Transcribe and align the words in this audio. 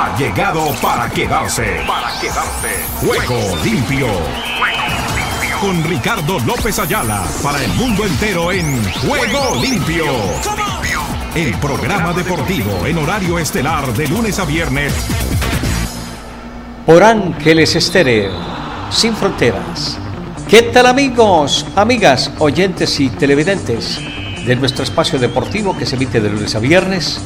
ha 0.00 0.16
llegado 0.16 0.72
para 0.80 1.10
quedarse. 1.10 1.82
Para 1.86 2.18
quedarse. 2.18 2.68
Juego 3.04 3.56
limpio. 3.62 4.06
Con 5.60 5.84
Ricardo 5.84 6.38
López 6.40 6.78
Ayala 6.78 7.22
para 7.42 7.62
el 7.62 7.70
mundo 7.74 8.06
entero 8.06 8.50
en 8.50 8.82
Juego 8.94 9.60
limpio. 9.60 10.06
El 11.34 11.54
programa 11.58 12.14
deportivo 12.14 12.86
en 12.86 12.96
horario 12.96 13.38
estelar 13.38 13.92
de 13.92 14.08
lunes 14.08 14.38
a 14.38 14.46
viernes. 14.46 14.94
Por 16.86 17.02
Ángeles 17.02 17.76
Estéreo, 17.76 18.32
sin 18.88 19.14
fronteras. 19.14 19.98
¿Qué 20.48 20.62
tal 20.62 20.86
amigos, 20.86 21.66
amigas, 21.76 22.30
oyentes 22.38 22.98
y 23.00 23.10
televidentes 23.10 24.00
de 24.46 24.56
nuestro 24.56 24.82
espacio 24.82 25.18
deportivo 25.18 25.76
que 25.76 25.84
se 25.84 25.96
emite 25.96 26.22
de 26.22 26.30
lunes 26.30 26.54
a 26.54 26.58
viernes 26.58 27.20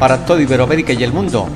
para 0.00 0.26
toda 0.26 0.42
Iberoamérica 0.42 0.92
y 0.92 1.04
el 1.04 1.12
mundo? 1.12 1.48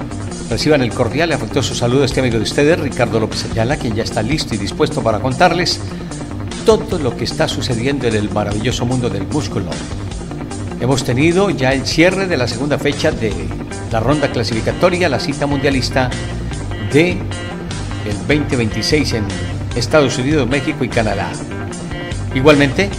Reciban 0.55 0.83
el 0.83 0.93
cordial 0.93 1.31
y 1.31 1.33
afectuoso 1.33 1.75
saludo 1.75 1.99
de 1.99 2.07
este 2.07 2.21
amigo 2.21 2.37
de 2.37 2.45
ustedes, 2.45 2.79
Ricardo 2.79 3.19
López 3.19 3.45
Ayala, 3.51 3.77
quien 3.77 3.97
ya 3.97 4.05
está 4.05 4.23
listo 4.23 4.55
y 4.55 4.57
dispuesto 4.57 5.03
para 5.03 5.19
contarles 5.19 5.81
todo 6.65 6.97
lo 7.01 7.17
que 7.17 7.25
está 7.25 7.49
sucediendo 7.49 8.07
en 8.07 8.15
el 8.15 8.31
maravilloso 8.31 8.87
mundo 8.87 9.11
del 9.11 9.27
músculo. 9.27 9.73
Hemos 10.79 11.03
tenido 11.03 11.51
ya 11.51 11.73
el 11.73 11.85
cierre 11.85 12.29
de 12.29 12.37
la 12.37 12.47
segunda 12.47 12.79
fecha 12.79 13.11
de 13.11 13.33
la 13.91 13.99
ronda 13.99 14.31
clasificatoria, 14.31 15.09
la 15.09 15.19
cita 15.19 15.49
mundialista 15.49 16.09
de 16.93 17.11
el 17.11 18.19
2026 18.29 19.13
en 19.15 19.25
Estados 19.75 20.17
Unidos, 20.19 20.49
México 20.49 20.85
y 20.85 20.89
Canadá. 20.89 21.33
Igualmente, 22.33 22.91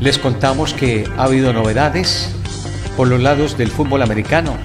les 0.00 0.16
contamos 0.16 0.72
que 0.72 1.06
ha 1.18 1.24
habido 1.24 1.52
novedades 1.52 2.30
por 2.96 3.08
los 3.08 3.20
lados 3.20 3.58
del 3.58 3.70
fútbol 3.70 4.00
americano 4.00 4.56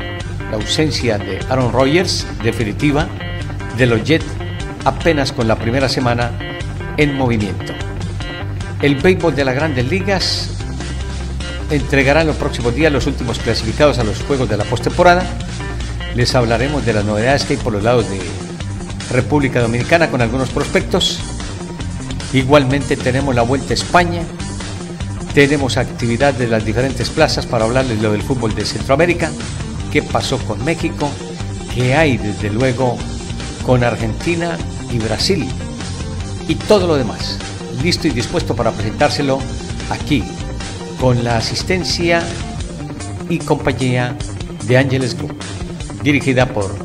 la 0.54 0.60
ausencia 0.60 1.18
de 1.18 1.40
Aaron 1.50 1.74
Rodgers 1.74 2.28
definitiva 2.44 3.08
de 3.76 3.88
los 3.88 4.04
Jets 4.04 4.28
apenas 4.86 5.32
con 5.32 5.48
la 5.48 5.56
primera 5.56 5.90
semana 5.90 6.32
en 6.98 7.16
movimiento. 7.16 7.74
El 8.80 8.98
béisbol 8.98 9.36
de 9.36 9.46
las 9.46 9.56
grandes 9.56 9.90
ligas 9.90 10.52
entregará 11.72 12.22
en 12.22 12.28
los 12.28 12.36
próximos 12.36 12.76
días 12.76 12.94
los 12.94 13.08
últimos 13.08 13.40
clasificados 13.40 13.98
a 13.98 14.04
los 14.04 14.22
juegos 14.22 14.48
de 14.48 14.58
la 14.58 14.64
postemporada. 14.66 15.26
Les 16.14 16.36
hablaremos 16.36 16.86
de 16.86 16.94
las 16.94 17.04
novedades 17.04 17.46
que 17.46 17.54
hay 17.54 17.60
por 17.60 17.74
los 17.74 17.82
lados 17.82 18.08
de 18.08 18.22
República 19.12 19.60
Dominicana 19.60 20.12
con 20.12 20.22
algunos 20.22 20.50
prospectos. 20.52 21.20
Igualmente 22.32 22.96
tenemos 22.96 23.34
la 23.34 23.42
Vuelta 23.42 23.72
a 23.72 23.74
España. 23.74 24.22
Tenemos 25.34 25.78
actividad 25.78 26.32
de 26.36 26.48
las 26.48 26.64
diferentes 26.64 27.10
plazas 27.10 27.48
para 27.48 27.66
hablarles 27.66 28.00
lo 28.00 28.12
del 28.12 28.22
fútbol 28.22 28.54
de 28.54 28.66
Centroamérica 28.66 29.32
qué 29.94 30.02
pasó 30.02 30.40
con 30.40 30.66
México, 30.66 31.08
qué 31.76 31.94
hay 31.94 32.18
desde 32.18 32.50
luego 32.50 32.98
con 33.64 33.84
Argentina 33.84 34.58
y 34.92 34.98
Brasil 34.98 35.48
y 36.48 36.56
todo 36.56 36.88
lo 36.88 36.96
demás. 36.96 37.38
Listo 37.84 38.08
y 38.08 38.12
dispuesto 38.12 38.56
para 38.56 38.72
presentárselo 38.72 39.38
aquí 39.92 40.24
con 41.00 41.24
la 41.24 41.38
asistencia 41.38 42.24
y 43.30 43.38
compañía 43.38 44.18
de 44.66 44.80
Ángeles 44.80 45.16
Group, 45.16 45.36
dirigida 46.02 46.48
por 46.48 46.76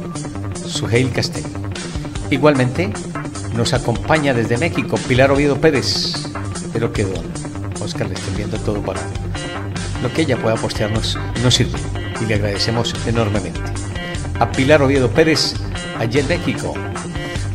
Suheil 0.66 1.10
Castel. 1.10 1.44
Igualmente 2.30 2.92
nos 3.54 3.72
acompaña 3.72 4.34
desde 4.34 4.58
México 4.58 4.98
Pilar 5.08 5.30
Oviedo 5.30 5.58
Pérez. 5.58 6.12
Espero 6.54 6.92
que 6.92 7.06
Oscar 7.80 8.06
le 8.06 8.14
esté 8.14 8.36
viendo 8.36 8.58
todo 8.58 8.82
para 8.82 9.00
lo 10.02 10.12
que 10.12 10.22
ella 10.22 10.36
pueda 10.36 10.56
postearnos 10.56 11.18
nos 11.42 11.54
sirve 11.54 11.97
y 12.20 12.26
le 12.26 12.34
agradecemos 12.34 12.94
enormemente. 13.06 13.60
A 14.38 14.50
Pilar 14.50 14.82
Oviedo 14.82 15.10
Pérez, 15.10 15.54
allí 15.98 16.20
en 16.20 16.28
México, 16.28 16.74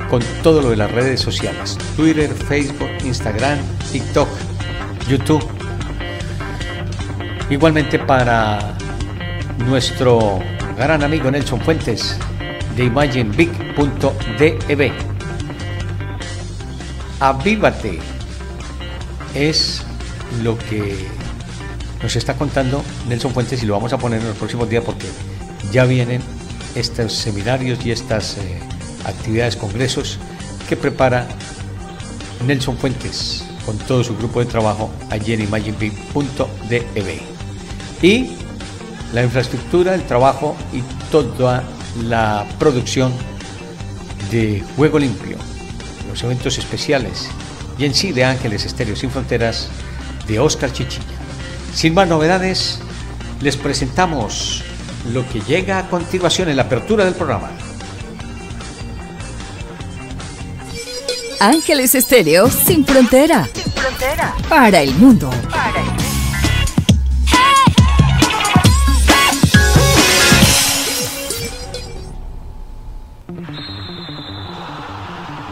con 0.09 0.21
todo 0.41 0.61
lo 0.61 0.69
de 0.69 0.75
las 0.75 0.91
redes 0.91 1.21
sociales, 1.21 1.77
Twitter, 1.95 2.29
Facebook, 2.33 2.89
Instagram, 3.03 3.59
TikTok, 3.91 4.27
YouTube. 5.07 5.43
Igualmente 7.49 7.99
para 7.99 8.75
nuestro 9.67 10.39
gran 10.77 11.03
amigo 11.03 11.29
Nelson 11.31 11.59
Fuentes 11.61 12.17
de 12.75 12.83
imaginebig.dev. 12.85 14.91
Avívate 17.19 17.99
es 19.33 19.83
lo 20.43 20.57
que 20.57 21.07
nos 22.03 22.17
está 22.17 22.35
contando 22.35 22.83
Nelson 23.07 23.33
Fuentes 23.33 23.63
y 23.63 23.65
lo 23.65 23.73
vamos 23.73 23.93
a 23.93 23.97
poner 23.97 24.19
en 24.19 24.27
los 24.27 24.37
próximos 24.37 24.69
días 24.69 24.83
porque 24.85 25.07
ya 25.71 25.85
vienen 25.85 26.21
estos 26.75 27.13
seminarios 27.13 27.83
y 27.85 27.91
estas 27.91 28.37
eh, 28.37 28.59
actividades, 29.05 29.55
congresos 29.55 30.19
que 30.67 30.75
prepara 30.75 31.27
Nelson 32.45 32.77
Fuentes 32.77 33.45
con 33.65 33.77
todo 33.77 34.03
su 34.03 34.17
grupo 34.17 34.41
de 34.41 34.47
trabajo 34.47 34.91
allí 35.09 35.31
en 35.31 35.43
imaginebig.dev. 35.43 37.21
Y 38.01 38.31
la 39.13 39.23
infraestructura, 39.23 39.95
el 39.95 40.03
trabajo 40.03 40.57
y 40.73 40.81
toda 41.09 41.63
la 42.03 42.45
producción 42.59 43.13
de 44.29 44.61
Juego 44.75 44.99
Limpio, 44.99 45.37
los 46.09 46.21
eventos 46.23 46.57
especiales 46.57 47.29
y 47.77 47.85
en 47.85 47.93
sí 47.93 48.11
de 48.11 48.25
Ángeles 48.25 48.65
Estéreo 48.65 48.97
Sin 48.97 49.09
Fronteras 49.09 49.69
de 50.27 50.39
Oscar 50.39 50.73
Chichilla. 50.73 51.12
Sin 51.73 51.95
más 51.95 52.07
novedades, 52.07 52.79
les 53.41 53.57
presentamos 53.57 54.63
lo 55.11 55.27
que 55.27 55.41
llega 55.41 55.79
a 55.79 55.89
continuación 55.89 56.49
en 56.49 56.57
la 56.57 56.63
apertura 56.63 57.03
del 57.03 57.15
programa. 57.15 57.49
Ángeles 61.39 61.95
Estéreo 61.95 62.49
sin 62.49 62.85
frontera. 62.85 63.49
Sin 63.53 63.73
frontera. 63.73 64.35
Para 64.47 64.81
el 64.81 64.93
mundo. 64.95 65.29
Para 65.49 65.79
el 65.79 65.85
mundo. 65.87 66.03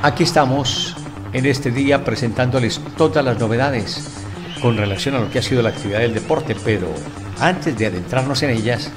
Aquí 0.04 0.24
estamos 0.24 0.96
en 1.34 1.46
este 1.46 1.72
día 1.72 2.04
presentándoles 2.04 2.80
todas 2.96 3.26
las 3.26 3.38
novedades 3.38 4.21
con 4.62 4.78
relación 4.78 5.16
a 5.16 5.20
lo 5.20 5.30
que 5.30 5.40
ha 5.40 5.42
sido 5.42 5.62
la 5.62 5.70
actividad 5.70 6.00
del 6.00 6.14
deporte, 6.14 6.56
pero 6.64 6.88
antes 7.40 7.78
de 7.78 7.88
adentrarnos 7.88 8.42
en 8.44 8.52
ellas, 8.52 8.92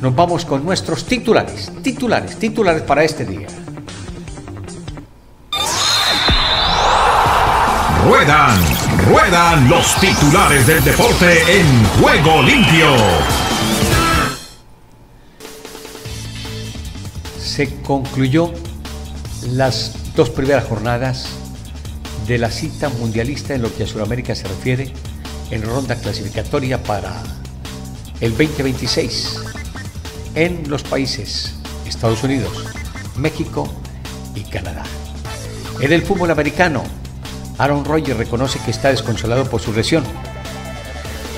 nos 0.00 0.14
vamos 0.14 0.44
con 0.44 0.64
nuestros 0.64 1.04
titulares, 1.04 1.70
titulares, 1.82 2.38
titulares 2.38 2.82
para 2.82 3.04
este 3.04 3.24
día. 3.24 3.46
Ruedan, 8.04 8.58
ruedan 9.08 9.68
los 9.68 9.94
titulares 10.00 10.66
del 10.66 10.82
deporte 10.82 11.60
en 11.60 11.84
juego 12.00 12.42
limpio. 12.42 12.88
Se 17.38 17.80
concluyó 17.82 18.52
las 19.52 19.94
dos 20.16 20.30
primeras 20.30 20.64
jornadas 20.64 21.41
de 22.26 22.38
la 22.38 22.50
cita 22.50 22.88
mundialista 22.88 23.54
en 23.54 23.62
lo 23.62 23.74
que 23.74 23.84
a 23.84 23.86
Sudamérica 23.86 24.34
se 24.34 24.48
refiere 24.48 24.92
en 25.50 25.62
ronda 25.62 25.96
clasificatoria 25.96 26.82
para 26.82 27.22
el 28.20 28.30
2026 28.30 29.40
en 30.34 30.68
los 30.68 30.82
países 30.82 31.54
Estados 31.86 32.22
Unidos, 32.22 32.64
México 33.16 33.68
y 34.34 34.42
Canadá. 34.42 34.84
En 35.80 35.92
el 35.92 36.02
fútbol 36.02 36.30
americano, 36.30 36.82
Aaron 37.58 37.84
Rodgers 37.84 38.16
reconoce 38.16 38.60
que 38.60 38.70
está 38.70 38.90
desconsolado 38.90 39.48
por 39.50 39.60
su 39.60 39.72
lesión. 39.72 40.04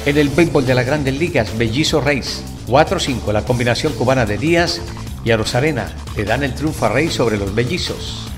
En 0.06 0.18
el 0.18 0.28
béisbol 0.28 0.66
de 0.66 0.74
las 0.74 0.86
grandes 0.86 1.18
ligas, 1.18 1.56
Bellizo 1.56 2.00
Reyes 2.00 2.42
4-5, 2.68 3.32
la 3.32 3.44
combinación 3.44 3.94
cubana 3.94 4.26
de 4.26 4.38
Díaz 4.38 4.80
y 5.24 5.30
Arosarena 5.30 5.90
le 6.16 6.24
dan 6.24 6.42
el 6.42 6.54
triunfo 6.54 6.86
a 6.86 6.90
Reyes 6.90 7.14
sobre 7.14 7.38
los 7.38 7.54
Bellizos. 7.54 8.33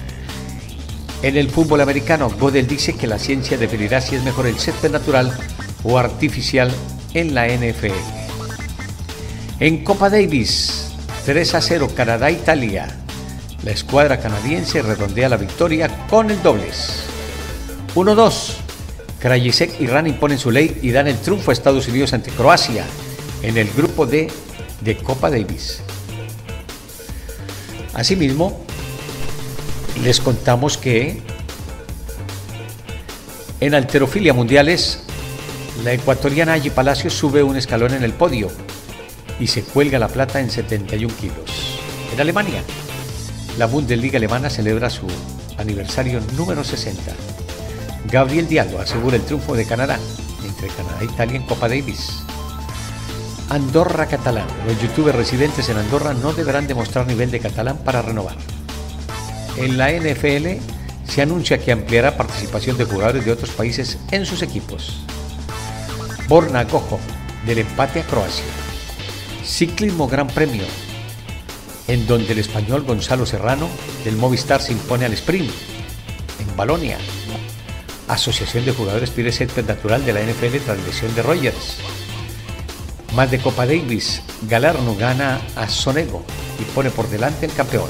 En 1.22 1.36
el 1.36 1.50
fútbol 1.50 1.80
americano, 1.80 2.30
Godel 2.30 2.66
dice 2.66 2.94
que 2.94 3.06
la 3.06 3.18
ciencia 3.18 3.56
definirá 3.56 4.00
si 4.00 4.16
es 4.16 4.22
mejor 4.22 4.46
el 4.46 4.58
césped 4.58 4.90
natural 4.90 5.36
o 5.82 5.98
artificial 5.98 6.70
en 7.14 7.34
la 7.34 7.48
NFL. 7.48 7.92
En 9.58 9.82
Copa 9.82 10.10
Davis, 10.10 10.92
3 11.24 11.54
a 11.54 11.60
0 11.60 11.88
Canadá-Italia. 11.96 12.86
La 13.64 13.70
escuadra 13.70 14.20
canadiense 14.20 14.82
redondea 14.82 15.28
la 15.28 15.38
victoria 15.38 16.06
con 16.08 16.30
el 16.30 16.42
dobles. 16.42 17.04
1-2. 17.94 18.54
Krajicek 19.18 19.80
y 19.80 19.86
Rani 19.86 20.10
imponen 20.10 20.38
su 20.38 20.50
ley 20.50 20.78
y 20.82 20.90
dan 20.90 21.08
el 21.08 21.16
triunfo 21.16 21.50
a 21.50 21.54
Estados 21.54 21.88
Unidos 21.88 22.12
ante 22.12 22.30
Croacia 22.30 22.84
en 23.42 23.56
el 23.56 23.70
grupo 23.72 24.06
D 24.06 24.28
de 24.82 24.96
Copa 24.98 25.30
Davis. 25.30 25.80
Asimismo, 27.94 28.65
les 30.02 30.20
contamos 30.20 30.76
que 30.76 31.20
en 33.60 33.74
alterofilia 33.74 34.34
mundiales, 34.34 35.00
la 35.82 35.92
ecuatoriana 35.92 36.54
Angie 36.54 36.70
Palacios 36.70 37.14
sube 37.14 37.42
un 37.42 37.56
escalón 37.56 37.94
en 37.94 38.02
el 38.02 38.12
podio 38.12 38.50
y 39.40 39.46
se 39.46 39.62
cuelga 39.62 39.98
la 39.98 40.08
plata 40.08 40.40
en 40.40 40.50
71 40.50 41.14
kilos. 41.16 41.80
En 42.12 42.20
Alemania, 42.20 42.62
la 43.58 43.66
Bundesliga 43.66 44.18
alemana 44.18 44.50
celebra 44.50 44.90
su 44.90 45.06
aniversario 45.58 46.20
número 46.36 46.64
60. 46.64 47.12
Gabriel 48.10 48.46
Diallo 48.46 48.78
asegura 48.78 49.16
el 49.16 49.22
triunfo 49.22 49.54
de 49.54 49.66
Canadá 49.66 49.98
entre 50.46 50.68
Canadá 50.68 50.98
e 51.00 51.04
Italia 51.06 51.36
en 51.36 51.46
Copa 51.46 51.68
Davis. 51.68 52.22
Andorra 53.48 54.06
catalán. 54.06 54.46
Los 54.66 54.80
youtubers 54.80 55.16
residentes 55.16 55.68
en 55.68 55.78
Andorra 55.78 56.14
no 56.14 56.32
deberán 56.32 56.66
demostrar 56.66 57.06
nivel 57.06 57.30
de 57.30 57.40
catalán 57.40 57.78
para 57.78 58.02
renovar. 58.02 58.36
En 59.56 59.78
la 59.78 59.90
NFL 59.90 60.60
se 61.08 61.22
anuncia 61.22 61.58
que 61.58 61.72
ampliará 61.72 62.16
participación 62.16 62.76
de 62.76 62.84
jugadores 62.84 63.24
de 63.24 63.32
otros 63.32 63.50
países 63.50 63.98
en 64.10 64.26
sus 64.26 64.42
equipos. 64.42 65.00
Borna 66.28 66.66
Cojo, 66.66 66.98
del 67.46 67.58
empate 67.58 68.00
a 68.00 68.04
Croacia. 68.04 68.44
Ciclismo 69.44 70.08
Gran 70.08 70.26
Premio, 70.26 70.64
en 71.88 72.06
donde 72.06 72.32
el 72.32 72.40
español 72.40 72.82
Gonzalo 72.82 73.24
Serrano 73.24 73.68
del 74.04 74.16
Movistar 74.16 74.60
se 74.60 74.72
impone 74.72 75.06
al 75.06 75.12
sprint. 75.12 75.50
En 76.40 76.56
Balonia, 76.56 76.98
Asociación 78.08 78.64
de 78.64 78.72
Jugadores 78.72 79.10
pide 79.10 79.32
césped 79.32 79.64
natural 79.66 80.04
de 80.04 80.12
la 80.12 80.20
NFL 80.20 80.58
tras 80.64 80.84
lesión 80.84 81.14
de 81.14 81.22
Rogers. 81.22 81.78
Más 83.14 83.30
de 83.30 83.38
Copa 83.38 83.66
Davis, 83.66 84.20
Galarno 84.42 84.94
gana 84.96 85.40
a 85.56 85.68
Sonego 85.68 86.22
y 86.60 86.64
pone 86.74 86.90
por 86.90 87.08
delante 87.08 87.46
el 87.46 87.52
campeón. 87.52 87.88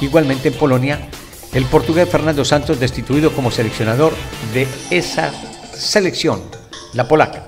Igualmente 0.00 0.48
en 0.48 0.54
Polonia, 0.54 1.08
el 1.52 1.64
portugués 1.66 2.08
Fernando 2.08 2.44
Santos 2.44 2.80
destituido 2.80 3.32
como 3.32 3.50
seleccionador 3.50 4.12
de 4.54 4.66
esa 4.90 5.32
selección, 5.74 6.42
la 6.94 7.06
polaca. 7.06 7.46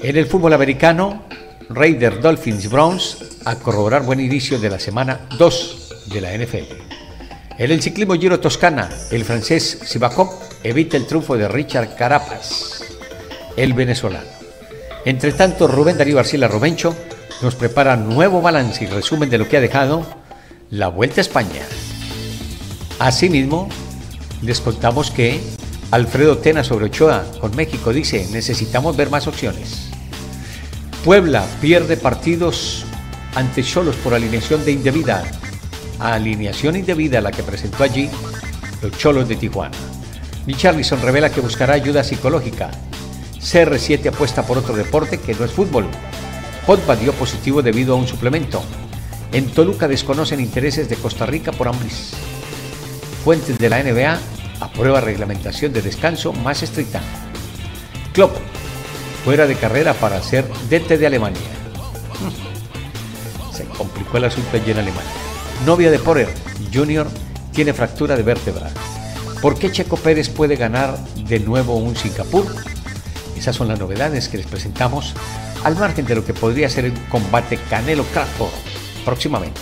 En 0.00 0.16
el 0.16 0.26
fútbol 0.26 0.52
americano, 0.52 1.24
Raiders, 1.68 2.20
Dolphins, 2.22 2.70
Browns 2.70 3.18
a 3.44 3.56
corroborar 3.56 4.02
buen 4.02 4.20
inicio 4.20 4.58
de 4.58 4.70
la 4.70 4.78
semana 4.78 5.28
2 5.38 6.06
de 6.06 6.20
la 6.20 6.36
NFL. 6.36 6.72
En 7.58 7.70
el 7.70 7.82
ciclismo 7.82 8.14
Giro 8.14 8.40
Toscana, 8.40 8.88
el 9.10 9.24
francés 9.24 9.80
Sivakov 9.84 10.30
evita 10.62 10.96
el 10.96 11.06
triunfo 11.06 11.36
de 11.36 11.48
Richard 11.48 11.94
Carapaz, 11.96 12.82
el 13.56 13.74
venezolano. 13.74 14.28
Entre 15.04 15.32
tanto, 15.32 15.66
Rubén 15.66 15.98
Darío 15.98 16.18
Arcila 16.18 16.48
Robencho 16.48 16.96
nos 17.42 17.54
prepara 17.54 17.96
nuevo 17.96 18.40
balance 18.40 18.84
y 18.84 18.86
resumen 18.86 19.30
de 19.30 19.38
lo 19.38 19.48
que 19.48 19.56
ha 19.56 19.60
dejado 19.60 20.06
la 20.70 20.88
Vuelta 20.88 21.20
a 21.20 21.22
España. 21.22 21.62
Asimismo, 22.98 23.68
les 24.42 24.60
contamos 24.60 25.10
que 25.10 25.40
Alfredo 25.90 26.38
Tena 26.38 26.62
sobre 26.62 26.86
Ochoa 26.86 27.24
con 27.40 27.56
México 27.56 27.92
dice, 27.92 28.28
necesitamos 28.32 28.96
ver 28.96 29.08
más 29.10 29.26
opciones. 29.26 29.88
Puebla 31.04 31.46
pierde 31.60 31.96
partidos 31.96 32.84
ante 33.34 33.62
Cholos 33.62 33.96
por 33.96 34.14
alineación 34.14 34.64
de 34.64 34.72
indebida. 34.72 35.24
Alineación 36.00 36.76
indebida 36.76 37.20
la 37.20 37.32
que 37.32 37.42
presentó 37.42 37.84
allí 37.84 38.10
los 38.82 38.92
Cholos 38.98 39.28
de 39.28 39.36
Tijuana. 39.36 39.76
Charlison 40.56 41.00
revela 41.02 41.30
que 41.30 41.40
buscará 41.40 41.74
ayuda 41.74 42.02
psicológica. 42.02 42.70
CR7 43.38 44.08
apuesta 44.08 44.42
por 44.42 44.58
otro 44.58 44.74
deporte 44.74 45.20
que 45.20 45.34
no 45.34 45.44
es 45.44 45.52
fútbol. 45.52 45.86
Potba 46.66 46.96
dio 46.96 47.12
positivo 47.12 47.62
debido 47.62 47.94
a 47.94 47.96
un 47.96 48.06
suplemento. 48.06 48.62
En 49.30 49.50
Toluca 49.50 49.88
desconocen 49.88 50.40
intereses 50.40 50.88
de 50.88 50.96
Costa 50.96 51.26
Rica 51.26 51.52
por 51.52 51.68
Ambris. 51.68 52.12
Fuentes 53.24 53.58
de 53.58 53.68
la 53.68 53.82
NBA 53.82 54.18
aprueba 54.60 55.02
reglamentación 55.02 55.72
de 55.72 55.82
descanso 55.82 56.32
más 56.32 56.62
estricta. 56.62 57.02
Klopp 58.14 58.34
fuera 59.24 59.46
de 59.46 59.54
carrera 59.54 59.92
para 59.92 60.22
ser 60.22 60.46
DT 60.70 60.96
de 60.96 61.06
Alemania. 61.06 61.42
Se 63.52 63.64
complicó 63.64 64.16
el 64.16 64.24
asunto 64.24 64.48
allí 64.56 64.70
en 64.70 64.78
Alemania. 64.78 65.10
Novia 65.66 65.90
de 65.90 65.98
Porter, 65.98 66.28
Junior, 66.72 67.06
tiene 67.52 67.74
fractura 67.74 68.16
de 68.16 68.22
vértebra. 68.22 68.70
¿Por 69.42 69.58
qué 69.58 69.70
Checo 69.70 69.96
Pérez 69.98 70.30
puede 70.30 70.56
ganar 70.56 70.98
de 71.16 71.38
nuevo 71.40 71.76
un 71.76 71.96
Singapur? 71.96 72.46
Esas 73.36 73.54
son 73.54 73.68
las 73.68 73.78
novedades 73.78 74.28
que 74.28 74.38
les 74.38 74.46
presentamos 74.46 75.14
al 75.64 75.76
margen 75.76 76.06
de 76.06 76.14
lo 76.14 76.24
que 76.24 76.32
podría 76.32 76.70
ser 76.70 76.86
el 76.86 76.94
combate 77.08 77.58
Canelo 77.68 78.04
Crawford 78.04 78.67
próximamente. 79.04 79.60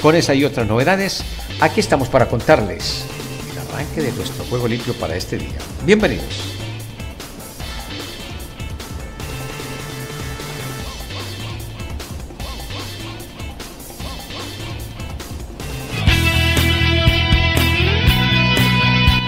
Con 0.00 0.16
esa 0.16 0.34
y 0.34 0.44
otras 0.44 0.66
novedades, 0.66 1.22
aquí 1.60 1.80
estamos 1.80 2.08
para 2.08 2.28
contarles 2.28 3.04
el 3.52 3.58
arranque 3.58 4.00
de 4.00 4.12
nuestro 4.12 4.44
juego 4.44 4.66
limpio 4.66 4.94
para 4.94 5.16
este 5.16 5.38
día. 5.38 5.58
Bienvenidos. 5.84 6.52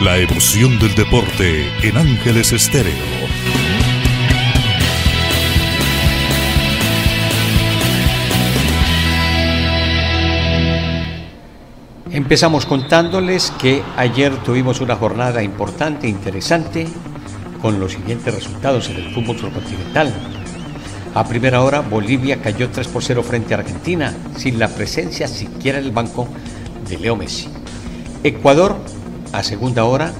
La 0.04 0.18
emoción 0.18 0.78
del 0.78 0.94
deporte 0.94 1.66
en 1.82 1.96
Ángeles 1.96 2.52
Estéreo. 2.52 2.92
Empezamos 12.24 12.64
contándoles 12.64 13.50
que 13.60 13.82
ayer 13.98 14.34
tuvimos 14.44 14.80
una 14.80 14.96
jornada 14.96 15.42
importante, 15.42 16.06
e 16.06 16.10
interesante, 16.10 16.86
con 17.60 17.78
los 17.78 17.92
siguientes 17.92 18.34
resultados 18.34 18.88
en 18.88 18.96
el 18.96 19.12
fútbol 19.12 19.38
surcontinental. 19.38 20.10
A 21.14 21.28
primera 21.28 21.60
hora, 21.62 21.82
Bolivia 21.82 22.40
cayó 22.40 22.70
3 22.70 22.88
por 22.88 23.04
0 23.04 23.22
frente 23.22 23.52
a 23.52 23.58
Argentina, 23.58 24.14
sin 24.38 24.58
la 24.58 24.68
presencia 24.68 25.28
siquiera 25.28 25.78
en 25.78 25.84
el 25.84 25.90
banco 25.90 26.26
de 26.88 26.96
Leo 26.96 27.14
Messi. 27.14 27.50
Ecuador 28.22 28.78
a 29.32 29.42
segunda 29.42 29.84
hora, 29.84 30.10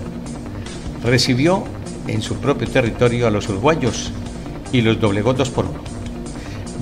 recibió 1.02 1.64
en 2.06 2.20
su 2.20 2.36
propio 2.36 2.68
territorio 2.68 3.26
a 3.26 3.30
los 3.30 3.48
uruguayos 3.48 4.12
y 4.72 4.82
los 4.82 5.00
doblegó 5.00 5.32
2 5.32 5.48
por 5.48 5.64
1. 5.64 5.74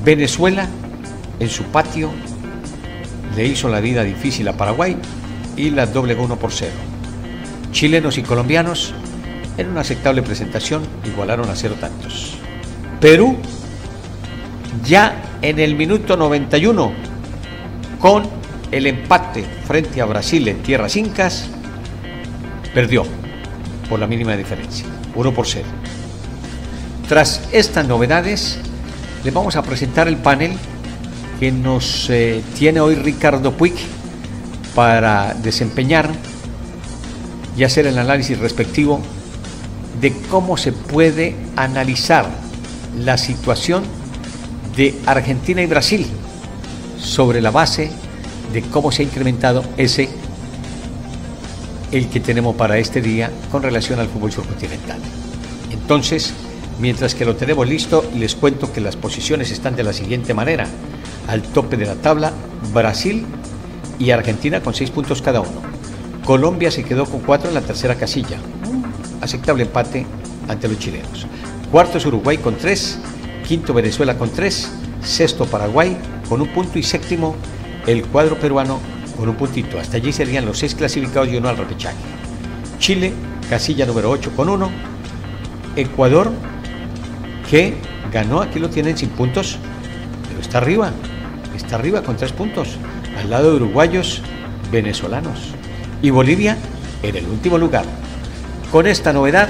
Venezuela, 0.05 0.69
en 1.39 1.49
su 1.49 1.63
patio, 1.63 2.11
le 3.37 3.47
hizo 3.47 3.69
la 3.69 3.81
vida 3.81 4.03
difícil 4.03 4.49
a 4.49 4.57
Paraguay 4.57 4.97
y 5.57 5.71
la 5.71 5.87
doblegó 5.87 6.25
1 6.25 6.37
por 6.37 6.53
0. 6.53 6.73
Chilenos 7.73 8.19
y 8.19 8.23
colombianos, 8.23 8.95
en 9.57 9.69
una 9.69 9.81
aceptable 9.81 10.23
presentación, 10.23 10.83
igualaron 11.05 11.49
a 11.49 11.57
cero 11.57 11.77
tantos. 11.81 12.37
Perú, 13.01 13.37
ya 14.85 15.39
en 15.43 15.59
el 15.59 15.75
minuto 15.75 16.17
91, 16.17 16.93
con 17.99 18.25
el 18.71 18.87
empate 18.87 19.45
frente 19.67 20.01
a 20.01 20.07
Brasil 20.07 20.47
en 20.49 20.63
tierras 20.63 20.97
incas, 20.97 21.49
perdió 22.75 23.05
por 23.89 24.01
la 24.01 24.07
mínima 24.07 24.37
diferencia, 24.37 24.87
1 25.15 25.35
por 25.35 25.47
0. 25.47 25.65
Tras 27.09 27.43
estas 27.53 27.87
novedades, 27.87 28.59
les 29.25 29.35
vamos 29.35 29.57
a 29.57 29.63
presentar 29.63 30.09
el 30.09 30.17
panel 30.17 30.53
que 31.43 31.51
nos 31.51 32.09
eh, 32.09 32.41
tiene 32.57 32.79
hoy 32.79 32.95
Ricardo 32.95 33.57
Puig 33.57 33.75
para 34.77 35.35
desempeñar 35.35 36.09
y 37.57 37.65
hacer 37.65 37.85
el 37.89 37.99
análisis 37.99 38.39
respectivo 38.39 39.01
de 40.01 40.13
cómo 40.31 40.57
se 40.57 40.71
puede 40.71 41.35
analizar 41.57 42.31
la 42.97 43.19
situación 43.19 43.83
de 44.77 44.95
Argentina 45.05 45.61
y 45.61 45.67
Brasil 45.67 46.07
sobre 46.97 47.41
la 47.41 47.51
base 47.51 47.91
de 48.53 48.63
cómo 48.63 48.93
se 48.93 49.03
ha 49.03 49.07
incrementado 49.07 49.65
ese 49.77 50.09
el 51.91 52.07
que 52.09 52.21
tenemos 52.21 52.55
para 52.55 52.79
este 52.79 53.03
día 53.03 53.33
con 53.51 53.65
relación 53.65 53.99
al 53.99 54.07
fútbol 54.07 54.31
subcontinental. 54.31 55.01
Entonces, 55.73 56.35
mientras 56.79 57.17
que 57.17 57.25
lo 57.25 57.35
tenemos 57.35 57.69
listo, 57.69 58.09
les 58.15 58.37
cuento 58.37 58.73
que 58.73 58.81
las 58.81 58.95
posiciones 58.95 59.51
están 59.51 59.75
de 59.75 59.83
la 59.83 59.93
siguiente 59.93 60.35
manera. 60.35 60.69
Al 61.29 61.43
tope 61.43 61.77
de 61.77 61.87
la 61.87 61.95
tabla, 61.95 62.33
Brasil 62.73 63.25
y 63.99 64.11
Argentina 64.11 64.61
con 64.61 64.75
seis 64.75 64.91
puntos 64.91 65.23
cada 65.23 65.41
uno. 65.41 65.63
Colombia 66.25 66.71
se 66.71 66.85
quedó 66.85 67.07
con 67.07 67.21
cuatro 67.21 67.49
en 67.49 67.55
la 67.55 67.63
tercera 67.63 67.97
casilla. 67.97 68.39
Aceptable 69.21 69.65
empate 69.65 70.07
ante 70.49 70.69
los 70.69 70.79
chilenos. 70.79 71.27
Cuarto 71.71 71.99
es 71.99 72.07
Uruguay 72.07 72.39
con 72.39 72.57
tres. 72.57 72.99
Quinto 73.47 73.75
Venezuela 73.75 74.17
con 74.17 74.31
tres. 74.31 74.71
Sexto 75.03 75.47
Paraguay 75.47 75.97
con 76.29 76.41
un 76.41 76.49
punto 76.49 76.79
y 76.79 76.83
séptimo 76.83 77.35
el 77.87 78.07
cuadro 78.07 78.39
peruano 78.39 78.79
con 79.17 79.29
un 79.29 79.37
puntito. 79.37 79.79
Hasta 79.79 79.97
allí 79.97 80.13
serían 80.13 80.47
los 80.47 80.59
seis 80.59 80.75
clasificados 80.75 81.29
y 81.29 81.37
uno 81.37 81.49
al 81.49 81.57
repechaje. 81.57 81.97
Chile, 82.79 83.13
casilla 83.49 83.87
número 83.87 84.11
8 84.11 84.33
con 84.37 84.49
uno. 84.49 84.71
Ecuador, 85.77 86.33
que 87.49 87.75
ganó, 88.13 88.41
aquí 88.41 88.59
lo 88.59 88.71
tienen 88.71 88.97
sin 88.97 89.11
puntos, 89.11 89.59
pero 90.29 90.41
está 90.41 90.59
arriba. 90.59 90.93
Está 91.57 91.77
arriba 91.77 92.03
con 92.03 92.17
tres 92.17 92.33
puntos. 92.33 92.77
Al 93.17 93.31
lado 93.31 93.51
de 93.51 93.57
uruguayos, 93.57 94.23
venezolanos. 94.71 95.55
Y 96.01 96.11
Bolivia 96.11 96.57
en 97.03 97.17
el 97.17 97.27
último 97.27 97.59
lugar. 97.59 97.85
Con 98.71 98.87
esta 98.87 99.13
novedad, 99.13 99.49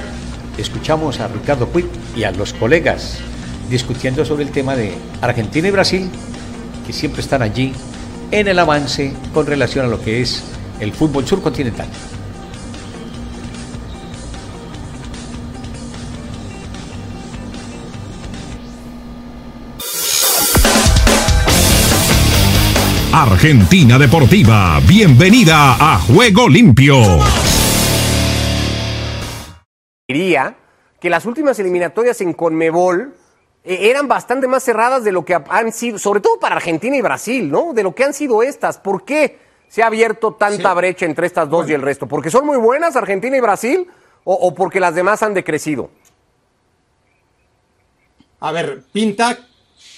escuchamos 0.59 1.21
a 1.21 1.29
Ricardo 1.29 1.69
Puig 1.69 1.87
y 2.17 2.25
a 2.25 2.33
los 2.33 2.53
colegas 2.53 3.19
discutiendo 3.71 4.25
sobre 4.25 4.45
el 4.45 4.51
tema 4.51 4.77
de 4.77 4.95
Argentina 5.21 5.69
y 5.69 5.71
Brasil, 5.71 6.11
que 6.87 6.93
siempre 6.93 7.23
están 7.23 7.43
allí 7.43 7.73
en 8.31 8.49
el 8.49 8.59
avance 8.59 9.15
con 9.33 9.47
relación 9.47 9.87
a 9.87 9.89
lo 9.89 10.01
que 10.01 10.21
es 10.21 10.43
el 10.81 10.93
fútbol 10.93 11.27
surcontinental. 11.27 11.89
Argentina 23.14 23.99
Deportiva, 23.99 24.81
bienvenida 24.88 25.76
a 25.78 25.99
Juego 25.99 26.49
Limpio. 26.49 26.97
Diría 30.09 30.57
que 30.99 31.11
las 31.11 31.26
últimas 31.26 31.59
eliminatorias 31.59 32.23
en 32.23 32.33
Conmebol 32.33 33.14
eh, 33.64 33.90
eran 33.90 34.09
bastante 34.09 34.49
más 34.49 34.62
cerradas 34.62 35.04
de 35.04 35.12
lo 35.12 35.26
que 35.26 35.35
han 35.35 35.73
sido, 35.73 35.99
sobre 35.99 36.21
todo 36.21 36.40
para 36.40 36.57
Argentina 36.57 36.97
y 36.97 37.02
Brasil, 37.02 37.50
¿no? 37.50 37.75
De 37.75 37.83
lo 37.83 37.95
que 37.95 38.02
han 38.02 38.14
sido 38.14 38.42
estas. 38.42 38.78
¿Por 38.78 39.04
qué 39.04 39.38
se 39.69 39.83
ha 39.83 39.88
abierto 39.88 40.33
tanta 40.33 40.73
brecha 40.73 41.04
entre 41.04 41.26
estas 41.26 41.50
dos 41.50 41.69
y 41.69 41.75
el 41.75 41.83
resto? 41.83 42.09
¿Porque 42.09 42.31
son 42.31 42.47
muy 42.47 42.57
buenas 42.57 42.97
Argentina 42.97 43.37
y 43.37 43.40
Brasil 43.40 43.88
o, 44.25 44.33
o 44.33 44.54
porque 44.54 44.81
las 44.81 44.95
demás 44.95 45.23
han 45.23 45.35
decrecido? 45.35 45.90
A 48.40 48.52
ver, 48.52 48.85
pinta 48.90 49.38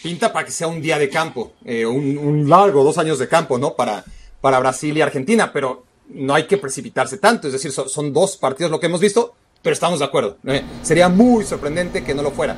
pinta 0.04 0.34
para 0.34 0.44
que 0.44 0.52
sea 0.52 0.66
un 0.66 0.82
día 0.82 0.98
de 0.98 1.08
campo, 1.08 1.52
eh, 1.64 1.86
un, 1.86 2.46
largo, 2.46 2.84
dos 2.84 2.98
años 2.98 3.18
de 3.18 3.26
campo, 3.26 3.56
¿no? 3.56 3.72
Para, 3.72 4.04
para 4.42 4.58
Brasil 4.58 4.94
y 4.94 5.00
Argentina, 5.00 5.50
pero 5.50 5.84
no 6.10 6.34
hay 6.34 6.46
que 6.46 6.58
precipitarse 6.58 7.16
tanto, 7.16 7.46
es 7.46 7.54
decir, 7.54 7.72
son, 7.72 8.12
dos 8.12 8.36
partidos 8.36 8.70
lo 8.70 8.78
que 8.78 8.84
hemos 8.84 9.00
visto, 9.00 9.34
pero 9.62 9.72
estamos 9.72 10.00
de 10.00 10.04
acuerdo. 10.04 10.36
¿eh? 10.46 10.62
sería 10.82 11.08
muy 11.08 11.46
sorprendente 11.46 12.04
que 12.04 12.14
no 12.14 12.20
lo 12.20 12.32
fuera. 12.32 12.54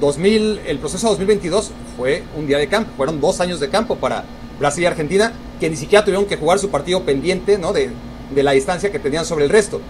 2000, 0.00 0.62
el 0.66 0.78
proceso 0.80 1.08
2022 1.10 1.70
fue 1.96 2.24
un 2.36 2.48
día 2.48 2.58
de 2.58 2.66
campo, 2.66 2.90
fueron 2.96 3.20
dos 3.20 3.40
años 3.40 3.60
de 3.60 3.68
campo 3.68 3.94
para 3.94 4.24
Brasil 4.58 4.82
y 4.82 4.86
Argentina, 4.86 5.32
que 5.60 5.70
ni 5.70 5.76
siquiera 5.76 6.04
tuvieron 6.04 6.26
que 6.26 6.36
jugar 6.36 6.58
su 6.58 6.68
partido 6.68 7.04
pendiente, 7.04 7.58
¿no? 7.58 7.72
De, 7.72 7.92
de 8.34 8.42
la 8.42 8.50
distancia 8.50 8.90
que 8.90 8.98
tenían 8.98 9.24
sobre 9.24 9.44
el 9.44 9.50
resto. 9.50 9.80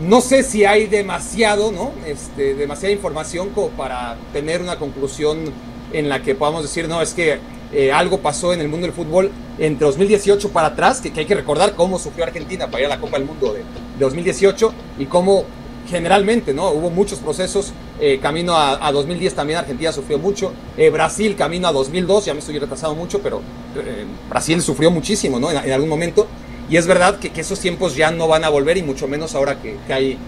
No 0.00 0.20
sé 0.20 0.44
si 0.44 0.64
hay 0.64 0.86
demasiado, 0.86 1.72
¿no? 1.72 1.90
Este, 2.06 2.54
demasiada 2.54 2.94
información 2.94 3.48
como 3.50 3.70
para 3.70 4.16
tener 4.32 4.62
una 4.62 4.78
conclusión 4.78 5.52
en 5.92 6.08
la 6.08 6.22
que 6.22 6.34
podamos 6.34 6.62
decir, 6.62 6.88
no, 6.88 7.00
es 7.02 7.14
que 7.14 7.38
eh, 7.72 7.92
algo 7.92 8.18
pasó 8.20 8.54
en 8.54 8.60
el 8.60 8.68
mundo 8.68 8.86
del 8.86 8.94
fútbol 8.94 9.30
entre 9.58 9.86
2018 9.86 10.50
para 10.50 10.68
atrás, 10.68 11.00
que, 11.00 11.12
hay 11.18 11.26
que 11.26 11.34
recordar 11.34 11.74
cómo 11.74 11.98
sufrió 11.98 12.24
Argentina 12.24 12.66
para 12.66 12.80
ir 12.80 12.86
a 12.86 12.90
la 12.90 13.00
Copa 13.00 13.18
del 13.18 13.26
Mundo 13.26 13.52
de, 13.52 13.62
2018 13.98 14.72
y 14.98 15.06
cómo 15.06 15.44
generalmente, 15.88 16.54
¿no? 16.54 16.70
Hubo 16.70 16.90
muchos 16.90 17.18
procesos, 17.18 17.72
eh, 18.00 18.18
camino 18.22 18.54
a, 18.56 18.90
2010 18.92 19.34
también 19.34 19.58
Argentina 19.58 19.92
sufrió 19.92 20.18
mucho, 20.18 20.52
eh, 20.76 20.90
Brasil 20.90 21.34
camino 21.34 21.68
a 21.68 21.72
2002, 21.72 22.26
ya 22.26 22.34
me 22.34 22.40
estoy 22.40 22.58
retrasado 22.58 22.94
mucho, 22.94 23.20
pero 23.20 23.42
Brasil 24.28 24.62
sufrió 24.62 24.90
muchísimo, 24.90 25.40
¿no? 25.40 25.50
En, 25.50 25.72
algún 25.72 25.88
momento, 25.88 26.26
y 26.70 26.76
es 26.76 26.86
verdad 26.86 27.18
que, 27.18 27.32
esos 27.38 27.58
tiempos 27.58 27.96
ya 27.96 28.10
no 28.10 28.28
van 28.28 28.44
a 28.44 28.50
volver 28.50 28.76
y 28.76 28.82
mucho 28.82 29.08
menos 29.08 29.34
ahora 29.34 29.60
que, 29.60 29.76
hay 29.92 30.18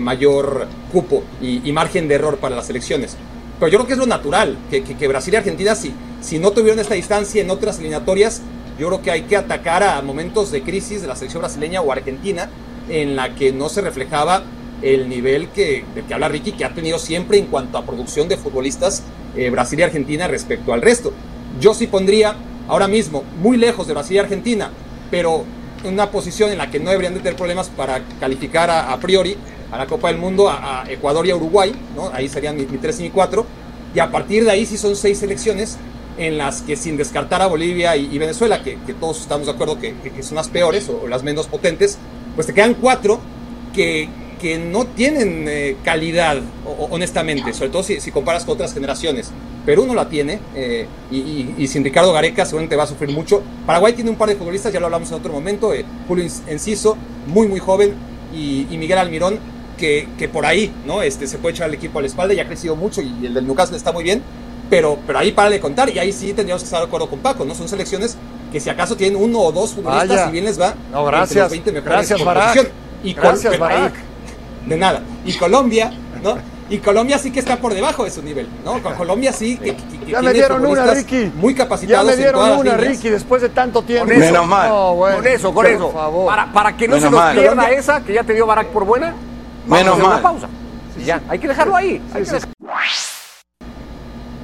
mayor 0.00 0.66
cupo 0.92 1.24
y, 1.42 1.68
y 1.68 1.72
margen 1.72 2.08
de 2.08 2.14
error 2.14 2.38
para 2.38 2.56
las 2.56 2.70
elecciones. 2.70 3.16
Pero 3.58 3.72
yo 3.72 3.78
creo 3.78 3.86
que 3.86 3.92
es 3.94 3.98
lo 3.98 4.06
natural, 4.06 4.56
que, 4.70 5.08
Brasil 5.08 5.32
y 5.34 5.36
Argentina, 5.36 5.74
si, 5.74 5.92
si 6.20 6.38
no 6.38 6.50
tuvieron 6.50 6.78
esta 6.78 6.94
distancia 6.94 7.40
en 7.40 7.50
otras 7.50 7.78
eliminatorias, 7.78 8.42
yo 8.78 8.88
creo 8.88 9.02
que 9.02 9.10
hay 9.10 9.22
que 9.22 9.36
atacar 9.36 9.82
a 9.82 10.02
momentos 10.02 10.50
de 10.52 10.62
crisis 10.62 11.00
de 11.00 11.08
la 11.08 11.16
selección 11.16 11.40
brasileña 11.40 11.80
o 11.80 11.90
argentina 11.90 12.50
en 12.90 13.16
la 13.16 13.34
que 13.34 13.52
no 13.52 13.70
se 13.70 13.80
reflejaba 13.80 14.44
el 14.82 15.08
nivel 15.08 15.48
que, 15.48 15.84
de 15.94 16.02
que 16.02 16.12
habla 16.12 16.28
Ricky, 16.28 16.52
que 16.52 16.66
ha 16.66 16.74
tenido 16.74 16.98
siempre 16.98 17.38
en 17.38 17.46
cuanto 17.46 17.78
a 17.78 17.86
producción 17.86 18.28
de 18.28 18.36
futbolistas 18.36 19.02
eh, 19.34 19.48
Brasil 19.48 19.80
y 19.80 19.82
Argentina 19.84 20.28
respecto 20.28 20.74
al 20.74 20.82
resto. 20.82 21.14
Yo 21.58 21.72
sí 21.72 21.86
pondría 21.86 22.36
ahora 22.68 22.88
mismo 22.88 23.24
muy 23.40 23.56
lejos 23.56 23.86
de 23.86 23.94
Brasil 23.94 24.16
y 24.16 24.18
Argentina, 24.18 24.70
pero 25.10 25.44
en 25.82 25.94
una 25.94 26.10
posición 26.10 26.50
en 26.50 26.58
la 26.58 26.70
que 26.70 26.78
no 26.78 26.90
deberían 26.90 27.14
de 27.14 27.20
tener 27.20 27.36
problemas 27.36 27.70
para 27.70 28.02
calificar 28.20 28.70
a 28.70 28.94
priori 28.98 29.36
a 29.70 29.78
la 29.78 29.86
Copa 29.86 30.08
del 30.08 30.18
Mundo, 30.18 30.48
a, 30.48 30.84
Ecuador 30.88 31.26
y 31.26 31.30
a 31.30 31.36
Uruguay, 31.36 31.72
¿no? 31.94 32.10
ahí 32.12 32.28
serían 32.28 32.56
mi, 32.56 32.64
3 32.64 33.00
y 33.00 33.02
mi 33.04 33.10
4, 33.10 33.46
y 33.94 33.98
a 33.98 34.10
partir 34.10 34.44
de 34.44 34.50
ahí 34.50 34.66
sí 34.66 34.76
son 34.76 34.94
seis 34.94 35.18
selecciones 35.18 35.78
en 36.18 36.38
las 36.38 36.62
que 36.62 36.76
sin 36.76 36.96
descartar 36.96 37.42
a 37.42 37.46
Bolivia 37.46 37.96
y, 37.96 38.18
Venezuela, 38.18 38.62
que, 38.62 38.76
todos 38.98 39.20
estamos 39.20 39.46
de 39.46 39.52
acuerdo 39.52 39.78
que, 39.78 39.94
son 40.22 40.36
las 40.36 40.48
peores 40.48 40.88
o, 40.88 41.06
las 41.08 41.22
menos 41.22 41.46
potentes, 41.46 41.98
pues 42.34 42.46
te 42.46 42.54
quedan 42.54 42.74
cuatro 42.74 43.20
que, 43.74 44.08
que 44.40 44.58
no 44.58 44.86
tienen 44.86 45.46
eh, 45.48 45.76
calidad, 45.84 46.38
honestamente, 46.90 47.52
sobre 47.52 47.70
todo 47.70 47.82
si, 47.82 48.00
si, 48.00 48.10
comparas 48.10 48.44
con 48.44 48.54
otras 48.54 48.72
generaciones. 48.74 49.30
Perú 49.64 49.84
no 49.86 49.94
la 49.94 50.08
tiene, 50.08 50.38
eh, 50.54 50.86
y, 51.10 51.66
sin 51.66 51.82
Ricardo 51.82 52.12
Gareca 52.12 52.44
seguramente 52.44 52.76
va 52.76 52.84
a 52.84 52.86
sufrir 52.86 53.10
mucho. 53.10 53.42
Paraguay 53.66 53.94
tiene 53.94 54.10
un 54.10 54.16
par 54.16 54.28
de 54.28 54.36
futbolistas, 54.36 54.72
ya 54.72 54.80
lo 54.80 54.86
hablamos 54.86 55.08
en 55.10 55.16
otro 55.16 55.32
momento, 55.32 55.74
eh, 55.74 55.84
Julio 56.06 56.24
Enciso, 56.46 56.96
muy 57.26 57.48
muy 57.48 57.60
joven, 57.60 57.94
y 58.34 58.76
Miguel 58.76 58.98
Almirón, 58.98 59.38
que, 59.76 60.08
que, 60.18 60.28
por 60.28 60.46
ahí, 60.46 60.72
¿no? 60.86 61.02
Este, 61.02 61.26
se 61.26 61.38
puede 61.38 61.54
echar 61.54 61.68
el 61.68 61.74
equipo 61.74 61.98
a 61.98 62.02
la 62.02 62.08
espalda 62.08 62.34
y 62.34 62.40
ha 62.40 62.46
crecido 62.46 62.76
mucho 62.76 63.02
y 63.02 63.26
el 63.26 63.34
del 63.34 63.46
Newcastle 63.46 63.76
está 63.76 63.92
muy 63.92 64.04
bien, 64.04 64.22
pero, 64.70 64.98
pero 65.06 65.18
ahí 65.18 65.32
para 65.32 65.50
de 65.50 65.60
contar 65.60 65.88
y 65.90 65.98
ahí 65.98 66.12
sí 66.12 66.32
tendríamos 66.32 66.62
que 66.62 66.66
estar 66.66 66.80
de 66.80 66.86
acuerdo 66.86 67.08
con 67.08 67.20
Paco, 67.20 67.44
¿no? 67.44 67.54
Son 67.54 67.68
selecciones 67.68 68.16
que 68.52 68.60
si 68.60 68.70
acaso 68.70 68.96
tienen 68.96 69.20
uno 69.20 69.40
o 69.40 69.52
dos 69.52 69.74
futbolistas, 69.74 70.28
y 70.28 70.32
bien 70.32 70.44
les 70.44 70.60
va, 70.60 70.74
no, 70.92 71.04
gracias, 71.04 71.50
20 71.50 71.80
gracias, 71.80 72.24
Barak. 72.24 72.70
Y 73.04 73.12
gracias, 73.12 73.58
Barak. 73.58 73.94
De 74.66 74.76
nada. 74.76 75.02
Y 75.24 75.34
Colombia, 75.34 75.92
¿no? 76.22 76.38
Y 76.68 76.78
Colombia 76.78 77.18
sí 77.18 77.30
que 77.30 77.38
está 77.38 77.58
por 77.58 77.72
debajo 77.72 78.04
de 78.04 78.10
su 78.10 78.22
nivel, 78.22 78.48
¿no? 78.64 78.82
Con 78.82 78.94
Colombia 78.94 79.32
sí 79.32 79.56
que, 79.56 79.76
ya 80.08 80.20
me 80.20 80.32
dieron 80.32 80.66
una, 80.66 80.86
Ricky. 80.86 81.30
Muy 81.36 81.54
capacitados. 81.54 82.04
Ya 82.04 82.10
me 82.10 82.16
dieron 82.16 82.58
una, 82.58 82.76
Ricky, 82.76 83.08
después 83.08 83.42
de 83.42 83.50
tanto 83.50 83.82
tiempo. 83.82 84.08
Con 84.08 84.18
Menos 84.18 84.46
mal. 84.46 84.68
Con 84.70 85.26
eso, 85.26 85.54
con 85.54 85.66
eso. 85.66 85.92
Para, 86.26 86.52
para 86.52 86.76
que 86.76 86.88
no 86.88 86.98
se 86.98 87.08
nos 87.08 87.32
pierda 87.32 87.70
esa 87.70 88.00
que 88.00 88.14
ya 88.14 88.24
te 88.24 88.34
dio 88.34 88.46
Barak 88.46 88.68
por 88.68 88.84
buena. 88.84 89.14
Menos 89.66 89.98
mal. 89.98 90.06
Una 90.06 90.22
pausa. 90.22 90.48
ya, 91.04 91.20
hay 91.28 91.38
que 91.38 91.48
dejarlo 91.48 91.76
ahí. 91.76 92.00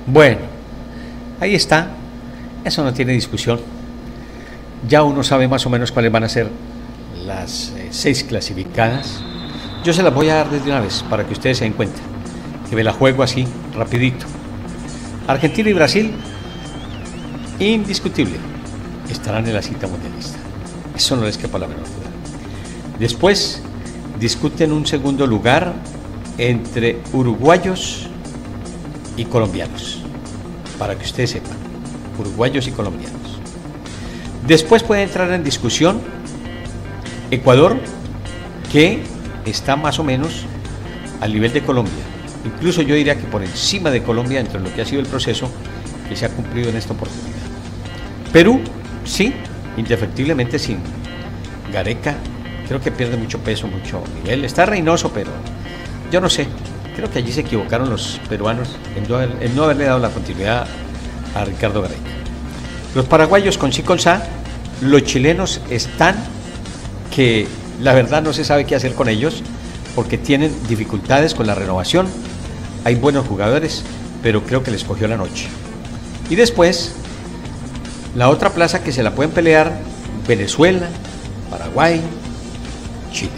Bueno, 0.07 0.41
ahí 1.41 1.55
está. 1.55 1.89
Eso 2.65 2.85
no 2.85 2.93
tiene 2.93 3.13
discusión. 3.13 3.61
Ya 4.89 5.03
uno 5.03 5.23
sabe 5.23 5.47
más 5.49 5.65
o 5.67 5.71
menos 5.71 5.93
cuáles 5.93 6.11
van 6.11 6.25
a 6.25 6.29
ser 6.29 6.51
las 7.25 7.71
eh, 7.77 7.89
seis 7.91 8.25
clasificadas. 8.25 9.23
Yo 9.85 9.93
se 9.93 10.03
las 10.03 10.13
voy 10.15 10.29
a 10.29 10.37
dar 10.37 10.51
desde 10.51 10.71
una 10.71 10.81
vez 10.81 11.05
para 11.09 11.25
que 11.25 11.33
ustedes 11.33 11.59
se 11.59 11.65
den 11.65 11.73
cuenta 11.73 12.01
que 12.69 12.77
me 12.77 12.85
la 12.85 12.93
juego 12.93 13.23
así, 13.23 13.47
rapidito. 13.75 14.27
Argentina 15.27 15.71
y 15.71 15.73
Brasil, 15.73 16.13
indiscutible, 17.59 18.37
estarán 19.11 19.47
en 19.47 19.55
la 19.55 19.63
cita 19.63 19.87
mundialista. 19.87 20.39
Eso 20.97 21.17
no 21.17 21.25
les 21.25 21.37
quepa 21.37 21.59
la 21.59 21.69
menor 21.69 21.85
duda. 21.85 22.11
Después 22.99 23.63
discuten 24.23 24.73
un 24.73 24.87
segundo 24.87 25.27
lugar 25.27 25.75
entre 26.39 27.01
uruguayos 27.13 28.09
y 29.17 29.25
colombianos, 29.27 29.99
para 30.79 30.97
que 30.97 31.05
ustedes 31.05 31.31
sepan, 31.31 31.59
uruguayos 32.19 32.67
y 32.69 32.71
colombianos. 32.71 33.41
Después 34.47 34.83
puede 34.83 35.03
entrar 35.03 35.31
en 35.33 35.45
discusión 35.45 36.01
Ecuador, 37.31 37.77
que 38.71 39.03
está 39.45 39.77
más 39.77 39.99
o 39.99 40.05
menos 40.05 40.45
al 41.21 41.33
nivel 41.33 41.53
de 41.53 41.63
Colombia 41.63 42.13
incluso 42.45 42.83
yo 42.83 42.95
diría 42.95 43.17
que 43.17 43.25
por 43.25 43.43
encima 43.43 43.91
de 43.91 44.03
Colombia 44.03 44.39
dentro 44.39 44.61
de 44.61 44.69
lo 44.69 44.75
que 44.75 44.83
ha 44.83 44.87
sido 44.87 45.01
el 45.01 45.07
proceso 45.07 45.51
que 46.09 46.17
se 46.17 46.27
ha 46.27 46.29
cumplido 46.29 46.71
en 46.71 46.77
esta 46.77 46.93
oportunidad. 46.93 47.29
Perú, 48.33 48.61
sí, 49.05 49.33
indefectiblemente 49.77 50.59
sin 50.59 50.79
Gareca, 51.73 52.17
creo 52.73 52.81
que 52.81 52.91
pierde 52.91 53.19
mucho 53.19 53.39
peso, 53.41 53.69
mucho 53.69 54.03
nivel. 54.23 54.47
Está 54.47 54.65
Reynoso, 54.65 55.13
pero 55.13 55.31
yo 56.11 56.23
no 56.23 56.31
sé, 56.31 56.47
creo 56.97 57.11
que 57.11 57.19
allí 57.19 57.31
se 57.31 57.43
equivocaron 57.43 57.91
los 57.91 58.19
peruanos 58.31 58.79
en 58.97 59.55
no, 59.55 59.65
haberle 59.65 59.85
dado 59.85 59.99
la 59.99 60.09
continuidad 60.09 60.67
a 61.35 61.45
Ricardo 61.45 61.83
Gareca. 61.83 62.01
Los 62.95 63.05
paraguayos 63.05 63.59
con 63.59 63.73
sa, 63.73 64.23
los 64.81 65.05
chilenos 65.05 65.61
están 65.69 66.17
que 67.15 67.47
la 67.83 67.93
verdad 67.93 68.23
no 68.23 68.33
se 68.33 68.43
sabe 68.43 68.65
qué 68.65 68.75
hacer 68.75 68.95
con 68.95 69.11
ellos 69.11 69.43
porque 69.95 70.17
tienen 70.17 70.51
dificultades 70.67 71.35
con 71.35 71.47
la 71.47 71.55
renovación 71.55 72.07
hay 72.85 72.95
buenos 72.95 73.27
jugadores, 73.27 73.83
pero 74.23 74.45
creo 74.45 74.63
que 74.63 74.71
les 74.71 74.83
cogió 74.83 75.09
la 75.09 75.19
noche. 75.19 75.49
Y 76.31 76.37
después, 76.37 76.95
la 78.17 78.31
otra 78.31 78.49
plaza 78.49 78.83
que 78.83 78.93
se 78.93 79.03
la 79.03 79.15
pueden 79.15 79.31
pelear, 79.31 79.73
Venezuela, 80.27 80.89
Paraguay, 81.51 82.01
Chile. 83.13 83.33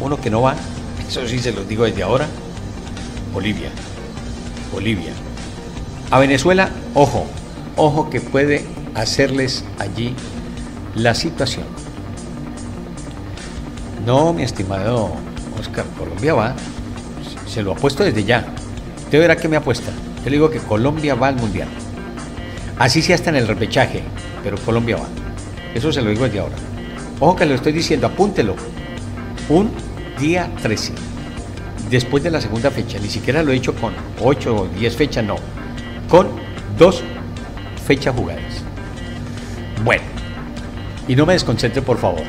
Uno 0.00 0.20
que 0.20 0.30
no 0.30 0.42
va, 0.42 0.56
eso 1.08 1.26
sí 1.28 1.38
se 1.38 1.52
los 1.52 1.68
digo 1.68 1.84
desde 1.84 2.02
ahora, 2.02 2.26
Bolivia. 3.32 3.70
Bolivia. 4.72 5.12
A 6.10 6.18
Venezuela, 6.18 6.70
ojo, 6.94 7.26
ojo 7.76 8.10
que 8.10 8.20
puede 8.20 8.64
hacerles 8.94 9.64
allí 9.78 10.14
la 10.94 11.14
situación. 11.14 11.64
No, 14.04 14.32
mi 14.32 14.42
estimado 14.42 15.12
Oscar, 15.58 15.86
Colombia 15.96 16.34
va 16.34 16.54
se 17.54 17.62
lo 17.62 17.70
apuesto 17.70 18.02
desde 18.02 18.24
ya. 18.24 18.44
Usted 19.04 19.20
verá 19.20 19.36
que 19.36 19.46
me 19.46 19.56
apuesta. 19.56 19.92
Yo 20.24 20.30
digo 20.30 20.50
que 20.50 20.58
Colombia 20.58 21.14
va 21.14 21.28
al 21.28 21.36
Mundial. 21.36 21.68
Así 22.78 23.00
sea 23.00 23.14
hasta 23.14 23.30
en 23.30 23.36
el 23.36 23.46
repechaje, 23.46 24.02
pero 24.42 24.58
Colombia 24.58 24.96
va. 24.96 25.06
Eso 25.72 25.92
se 25.92 26.02
lo 26.02 26.10
digo 26.10 26.24
desde 26.24 26.40
ahora. 26.40 26.56
Ojo 27.20 27.36
que 27.36 27.46
lo 27.46 27.54
estoy 27.54 27.72
diciendo, 27.72 28.06
apúntelo. 28.06 28.56
Un 29.48 29.70
día 30.18 30.50
13. 30.62 30.92
Después 31.90 32.22
de 32.22 32.30
la 32.30 32.40
segunda 32.40 32.70
fecha, 32.70 32.98
ni 32.98 33.08
siquiera 33.08 33.42
lo 33.42 33.52
he 33.52 33.56
hecho 33.56 33.74
con 33.74 33.94
8 34.20 34.56
o 34.56 34.66
10 34.66 34.96
fechas, 34.96 35.24
no. 35.24 35.36
Con 36.08 36.28
dos 36.78 37.02
fechas 37.86 38.14
jugadas. 38.16 38.62
Bueno, 39.84 40.02
y 41.06 41.14
no 41.14 41.26
me 41.26 41.34
desconcentre 41.34 41.82
por 41.82 41.98
favor. 41.98 42.22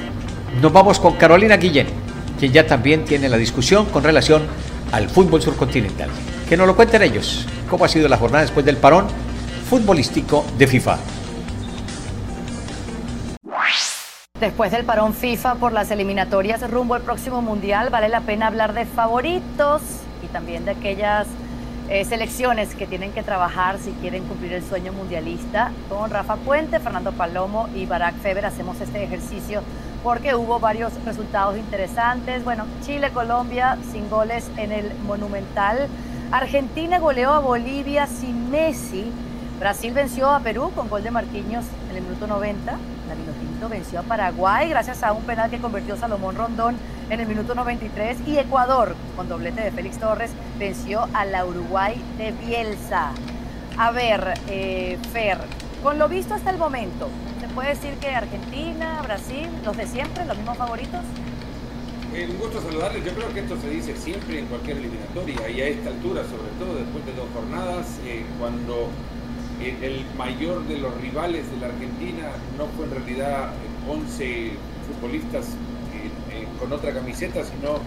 Nos 0.61 0.71
vamos 0.71 0.99
con 0.99 1.15
Carolina 1.15 1.57
Guillén, 1.57 1.87
quien 2.39 2.51
ya 2.51 2.67
también 2.67 3.05
tiene 3.05 3.29
la 3.29 3.37
discusión 3.37 3.85
con 3.85 4.03
relación 4.03 4.43
al 4.91 5.09
fútbol 5.09 5.41
surcontinental. 5.41 6.09
Que 6.47 6.57
nos 6.57 6.67
lo 6.67 6.75
cuenten 6.75 7.01
ellos, 7.01 7.45
cómo 7.69 7.85
ha 7.85 7.87
sido 7.87 8.07
la 8.07 8.17
jornada 8.17 8.43
después 8.43 8.65
del 8.65 8.77
parón 8.77 9.07
futbolístico 9.69 10.45
de 10.57 10.67
FIFA. 10.67 10.97
Después 14.39 14.69
del 14.69 14.83
parón 14.83 15.13
FIFA 15.13 15.55
por 15.55 15.71
las 15.71 15.91
eliminatorias 15.91 16.69
rumbo 16.69 16.95
al 16.95 17.01
próximo 17.01 17.41
Mundial, 17.41 17.89
vale 17.89 18.09
la 18.09 18.19
pena 18.19 18.47
hablar 18.47 18.73
de 18.73 18.85
favoritos 18.85 19.81
y 20.21 20.27
también 20.27 20.65
de 20.65 20.71
aquellas 20.71 21.25
eh, 21.87 22.03
selecciones 22.03 22.75
que 22.75 22.85
tienen 22.85 23.13
que 23.13 23.23
trabajar 23.23 23.77
si 23.79 23.91
quieren 23.91 24.25
cumplir 24.25 24.51
el 24.51 24.61
sueño 24.61 24.91
mundialista. 24.91 25.71
Con 25.87 26.09
Rafa 26.09 26.35
Puente, 26.35 26.81
Fernando 26.81 27.13
Palomo 27.13 27.69
y 27.73 27.85
Barack 27.85 28.15
Feber 28.15 28.45
hacemos 28.45 28.81
este 28.81 29.05
ejercicio 29.05 29.61
porque 30.03 30.35
hubo 30.35 30.59
varios 30.59 30.91
resultados 31.05 31.57
interesantes. 31.57 32.43
Bueno, 32.43 32.65
Chile, 32.85 33.11
Colombia 33.13 33.77
sin 33.93 34.09
goles 34.09 34.51
en 34.57 34.73
el 34.73 34.93
Monumental. 35.07 35.87
Argentina 36.31 36.99
goleó 36.99 37.31
a 37.31 37.39
Bolivia 37.39 38.05
sin 38.05 38.51
Messi. 38.51 39.05
Brasil 39.61 39.93
venció 39.93 40.29
a 40.29 40.41
Perú 40.41 40.73
con 40.75 40.89
gol 40.89 41.03
de 41.03 41.11
Marquinhos 41.11 41.63
en 41.89 41.95
el 41.95 42.03
minuto 42.03 42.27
90. 42.27 42.71
La 43.07 43.15
Venció 43.69 43.99
a 43.99 44.03
Paraguay 44.03 44.69
gracias 44.69 45.03
a 45.03 45.11
un 45.11 45.23
penal 45.23 45.49
que 45.49 45.59
convirtió 45.59 45.97
Salomón 45.97 46.35
Rondón 46.35 46.75
en 47.09 47.19
el 47.19 47.27
minuto 47.27 47.55
93. 47.55 48.17
Y 48.27 48.37
Ecuador, 48.37 48.95
con 49.15 49.27
doblete 49.27 49.61
de 49.61 49.71
Félix 49.71 49.97
Torres, 49.97 50.31
venció 50.59 51.07
a 51.13 51.25
la 51.25 51.45
Uruguay 51.45 52.01
de 52.17 52.31
Bielsa. 52.31 53.11
A 53.77 53.91
ver, 53.91 54.35
eh, 54.47 54.97
Fer, 55.11 55.39
con 55.83 55.99
lo 55.99 56.07
visto 56.07 56.33
hasta 56.33 56.49
el 56.49 56.57
momento, 56.57 57.09
¿se 57.41 57.47
puede 57.49 57.69
decir 57.69 57.93
que 57.95 58.09
Argentina, 58.09 59.01
Brasil, 59.03 59.49
los 59.63 59.75
de 59.75 59.87
siempre, 59.87 60.25
los 60.25 60.37
mismos 60.37 60.57
favoritos? 60.57 61.01
Eh, 62.13 62.27
un 62.29 62.37
gusto 62.37 62.61
saludarles. 62.61 63.03
Yo 63.03 63.13
creo 63.13 63.33
que 63.33 63.41
esto 63.41 63.57
se 63.59 63.69
dice 63.69 63.95
siempre 63.97 64.39
en 64.39 64.45
cualquier 64.45 64.77
eliminatoria 64.77 65.49
y 65.49 65.61
a 65.61 65.67
esta 65.67 65.89
altura, 65.89 66.23
sobre 66.23 66.49
todo 66.57 66.75
después 66.75 67.05
de 67.05 67.13
dos 67.13 67.27
jornadas, 67.33 67.99
eh, 68.05 68.25
cuando 68.39 68.89
el 69.61 70.05
mayor 70.17 70.63
de 70.67 70.77
los 70.77 70.93
rivales 71.01 71.49
de 71.51 71.57
la 71.57 71.67
Argentina 71.67 72.29
no 72.57 72.67
fue 72.75 72.85
en 72.85 72.91
realidad 72.91 73.51
11 73.87 74.51
futbolistas 74.87 75.47
con 76.59 76.71
otra 76.71 76.93
camiseta, 76.93 77.43
sino 77.43 77.79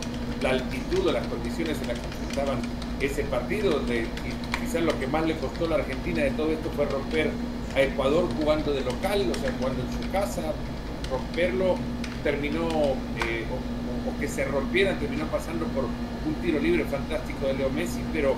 la 0.42 0.50
altitud 0.50 1.06
o 1.06 1.12
las 1.12 1.26
condiciones 1.26 1.80
en 1.82 1.88
las 1.88 1.98
que 1.98 2.06
enfrentaban 2.06 2.58
ese 3.00 3.24
partido, 3.24 3.70
donde 3.72 4.06
quizás 4.60 4.82
lo 4.82 4.98
que 4.98 5.06
más 5.06 5.26
le 5.26 5.36
costó 5.36 5.66
a 5.66 5.68
la 5.68 5.74
Argentina 5.76 6.22
de 6.22 6.30
todo 6.32 6.50
esto 6.52 6.70
fue 6.74 6.86
romper 6.86 7.30
a 7.74 7.82
Ecuador 7.82 8.28
jugando 8.38 8.72
de 8.72 8.80
local, 8.82 9.26
o 9.30 9.34
sea, 9.38 9.52
jugando 9.58 9.82
en 9.82 10.02
su 10.02 10.10
casa, 10.10 10.42
romperlo 11.10 11.76
terminó, 12.22 12.68
eh, 13.24 13.44
o 13.48 14.20
que 14.20 14.28
se 14.28 14.44
rompieran, 14.44 14.98
terminó 14.98 15.26
pasando 15.26 15.66
por 15.66 15.84
un 15.84 16.34
tiro 16.42 16.58
libre 16.58 16.84
fantástico 16.84 17.46
de 17.46 17.54
Leo 17.54 17.70
Messi, 17.70 18.00
pero 18.12 18.34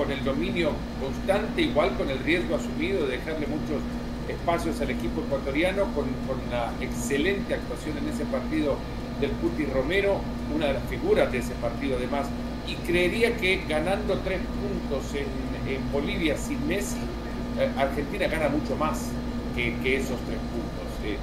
con 0.00 0.10
el 0.10 0.24
dominio 0.24 0.70
constante, 0.98 1.60
igual 1.60 1.94
con 1.98 2.08
el 2.08 2.18
riesgo 2.20 2.56
asumido 2.56 3.06
de 3.06 3.18
dejarle 3.18 3.46
muchos 3.46 3.82
espacios 4.30 4.80
al 4.80 4.88
equipo 4.88 5.20
ecuatoriano, 5.20 5.84
con, 5.92 6.06
la 6.50 6.72
excelente 6.80 7.52
actuación 7.52 7.98
en 7.98 8.08
ese 8.08 8.24
partido 8.24 8.76
del 9.20 9.30
Puti 9.32 9.66
Romero, 9.66 10.22
una 10.56 10.68
de 10.68 10.72
las 10.72 10.84
figuras 10.84 11.30
de 11.30 11.38
ese 11.38 11.52
partido 11.56 11.98
además, 11.98 12.28
y 12.66 12.76
creería 12.76 13.36
que 13.36 13.62
ganando 13.68 14.18
tres 14.20 14.40
puntos 14.40 15.04
en, 15.14 15.92
Bolivia 15.92 16.34
sin 16.38 16.66
Messi, 16.66 16.96
eh, 17.58 17.68
Argentina 17.76 18.26
gana 18.26 18.48
mucho 18.48 18.76
más 18.76 19.10
que, 19.54 19.68
esos 19.96 20.18
tres 20.24 20.38
puntos. 20.48 20.88
Eh, 21.04 21.18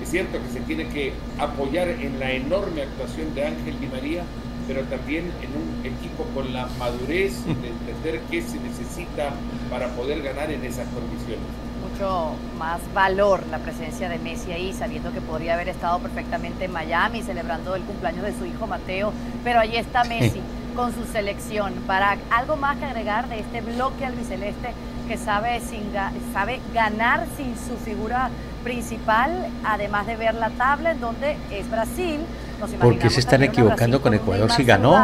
es 0.00 0.08
cierto 0.08 0.38
que 0.40 0.48
se 0.52 0.60
tiene 0.60 0.86
que 0.86 1.12
apoyar 1.38 1.88
en 1.88 2.20
la 2.20 2.30
enorme 2.30 2.82
actuación 2.82 3.34
de 3.34 3.46
Ángel 3.46 3.80
Di 3.80 3.88
María, 3.88 4.22
pero 4.66 4.82
también 4.84 5.32
en 5.42 5.50
un 5.50 5.86
equipo 5.86 6.24
con 6.34 6.52
la 6.52 6.66
madurez 6.78 7.44
de 7.44 7.68
entender 7.68 8.20
qué 8.30 8.42
se 8.42 8.58
necesita 8.58 9.30
para 9.70 9.88
poder 9.90 10.22
ganar 10.22 10.50
en 10.50 10.64
esas 10.64 10.86
condiciones. 10.88 11.46
Mucho 11.90 12.32
más 12.58 12.80
valor 12.92 13.42
la 13.50 13.58
presencia 13.58 14.08
de 14.08 14.18
Messi 14.18 14.52
ahí, 14.52 14.72
sabiendo 14.72 15.12
que 15.12 15.20
podría 15.20 15.54
haber 15.54 15.68
estado 15.68 15.98
perfectamente 16.00 16.64
en 16.64 16.72
Miami 16.72 17.22
celebrando 17.22 17.74
el 17.74 17.82
cumpleaños 17.82 18.24
de 18.24 18.36
su 18.36 18.44
hijo 18.44 18.66
Mateo, 18.66 19.12
pero 19.44 19.60
ahí 19.60 19.76
está 19.76 20.04
Messi 20.04 20.40
con 20.74 20.94
su 20.94 21.04
selección. 21.10 21.72
Para 21.86 22.18
algo 22.30 22.56
más 22.56 22.76
que 22.76 22.84
agregar 22.84 23.28
de 23.28 23.40
este 23.40 23.60
bloque 23.60 24.04
albiceleste 24.04 24.70
que 25.08 25.16
sabe, 25.16 25.60
sin, 25.60 25.84
sabe 26.32 26.60
ganar 26.74 27.26
sin 27.36 27.56
su 27.56 27.76
figura 27.82 28.30
principal, 28.62 29.48
además 29.64 30.06
de 30.06 30.16
ver 30.16 30.34
la 30.34 30.50
tabla 30.50 30.90
en 30.90 31.00
donde 31.00 31.36
es 31.50 31.70
Brasil. 31.70 32.20
¿Por 32.80 32.98
qué 32.98 33.10
se 33.10 33.20
están 33.20 33.42
equivocando 33.42 34.00
con 34.00 34.14
Ecuador 34.14 34.50
si 34.50 34.64
ganó? 34.64 34.94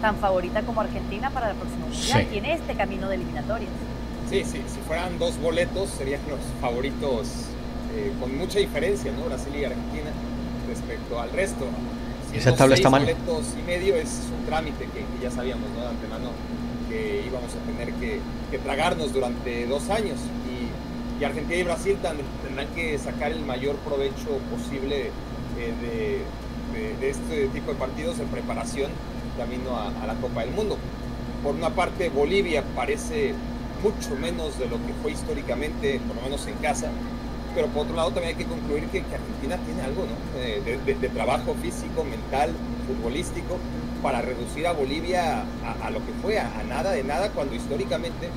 Tan 0.00 0.16
favorita 0.16 0.62
como 0.62 0.80
Argentina 0.80 1.28
para 1.28 1.52
próximo 1.52 1.88
mundial 1.88 2.26
y 2.32 2.38
en 2.38 2.46
este 2.46 2.74
camino 2.74 3.08
de 3.08 3.16
eliminatorias. 3.16 3.70
Sí, 4.30 4.44
sí, 4.44 4.62
si 4.66 4.80
fueran 4.86 5.18
dos 5.18 5.38
boletos 5.38 5.90
serían 5.90 6.20
los 6.30 6.40
favoritos 6.60 7.28
eh, 7.94 8.12
con 8.20 8.36
mucha 8.38 8.60
diferencia, 8.60 9.12
¿no? 9.12 9.24
Brasil 9.24 9.52
y 9.54 9.64
Argentina 9.64 10.10
respecto 10.68 11.20
al 11.20 11.30
resto. 11.32 11.66
Esa 12.32 12.54
tabla 12.54 12.76
está 12.76 12.88
mal. 12.88 13.02
boletos 13.02 13.54
y 13.58 13.62
medio 13.66 13.96
es 13.96 14.22
un 14.38 14.46
trámite 14.46 14.84
que, 14.86 15.04
ya 15.20 15.30
sabíamos, 15.30 15.68
¿no? 15.70 15.82
De 15.82 15.88
antemano 15.88 16.30
que 16.88 17.24
íbamos 17.26 17.50
a 17.54 17.58
tener 17.66 17.92
que, 17.94 18.20
tragarnos 18.58 19.12
durante 19.12 19.66
dos 19.66 19.90
años. 19.90 20.18
Y, 20.48 21.24
Argentina 21.24 21.56
y 21.56 21.62
Brasil 21.64 21.98
tendrán 22.42 22.66
que 22.68 22.96
sacar 22.98 23.30
el 23.32 23.44
mayor 23.44 23.76
provecho 23.76 24.38
posible 24.50 25.10
eh, 25.58 25.74
de, 25.82 26.22
este 27.00 27.48
tipo 27.48 27.72
de 27.72 27.78
partidos 27.78 28.18
en 28.18 28.28
preparación 28.28 28.90
camino 29.36 29.76
a, 29.76 30.06
la 30.06 30.14
Copa 30.14 30.42
del 30.42 30.50
Mundo. 30.50 30.76
Por 31.42 31.54
una 31.54 31.70
parte, 31.70 32.08
Bolivia 32.10 32.62
parece 32.74 33.34
mucho 33.82 34.14
menos 34.20 34.58
de 34.58 34.66
lo 34.66 34.76
que 34.76 34.92
fue 35.02 35.12
históricamente, 35.12 36.00
por 36.06 36.16
lo 36.16 36.22
menos 36.22 36.46
en 36.46 36.54
casa, 36.56 36.90
pero 37.54 37.68
por 37.68 37.84
otro 37.84 37.96
lado 37.96 38.10
también 38.10 38.36
hay 38.36 38.44
que 38.44 38.48
concluir 38.48 38.84
que, 38.88 38.98
Argentina 38.98 39.56
tiene 39.64 39.82
algo 39.82 40.04
¿no? 40.04 40.38
de, 40.38 41.08
trabajo 41.08 41.54
físico, 41.62 42.04
mental, 42.04 42.50
futbolístico, 42.86 43.56
para 44.02 44.20
reducir 44.20 44.66
a 44.66 44.72
Bolivia 44.72 45.44
a, 45.82 45.90
lo 45.90 45.98
que 45.98 46.12
fue, 46.22 46.38
a, 46.38 46.50
nada 46.68 46.92
de 46.92 47.02
nada, 47.02 47.30
cuando 47.30 47.54
históricamente 47.54 48.28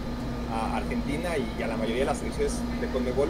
a 0.54 0.78
Argentina 0.78 1.32
y 1.38 1.64
a 1.64 1.68
la 1.68 1.78
mayoría 1.78 2.02
de 2.02 2.06
las 2.06 2.20
selecciones 2.20 2.54
de 2.80 2.88
Conmebol 2.88 3.30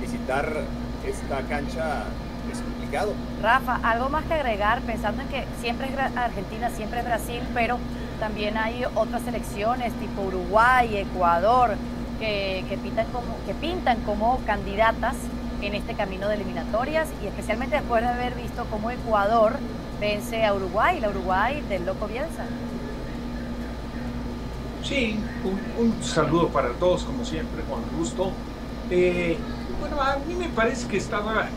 visitar 0.00 0.64
esta 1.06 1.42
cancha 1.42 2.04
es 2.50 2.60
complicado. 2.60 3.14
Rafa, 3.42 3.78
algo 3.82 4.08
más 4.08 4.24
que 4.24 4.34
agregar, 4.34 4.80
pensando 4.82 5.22
en 5.22 5.28
que 5.28 5.44
siempre 5.60 5.88
es 5.88 6.16
Argentina, 6.16 6.70
siempre 6.70 7.00
es 7.00 7.04
Brasil, 7.04 7.40
pero 7.54 7.78
también 8.18 8.56
hay 8.56 8.84
otras 8.94 9.22
selecciones 9.22 9.92
tipo 9.94 10.22
Uruguay, 10.22 10.96
Ecuador, 10.96 11.76
que, 12.18 12.78
pintan 12.82 13.06
como, 13.06 13.36
que 13.46 13.54
pintan 13.54 14.00
como 14.02 14.38
candidatas 14.46 15.16
en 15.60 15.74
este 15.74 15.94
camino 15.94 16.28
de 16.28 16.36
eliminatorias 16.36 17.08
y 17.22 17.26
especialmente 17.26 17.76
después 17.76 18.02
de 18.02 18.08
haber 18.08 18.34
visto 18.34 18.64
cómo 18.70 18.90
Ecuador 18.90 19.56
vence 20.00 20.44
a 20.44 20.54
Uruguay, 20.54 21.00
la 21.00 21.10
Uruguay 21.10 21.62
del 21.68 21.84
Loco 21.84 22.06
Bielsa. 22.06 22.44
Sí, 24.84 25.18
un, 25.78 26.02
saludo 26.02 26.48
para 26.48 26.70
todos 26.70 27.04
como 27.04 27.24
siempre, 27.24 27.62
con 27.62 27.82
gusto. 27.96 28.32
Eh, 28.90 29.38
bueno, 29.80 30.00
a 30.00 30.16
mí 30.26 30.34
me 30.34 30.48
parece 30.48 30.88
que 30.88 30.96
estaba, 30.96 31.48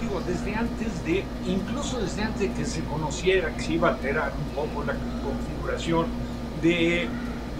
digo, 0.00 0.20
desde 0.26 0.54
antes 0.54 1.04
de, 1.04 1.24
incluso 1.46 2.00
desde 2.00 2.22
antes 2.22 2.40
de 2.40 2.52
que 2.52 2.64
se 2.64 2.82
conociera 2.84 3.54
que 3.54 3.62
se 3.62 3.72
iba 3.74 3.88
a 3.88 3.92
alterar 3.92 4.32
un 4.32 4.54
poco 4.54 4.84
la 4.84 4.94
configuración 5.22 6.06
de 6.62 7.08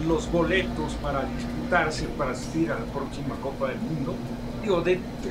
los 0.06 0.30
boletos 0.30 0.94
para 0.94 1.24
disputarse, 1.24 2.06
para 2.08 2.32
asistir 2.32 2.70
a 2.72 2.78
la 2.78 2.86
próxima 2.86 3.36
Copa 3.36 3.68
del 3.68 3.78
Mundo. 3.78 4.14
Digo, 4.62 4.82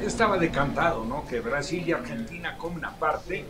estaba 0.06 0.38
decantado, 0.38 1.04
¿no? 1.06 1.26
Que 1.26 1.40
Brasil 1.40 1.84
y 1.86 1.92
Argentina 1.92 2.58
comen 2.58 2.86
aparte. 2.86 3.46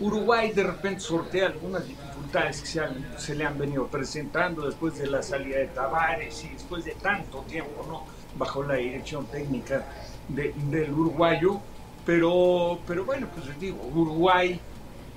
Uruguay 0.00 0.52
de 0.52 0.62
repente 0.62 1.00
sortea 1.00 1.46
algunas 1.46 1.86
dificultades 1.86 2.60
que 2.60 2.80
se, 3.18 3.34
le 3.34 3.44
han 3.44 3.58
venido 3.58 3.86
presentando 3.88 4.64
después 4.64 4.96
de 4.96 5.06
la 5.08 5.22
salida 5.22 5.58
de 5.58 5.66
Tavares 5.66 6.44
y 6.44 6.48
después 6.50 6.84
de 6.84 6.92
tanto 6.92 7.40
tiempo, 7.42 7.84
¿no? 7.88 8.04
Bajo 8.36 8.62
la 8.62 8.74
dirección 8.74 9.26
técnica 9.26 9.84
del 10.28 10.92
uruguayo. 10.92 11.60
Pero, 12.08 12.78
pero 12.86 13.04
bueno, 13.04 13.26
pues 13.34 13.48
les 13.48 13.60
digo, 13.60 13.86
Uruguay, 13.94 14.58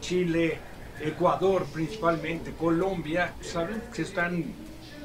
Chile, 0.01 0.57
Ecuador 0.99 1.65
principalmente, 1.71 2.51
Colombia, 2.51 3.31
saben 3.39 3.81
que 3.95 4.01
están 4.01 4.43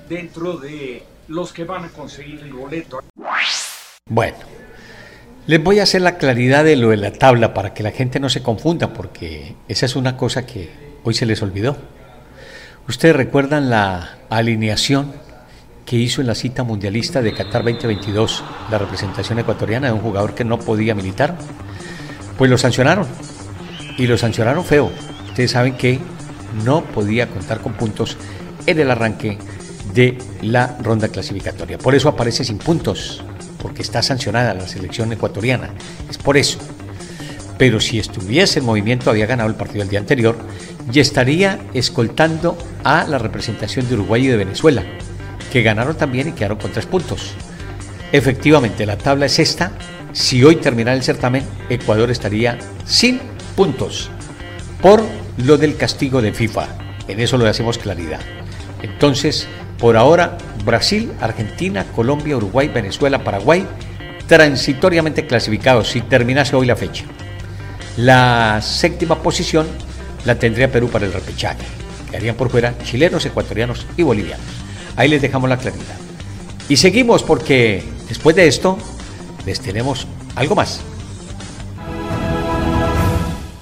dentro 0.08 0.56
de 0.56 1.04
los 1.28 1.52
que 1.52 1.62
van 1.62 1.84
a 1.84 1.88
conseguir 1.90 2.40
el 2.40 2.52
boleto. 2.52 3.04
Bueno, 4.10 4.36
les 5.46 5.62
voy 5.62 5.78
a 5.78 5.84
hacer 5.84 6.02
la 6.02 6.18
claridad 6.18 6.64
de 6.64 6.74
lo 6.74 6.88
de 6.88 6.96
la 6.96 7.12
tabla 7.12 7.54
para 7.54 7.72
que 7.72 7.84
la 7.84 7.92
gente 7.92 8.18
no 8.18 8.30
se 8.30 8.42
confunda, 8.42 8.92
porque 8.92 9.54
esa 9.68 9.86
es 9.86 9.94
una 9.94 10.16
cosa 10.16 10.44
que 10.44 10.68
hoy 11.04 11.14
se 11.14 11.24
les 11.24 11.40
olvidó. 11.40 11.76
Ustedes 12.88 13.14
recuerdan 13.14 13.70
la 13.70 14.18
alineación 14.28 15.12
que 15.84 15.94
hizo 15.94 16.20
en 16.20 16.26
la 16.26 16.34
cita 16.34 16.64
mundialista 16.64 17.22
de 17.22 17.32
Qatar 17.32 17.62
2022 17.62 18.42
la 18.72 18.78
representación 18.78 19.38
ecuatoriana 19.38 19.86
de 19.86 19.92
un 19.92 20.00
jugador 20.00 20.34
que 20.34 20.44
no 20.44 20.58
podía 20.58 20.96
militar. 20.96 21.36
Pues 22.38 22.50
lo 22.50 22.58
sancionaron. 22.58 23.06
Y 23.98 24.06
lo 24.06 24.18
sancionaron 24.18 24.64
feo. 24.64 24.90
Ustedes 25.28 25.52
saben 25.52 25.76
que 25.76 25.98
no 26.64 26.84
podía 26.84 27.28
contar 27.28 27.60
con 27.60 27.72
puntos 27.74 28.16
en 28.66 28.78
el 28.78 28.90
arranque 28.90 29.38
de 29.94 30.18
la 30.42 30.76
ronda 30.82 31.08
clasificatoria. 31.08 31.78
Por 31.78 31.94
eso 31.94 32.08
aparece 32.08 32.44
sin 32.44 32.58
puntos, 32.58 33.22
porque 33.60 33.82
está 33.82 34.02
sancionada 34.02 34.54
la 34.54 34.68
selección 34.68 35.12
ecuatoriana. 35.12 35.70
Es 36.10 36.18
por 36.18 36.36
eso. 36.36 36.58
Pero 37.58 37.80
si 37.80 37.98
estuviese 37.98 38.58
en 38.58 38.66
movimiento, 38.66 39.08
había 39.08 39.26
ganado 39.26 39.48
el 39.48 39.54
partido 39.54 39.82
el 39.82 39.88
día 39.88 39.98
anterior 39.98 40.36
y 40.92 41.00
estaría 41.00 41.58
escoltando 41.72 42.56
a 42.84 43.04
la 43.04 43.18
representación 43.18 43.88
de 43.88 43.94
Uruguay 43.94 44.26
y 44.26 44.28
de 44.28 44.36
Venezuela, 44.36 44.82
que 45.52 45.62
ganaron 45.62 45.96
también 45.96 46.28
y 46.28 46.32
quedaron 46.32 46.58
con 46.58 46.72
tres 46.72 46.86
puntos. 46.86 47.32
Efectivamente, 48.12 48.84
la 48.84 48.98
tabla 48.98 49.26
es 49.26 49.38
esta. 49.38 49.72
Si 50.16 50.42
hoy 50.42 50.56
terminara 50.56 50.96
el 50.96 51.02
certamen, 51.02 51.44
Ecuador 51.68 52.10
estaría 52.10 52.56
sin 52.86 53.20
puntos 53.54 54.08
por 54.80 55.02
lo 55.36 55.58
del 55.58 55.76
castigo 55.76 56.22
de 56.22 56.32
FIFA. 56.32 56.68
En 57.06 57.20
eso 57.20 57.36
le 57.36 57.46
hacemos 57.46 57.76
claridad. 57.76 58.20
Entonces, 58.80 59.46
por 59.78 59.94
ahora, 59.94 60.38
Brasil, 60.64 61.12
Argentina, 61.20 61.84
Colombia, 61.94 62.38
Uruguay, 62.38 62.68
Venezuela, 62.68 63.22
Paraguay, 63.22 63.66
transitoriamente 64.26 65.26
clasificados 65.26 65.90
si 65.90 66.00
terminase 66.00 66.56
hoy 66.56 66.64
la 66.64 66.76
fecha. 66.76 67.04
La 67.98 68.60
séptima 68.62 69.22
posición 69.22 69.66
la 70.24 70.36
tendría 70.36 70.72
Perú 70.72 70.88
para 70.88 71.04
el 71.04 71.12
repechaje. 71.12 71.66
Quedarían 72.10 72.36
por 72.36 72.48
fuera 72.48 72.74
chilenos, 72.82 73.26
ecuatorianos 73.26 73.86
y 73.98 74.02
bolivianos. 74.02 74.46
Ahí 74.96 75.10
les 75.10 75.20
dejamos 75.20 75.50
la 75.50 75.58
claridad. 75.58 75.98
Y 76.70 76.78
seguimos 76.78 77.22
porque 77.22 77.82
después 78.08 78.34
de 78.34 78.46
esto 78.46 78.78
les 79.46 79.60
tenemos 79.60 80.06
algo 80.34 80.54
más. 80.54 80.80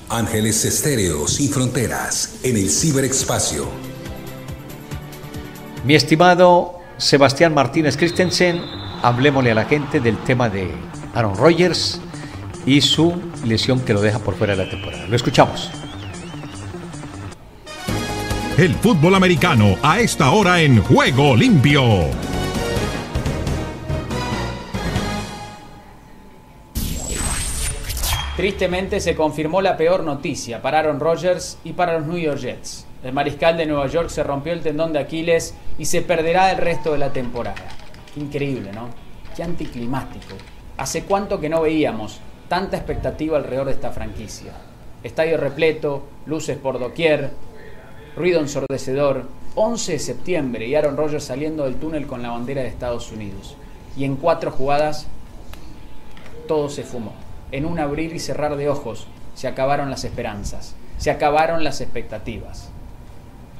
Ángeles 0.08 0.64
Estéreo 0.64 1.28
sin 1.28 1.50
fronteras 1.50 2.36
en 2.42 2.56
el 2.56 2.70
ciberespacio. 2.70 3.68
Mi 5.84 5.94
estimado 5.94 6.80
Sebastián 6.96 7.52
Martínez 7.52 7.96
Christensen, 7.96 8.60
hablemosle 9.02 9.50
a 9.50 9.54
la 9.54 9.64
gente 9.64 10.00
del 10.00 10.16
tema 10.18 10.48
de 10.48 10.70
Aaron 11.14 11.36
Rodgers 11.36 12.00
y 12.64 12.80
su 12.80 13.12
lesión 13.44 13.80
que 13.80 13.92
lo 13.92 14.00
deja 14.00 14.18
por 14.18 14.34
fuera 14.36 14.56
de 14.56 14.64
la 14.64 14.70
temporada. 14.70 15.06
Lo 15.06 15.16
escuchamos. 15.16 15.70
El 18.56 18.74
fútbol 18.76 19.16
americano 19.16 19.76
a 19.82 19.98
esta 19.98 20.30
hora 20.30 20.60
en 20.60 20.80
Juego 20.80 21.34
Limpio. 21.34 22.33
Tristemente 28.44 29.00
se 29.00 29.14
confirmó 29.14 29.62
la 29.62 29.78
peor 29.78 30.04
noticia 30.04 30.60
para 30.60 30.80
Aaron 30.80 31.00
Rodgers 31.00 31.56
y 31.64 31.72
para 31.72 31.98
los 31.98 32.06
New 32.06 32.18
York 32.18 32.40
Jets. 32.40 32.84
El 33.02 33.14
mariscal 33.14 33.56
de 33.56 33.64
Nueva 33.64 33.86
York 33.86 34.10
se 34.10 34.22
rompió 34.22 34.52
el 34.52 34.60
tendón 34.60 34.92
de 34.92 34.98
Aquiles 34.98 35.54
y 35.78 35.86
se 35.86 36.02
perderá 36.02 36.52
el 36.52 36.58
resto 36.58 36.92
de 36.92 36.98
la 36.98 37.10
temporada. 37.10 37.64
increíble, 38.16 38.70
¿no? 38.70 38.90
Qué 39.34 39.42
anticlimático. 39.42 40.34
¿Hace 40.76 41.04
cuánto 41.04 41.40
que 41.40 41.48
no 41.48 41.62
veíamos 41.62 42.20
tanta 42.46 42.76
expectativa 42.76 43.38
alrededor 43.38 43.68
de 43.68 43.72
esta 43.72 43.92
franquicia? 43.92 44.52
Estadio 45.02 45.38
repleto, 45.38 46.02
luces 46.26 46.58
por 46.58 46.78
doquier, 46.78 47.30
ruido 48.14 48.40
ensordecedor. 48.40 49.26
11 49.54 49.92
de 49.92 49.98
septiembre 49.98 50.66
y 50.68 50.74
Aaron 50.74 50.98
Rodgers 50.98 51.24
saliendo 51.24 51.64
del 51.64 51.76
túnel 51.76 52.06
con 52.06 52.20
la 52.20 52.32
bandera 52.32 52.60
de 52.60 52.68
Estados 52.68 53.10
Unidos. 53.10 53.56
Y 53.96 54.04
en 54.04 54.16
cuatro 54.16 54.50
jugadas 54.50 55.06
todo 56.46 56.68
se 56.68 56.82
fumó. 56.82 57.23
En 57.54 57.66
un 57.66 57.78
abrir 57.78 58.12
y 58.12 58.18
cerrar 58.18 58.56
de 58.56 58.68
ojos 58.68 59.06
se 59.36 59.46
acabaron 59.46 59.88
las 59.88 60.02
esperanzas, 60.02 60.74
se 60.98 61.12
acabaron 61.12 61.62
las 61.62 61.80
expectativas. 61.80 62.68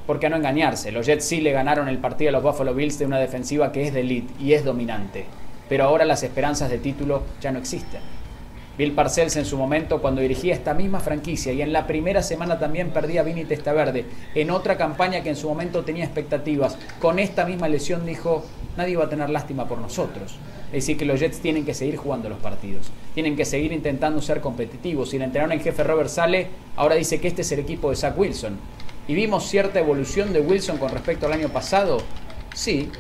Porque 0.05 0.27
a 0.27 0.31
no 0.31 0.37
engañarse, 0.37 0.91
los 0.91 1.07
Jets 1.07 1.25
sí 1.25 1.41
le 1.41 1.53
ganaron 1.53 1.87
el 1.87 1.99
partido 1.99 2.31
a 2.31 2.33
los 2.33 2.43
Buffalo 2.43 2.75
Bills 2.75 2.99
de 2.99 3.07
una 3.07 3.21
defensiva 3.21 3.71
que 3.71 3.87
es 3.87 3.95
de 3.95 4.01
elite 4.01 4.35
y 4.41 4.55
es 4.55 4.65
dominante. 4.65 5.27
Pero 5.69 5.85
ahora 5.85 6.05
las 6.05 6.25
esperanzas 6.25 6.71
de 6.71 6.79
título 6.79 7.23
ya 7.41 7.53
no 7.53 7.61
existen. 7.61 8.01
Bill 8.77 8.95
Parcells 8.95 9.37
en 9.37 9.45
su 9.45 9.57
momento 9.57 10.03
cuando 10.03 10.23
dirigía 10.23 10.55
esta 10.55 10.75
misma 10.75 10.99
franquicia 10.99 11.53
y 11.53 11.63
en 11.63 11.73
la 11.73 11.87
primera 11.87 12.25
semana 12.25 12.59
también 12.59 12.91
perdía 12.91 13.23
Vini 13.23 13.45
Testaverde 13.45 14.07
en 14.35 14.51
otra 14.51 14.77
campaña 14.77 15.23
que 15.23 15.29
en 15.29 15.37
su 15.37 15.49
momento 15.49 15.85
tenía 15.85 16.05
expectativas. 16.05 16.77
Con 17.01 17.21
esta 17.21 17.47
misma 17.47 17.69
lesión 17.69 18.05
dijo, 18.05 18.45
nadie 18.77 18.97
va 18.97 19.05
a 19.05 19.09
tener 19.09 19.31
lástima 19.31 19.67
por 19.67 19.79
nosotros. 19.79 20.37
Es 20.67 20.85
decir, 20.85 20.97
que 20.97 21.05
los 21.05 21.21
Jets 21.21 21.41
tienen 21.41 21.65
que 21.65 21.75
seguir 21.75 21.97
jugando 21.97 22.29
los 22.29 22.39
partidos, 22.39 22.91
tienen 23.15 23.37
que 23.37 23.45
seguir 23.45 23.73
intentando 23.73 24.21
ser 24.21 24.41
competitivos. 24.41 25.13
Y 25.13 25.17
el 25.17 25.23
entrenador 25.23 25.55
en 25.55 25.61
jefe 25.61 25.85
Robert 25.85 26.09
Sale 26.09 26.49
ahora 26.77 26.97
dice 26.97 27.21
que 27.21 27.29
este 27.29 27.43
es 27.43 27.53
el 27.53 27.61
equipo 27.61 27.91
de 27.91 27.97
Zach 27.97 28.19
Wilson. 28.19 28.59
¿Y 29.07 29.15
vimos 29.15 29.49
cierta 29.49 29.79
evolución 29.79 30.33
de 30.33 30.41
Wilson 30.41 30.79
con 30.79 30.91
respecto 30.91 31.27
al 31.27 31.35
año 31.35 31.49
pasado? 31.49 31.99
Sí, 32.55 32.91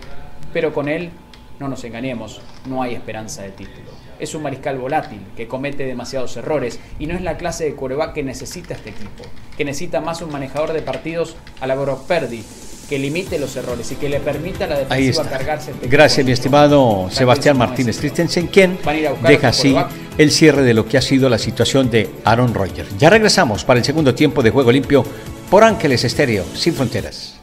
pero 0.52 0.72
con 0.72 0.88
él, 0.88 1.10
no 1.58 1.68
nos 1.68 1.82
engañemos, 1.84 2.40
no 2.66 2.82
hay 2.82 2.94
esperanza 2.94 3.42
de 3.42 3.50
título. 3.50 3.90
Es 4.18 4.34
un 4.34 4.42
mariscal 4.42 4.78
volátil 4.78 5.20
que 5.36 5.48
comete 5.48 5.84
demasiados 5.84 6.36
errores 6.36 6.78
y 6.98 7.06
no 7.06 7.14
es 7.14 7.22
la 7.22 7.36
clase 7.36 7.64
de 7.64 7.74
coreback 7.74 8.12
que 8.12 8.22
necesita 8.22 8.74
este 8.74 8.90
equipo, 8.90 9.24
que 9.56 9.64
necesita 9.64 10.00
más 10.00 10.22
un 10.22 10.30
manejador 10.30 10.72
de 10.72 10.82
partidos 10.82 11.36
a 11.60 11.66
la 11.66 11.74
Brock 11.74 12.06
Purdy, 12.06 12.44
que 12.84 12.98
limite 12.98 13.38
los 13.38 13.54
errores 13.56 13.90
y 13.92 13.96
que 13.96 14.08
le 14.08 14.20
permita 14.20 14.64
a 14.64 14.68
la 14.68 14.78
defensiva 14.78 15.24
cargarse. 15.24 15.70
Este 15.72 15.88
Gracias, 15.88 16.24
mi 16.24 16.32
estimado 16.32 17.08
Sebastián 17.10 17.56
Martínez 17.56 17.98
Christensen, 17.98 18.46
quien 18.48 18.78
deja 19.26 19.48
así 19.48 19.76
el 20.18 20.30
cierre 20.30 20.62
de 20.62 20.74
lo 20.74 20.86
que 20.86 20.98
ha 20.98 21.02
sido 21.02 21.28
la 21.28 21.38
situación 21.38 21.90
de 21.90 22.10
Aaron 22.24 22.54
Rodgers. 22.54 22.96
Ya 22.98 23.10
regresamos 23.10 23.64
para 23.64 23.78
el 23.78 23.84
segundo 23.84 24.14
tiempo 24.14 24.42
de 24.42 24.50
Juego 24.50 24.70
Limpio 24.70 25.04
por 25.50 25.64
Ángeles 25.64 26.04
Estéreo, 26.04 26.44
sin 26.54 26.74
fronteras. 26.74 27.34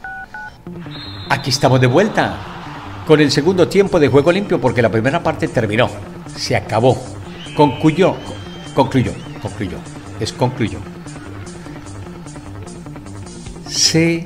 Aquí 1.28 1.50
estamos 1.50 1.80
de 1.80 1.86
vuelta 1.86 3.04
con 3.06 3.20
el 3.20 3.30
segundo 3.30 3.68
tiempo 3.68 3.98
de 3.98 4.08
Juego 4.08 4.32
Limpio 4.32 4.60
porque 4.60 4.82
la 4.82 4.90
primera 4.90 5.22
parte 5.22 5.48
terminó, 5.48 5.90
se 6.36 6.54
acabó, 6.56 6.96
concluyó, 7.56 8.14
concluyó, 8.74 9.12
concluyó, 9.40 9.78
es 10.20 10.32
concluyó. 10.32 10.78
Se 13.68 14.24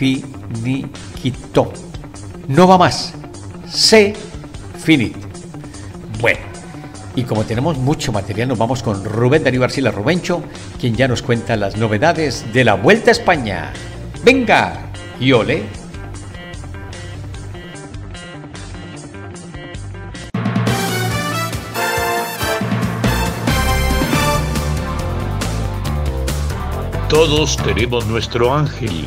finiquitó. 0.00 1.70
No 2.48 2.66
va 2.66 2.78
más. 2.78 3.12
Se 3.68 4.14
finit. 4.82 5.14
Bueno, 6.20 6.40
y 7.14 7.22
como 7.24 7.44
tenemos 7.44 7.76
mucho 7.76 8.10
material, 8.10 8.48
nos 8.48 8.58
vamos 8.58 8.82
con 8.82 9.04
Rubén 9.04 9.44
Darío 9.44 9.62
Arcila 9.62 9.90
Rubencho, 9.90 10.42
quien 10.80 10.96
ya 10.96 11.06
nos 11.06 11.20
cuenta 11.20 11.54
las 11.56 11.76
novedades 11.76 12.50
de 12.54 12.64
la 12.64 12.74
Vuelta 12.74 13.10
a 13.10 13.12
España. 13.12 13.72
Venga, 14.24 14.90
y 15.20 15.32
ole. 15.32 15.64
Todos 27.10 27.56
tenemos 27.58 28.06
nuestro 28.06 28.54
ángel 28.54 29.06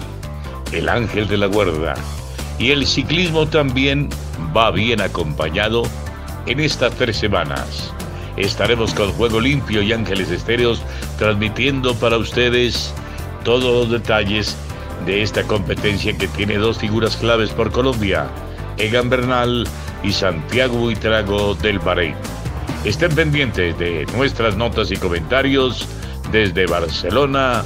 el 0.73 0.89
ángel 0.89 1.27
de 1.27 1.37
la 1.37 1.47
guarda. 1.47 1.95
Y 2.59 2.71
el 2.71 2.85
ciclismo 2.85 3.47
también 3.47 4.09
va 4.55 4.71
bien 4.71 5.01
acompañado 5.01 5.83
en 6.45 6.59
estas 6.59 6.93
tres 6.95 7.17
semanas. 7.17 7.91
Estaremos 8.37 8.93
con 8.93 9.11
Juego 9.13 9.39
Limpio 9.39 9.81
y 9.81 9.93
Ángeles 9.93 10.29
Estéreos 10.29 10.81
transmitiendo 11.17 11.93
para 11.95 12.17
ustedes 12.17 12.93
todos 13.43 13.63
los 13.63 13.91
detalles 13.91 14.55
de 15.05 15.21
esta 15.21 15.43
competencia 15.43 16.17
que 16.17 16.27
tiene 16.29 16.57
dos 16.57 16.77
figuras 16.79 17.17
claves 17.17 17.49
por 17.51 17.71
Colombia, 17.71 18.27
Egan 18.77 19.09
Bernal 19.09 19.67
y 20.03 20.11
Santiago 20.11 20.77
Buitrago 20.77 21.55
del 21.55 21.79
Bahrein. 21.79 22.15
Estén 22.85 23.13
pendientes 23.13 23.77
de 23.77 24.05
nuestras 24.15 24.55
notas 24.55 24.91
y 24.91 24.97
comentarios 24.97 25.87
desde 26.31 26.65
Barcelona 26.65 27.63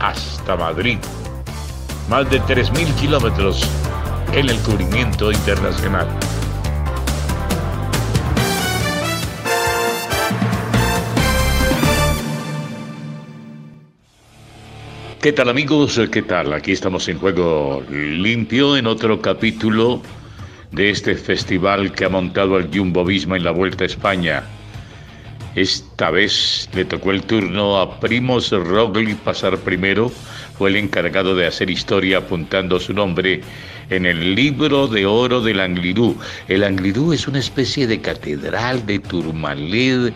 hasta 0.00 0.56
Madrid 0.56 0.98
más 2.10 2.28
de 2.28 2.40
3.000 2.40 2.92
kilómetros 2.96 3.62
en 4.32 4.48
el 4.48 4.58
cubrimiento 4.62 5.30
internacional. 5.30 6.08
¿Qué 15.22 15.32
tal 15.32 15.50
amigos? 15.50 16.00
¿Qué 16.10 16.22
tal? 16.22 16.52
Aquí 16.52 16.72
estamos 16.72 17.08
en 17.08 17.20
Juego 17.20 17.84
Limpio 17.88 18.76
en 18.76 18.88
otro 18.88 19.22
capítulo 19.22 20.02
de 20.72 20.90
este 20.90 21.14
festival 21.14 21.92
que 21.92 22.06
ha 22.06 22.08
montado 22.08 22.58
el 22.58 22.76
Jumbo 22.76 23.04
Visma 23.04 23.36
en 23.36 23.44
la 23.44 23.52
Vuelta 23.52 23.84
a 23.84 23.86
España. 23.86 24.42
Esta 25.54 26.10
vez 26.10 26.68
le 26.74 26.84
tocó 26.84 27.12
el 27.12 27.22
turno 27.22 27.78
a 27.80 28.00
Primos 28.00 28.50
Roglic 28.50 29.18
pasar 29.18 29.58
primero. 29.58 30.10
Fue 30.60 30.68
el 30.68 30.76
encargado 30.76 31.34
de 31.34 31.46
hacer 31.46 31.70
historia 31.70 32.18
apuntando 32.18 32.78
su 32.78 32.92
nombre 32.92 33.40
en 33.88 34.04
el 34.04 34.34
libro 34.34 34.88
de 34.88 35.06
oro 35.06 35.40
del 35.40 35.58
Anglirú. 35.58 36.18
El 36.48 36.64
Anglirú 36.64 37.14
es 37.14 37.26
una 37.26 37.38
especie 37.38 37.86
de 37.86 38.02
catedral, 38.02 38.84
de 38.84 38.98
turmaled, 38.98 40.12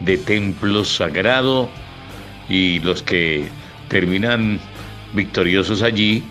de 0.00 0.18
templo 0.18 0.84
sagrado 0.84 1.70
y 2.46 2.78
los 2.80 3.02
que 3.02 3.48
terminan 3.88 4.60
victoriosos 5.14 5.80
allí 5.80 6.22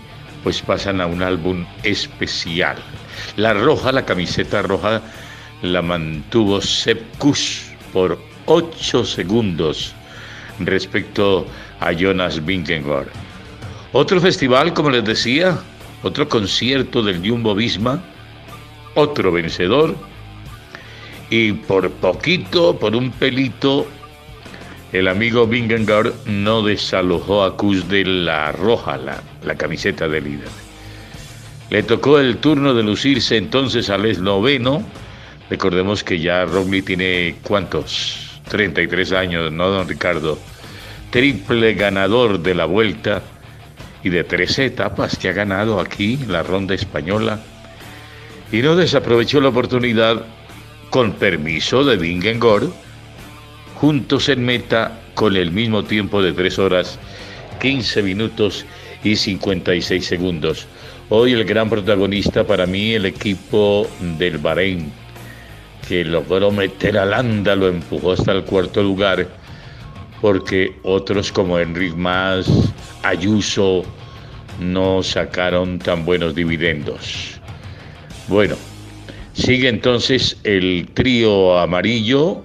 pues 0.44 0.62
pasan 0.62 1.02
a 1.02 1.08
un 1.08 1.24
álbum 1.24 1.66
especial. 1.82 2.78
La 3.36 3.56
roja, 3.56 3.92
la 3.92 4.06
camiseta 4.06 4.62
roja, 4.62 5.02
la 5.64 5.82
mantuvo 5.82 6.62
Sepp 6.62 7.18
Kuss 7.18 7.64
por 7.92 8.20
8 8.46 9.04
segundos 9.04 9.96
respecto 10.60 11.48
a 11.80 11.92
Jonas 11.94 12.46
Vingegaard. 12.46 13.25
Otro 13.98 14.20
festival, 14.20 14.74
como 14.74 14.90
les 14.90 15.06
decía, 15.06 15.58
otro 16.04 16.28
concierto 16.28 17.02
del 17.02 17.26
Jumbo 17.26 17.56
Visma, 17.56 18.04
otro 18.94 19.32
vencedor, 19.32 19.96
y 21.30 21.54
por 21.54 21.90
poquito, 21.92 22.78
por 22.78 22.94
un 22.94 23.10
pelito, 23.12 23.88
el 24.92 25.08
amigo 25.08 25.48
Vingegaard 25.48 26.14
no 26.26 26.62
desalojó 26.62 27.46
a 27.46 27.56
Kuss 27.56 27.88
de 27.88 28.04
la 28.04 28.52
roja, 28.52 28.98
la, 28.98 29.56
camiseta 29.56 30.10
de 30.10 30.20
líder. 30.20 30.50
Le 31.70 31.82
tocó 31.82 32.20
el 32.20 32.36
turno 32.40 32.74
de 32.74 32.84
lucirse 32.84 33.38
entonces 33.38 33.90
al 33.90 34.08
esloveno. 34.08 34.84
Recordemos 35.50 36.04
que 36.04 36.20
ya 36.20 36.44
Roglic 36.44 36.88
tiene 36.88 37.38
cuántos, 37.44 38.42
33 38.50 39.14
años, 39.14 39.54
¿no, 39.54 39.70
don 39.70 39.88
Ricardo? 39.88 40.38
Triple 41.12 41.76
ganador 41.76 42.42
de 42.42 42.56
la 42.56 42.66
vuelta 42.66 43.24
y 44.06 44.10
de 44.10 44.24
tres 44.24 44.60
etapas 44.60 45.18
que 45.18 45.30
ha 45.30 45.34
ganado 45.34 45.80
aquí 45.80 46.18
la 46.28 46.44
ronda 46.44 46.76
española. 46.76 47.40
Y 48.52 48.58
no 48.62 48.76
desaprovechó 48.76 49.42
la 49.42 49.50
oportunidad 49.50 50.24
con 50.92 51.14
permiso 51.14 51.84
de 51.84 51.98
Vingegaard, 51.98 52.70
juntos 53.74 54.30
en 54.30 54.46
meta 54.46 55.02
con 55.16 55.36
el 55.36 55.52
mismo 55.52 55.84
tiempo 55.84 56.22
de 56.22 56.34
3 56.34 56.60
horas, 56.60 57.00
15 57.60 58.04
minutos 58.04 58.64
y 59.04 59.16
56 59.16 60.06
segundos. 60.06 60.68
Hoy 61.10 61.34
el 61.34 61.44
gran 61.44 61.68
protagonista 61.68 62.46
para 62.46 62.68
mí, 62.68 62.94
el 62.94 63.08
equipo 63.08 63.88
del 64.20 64.38
Bahrein, 64.38 64.92
que 65.88 66.06
logró 66.06 66.52
meter 66.52 67.00
a 67.00 67.06
Landa, 67.06 67.56
lo 67.56 67.70
empujó 67.70 68.12
hasta 68.12 68.34
el 68.34 68.44
cuarto 68.44 68.84
lugar, 68.84 69.28
porque 70.22 70.76
otros 70.84 71.32
como 71.32 71.58
Enric 71.58 71.96
Mas, 71.96 72.48
Ayuso, 73.08 73.84
no 74.60 75.04
sacaron 75.04 75.80
tan 75.80 76.06
buenos 76.06 76.34
dividendos. 76.34 77.40
Bueno, 78.28 78.56
sigue 79.34 79.70
entonces 79.70 80.40
el 80.44 80.90
trío 80.94 81.60
amarillo, 81.60 82.42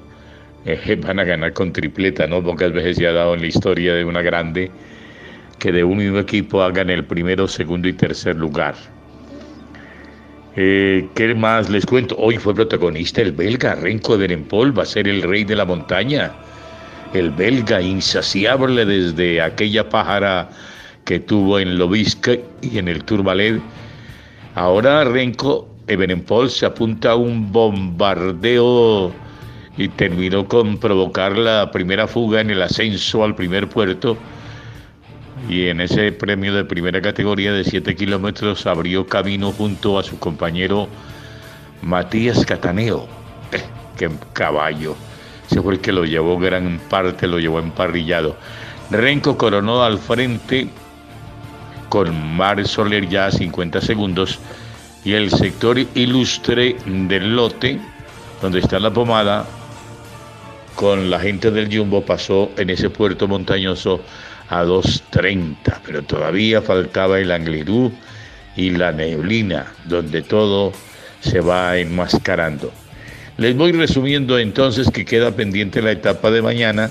eh, 0.66 1.00
van 1.02 1.18
a 1.18 1.24
ganar 1.24 1.54
con 1.54 1.72
tripleta, 1.72 2.26
¿no? 2.26 2.42
Pocas 2.42 2.72
veces 2.72 2.98
se 2.98 3.06
ha 3.06 3.12
dado 3.12 3.34
en 3.34 3.40
la 3.40 3.46
historia 3.46 3.94
de 3.94 4.04
una 4.04 4.20
grande 4.20 4.70
que 5.58 5.72
de 5.72 5.82
un 5.84 5.98
mismo 5.98 6.18
equipo 6.18 6.62
hagan 6.62 6.90
el 6.90 7.04
primero, 7.04 7.48
segundo 7.48 7.88
y 7.88 7.92
tercer 7.94 8.36
lugar. 8.36 8.74
Eh, 10.56 11.08
¿Qué 11.14 11.34
más 11.34 11.70
les 11.70 11.86
cuento? 11.86 12.16
Hoy 12.18 12.36
fue 12.36 12.54
protagonista 12.54 13.22
el 13.22 13.32
belga 13.32 13.76
Renko 13.76 14.18
de 14.18 14.26
Benempol, 14.26 14.76
va 14.76 14.82
a 14.82 14.86
ser 14.86 15.06
el 15.08 15.22
rey 15.22 15.44
de 15.44 15.56
la 15.56 15.64
montaña. 15.64 16.32
El 17.12 17.30
belga 17.30 17.80
insaciable 17.80 18.84
desde 18.84 19.42
aquella 19.42 19.88
pájara 19.88 20.50
que 21.04 21.18
tuvo 21.18 21.58
en 21.58 21.78
Lobisk 21.78 22.28
y 22.62 22.78
en 22.78 22.88
el 22.88 23.04
Tourmalet. 23.04 23.60
Ahora 24.54 25.04
Renko 25.04 25.68
Ebenempol 25.86 26.50
se 26.50 26.66
apunta 26.66 27.12
a 27.12 27.16
un 27.16 27.50
bombardeo 27.50 29.12
y 29.76 29.88
terminó 29.88 30.46
con 30.46 30.78
provocar 30.78 31.36
la 31.36 31.70
primera 31.72 32.06
fuga 32.06 32.40
en 32.40 32.50
el 32.50 32.62
ascenso 32.62 33.24
al 33.24 33.34
primer 33.34 33.68
puerto 33.68 34.16
y 35.48 35.66
en 35.66 35.80
ese 35.80 36.12
premio 36.12 36.54
de 36.54 36.64
primera 36.64 37.00
categoría 37.00 37.52
de 37.52 37.64
7 37.64 37.96
kilómetros 37.96 38.66
abrió 38.66 39.06
camino 39.06 39.52
junto 39.52 39.98
a 39.98 40.02
su 40.02 40.18
compañero 40.18 40.88
Matías 41.82 42.44
Cataneo. 42.44 43.08
Eh, 43.52 43.62
¡Qué 43.96 44.10
caballo! 44.32 44.96
Ese 45.50 45.60
fue 45.62 45.74
el 45.74 45.80
que 45.80 45.90
lo 45.90 46.04
llevó 46.04 46.38
gran 46.38 46.78
parte, 46.88 47.26
lo 47.26 47.40
llevó 47.40 47.58
emparrillado. 47.58 48.36
Renko 48.90 49.36
coronó 49.36 49.82
al 49.82 49.98
frente 49.98 50.68
con 51.88 52.36
Mar 52.36 52.64
Soler 52.68 53.08
ya 53.08 53.26
a 53.26 53.30
50 53.32 53.80
segundos 53.80 54.38
y 55.04 55.14
el 55.14 55.30
sector 55.30 55.76
ilustre 55.94 56.76
del 56.86 57.34
lote, 57.34 57.80
donde 58.40 58.60
está 58.60 58.78
la 58.78 58.92
pomada, 58.92 59.44
con 60.76 61.10
la 61.10 61.18
gente 61.18 61.50
del 61.50 61.74
Jumbo 61.76 62.04
pasó 62.04 62.52
en 62.56 62.70
ese 62.70 62.88
puerto 62.88 63.26
montañoso 63.26 64.00
a 64.50 64.62
2.30, 64.62 65.80
pero 65.84 66.02
todavía 66.04 66.62
faltaba 66.62 67.18
el 67.18 67.32
Anglirú 67.32 67.92
y 68.54 68.70
la 68.70 68.92
neblina, 68.92 69.66
donde 69.84 70.22
todo 70.22 70.72
se 71.20 71.40
va 71.40 71.76
enmascarando. 71.76 72.72
Les 73.40 73.56
voy 73.56 73.72
resumiendo 73.72 74.38
entonces 74.38 74.90
que 74.90 75.06
queda 75.06 75.34
pendiente 75.34 75.80
la 75.80 75.92
etapa 75.92 76.30
de 76.30 76.42
mañana. 76.42 76.90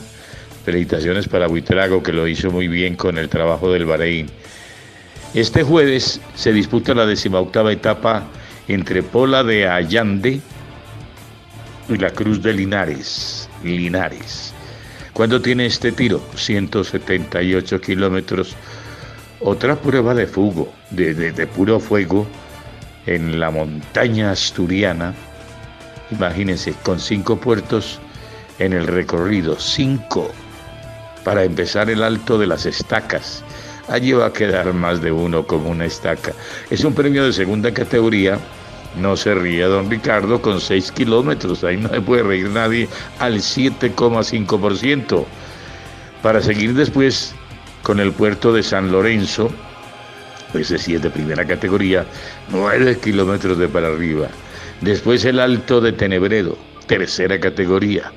Felicitaciones 0.65 1.27
para 1.27 1.45
Buitrago, 1.45 2.01
que 2.01 2.11
lo 2.11 2.27
hizo 2.27 2.49
muy 2.49 2.67
bien 2.67 2.95
con 2.95 3.19
el 3.19 3.29
trabajo 3.29 3.71
del 3.71 3.85
Bahrein. 3.85 4.25
Este 5.35 5.61
jueves 5.61 6.19
se 6.33 6.51
disputa 6.51 6.95
la 6.95 7.05
decimoctava 7.05 7.71
etapa 7.71 8.23
entre 8.67 9.03
Pola 9.03 9.43
de 9.43 9.67
Allande 9.67 10.41
y 11.87 11.97
la 11.97 12.09
Cruz 12.09 12.41
de 12.41 12.53
Linares. 12.53 13.47
Linares. 13.63 14.51
¿Cuándo 15.13 15.39
tiene 15.39 15.67
este 15.67 15.91
tiro? 15.91 16.19
178 16.33 17.79
kilómetros. 17.79 18.55
Otra 19.39 19.75
prueba 19.75 20.15
de 20.15 20.25
fuego, 20.25 20.73
de, 20.89 21.13
de 21.13 21.45
puro 21.45 21.79
fuego, 21.79 22.25
en 23.05 23.39
la 23.39 23.51
montaña 23.51 24.31
asturiana. 24.31 25.13
Imagínense, 26.11 26.73
con 26.83 26.99
cinco 26.99 27.37
puertos 27.37 27.99
en 28.57 28.73
el 28.73 28.87
recorrido, 28.87 29.59
cinco, 29.59 30.31
para 31.23 31.43
empezar 31.43 31.89
el 31.89 32.03
alto 32.03 32.37
de 32.37 32.47
las 32.47 32.65
estacas 32.65 33.43
Allí 33.89 34.11
va 34.11 34.27
a 34.27 34.33
quedar 34.33 34.71
más 34.73 35.01
de 35.01 35.11
uno 35.11 35.45
como 35.47 35.69
una 35.69 35.85
estaca. 35.85 36.33
Es 36.69 36.83
un 36.83 36.93
premio 36.93 37.25
de 37.25 37.33
segunda 37.33 37.73
categoría. 37.73 38.37
No 38.99 39.17
se 39.17 39.33
ría 39.33 39.67
don 39.67 39.89
Ricardo 39.89 40.41
con 40.41 40.61
6 40.61 40.91
kilómetros. 40.91 41.63
Ahí 41.63 41.77
no 41.77 41.89
se 41.89 42.01
puede 42.01 42.21
reír 42.23 42.49
nadie 42.49 42.87
al 43.17 43.37
7,5%. 43.37 45.25
Para 46.21 46.41
seguir 46.41 46.75
después 46.75 47.33
con 47.81 47.99
el 47.99 48.11
puerto 48.11 48.53
de 48.53 48.61
San 48.61 48.91
Lorenzo, 48.91 49.49
ese 50.53 50.77
sí 50.77 50.93
es 50.95 51.01
de 51.01 51.09
primera 51.09 51.45
categoría, 51.45 52.05
9 52.49 52.99
kilómetros 52.99 53.57
de 53.57 53.69
para 53.69 53.87
arriba. 53.87 54.27
Después 54.81 55.25
el 55.25 55.39
Alto 55.39 55.81
de 55.81 55.91
Tenebredo, 55.91 56.57
tercera 56.87 57.39
categoría. 57.39 58.11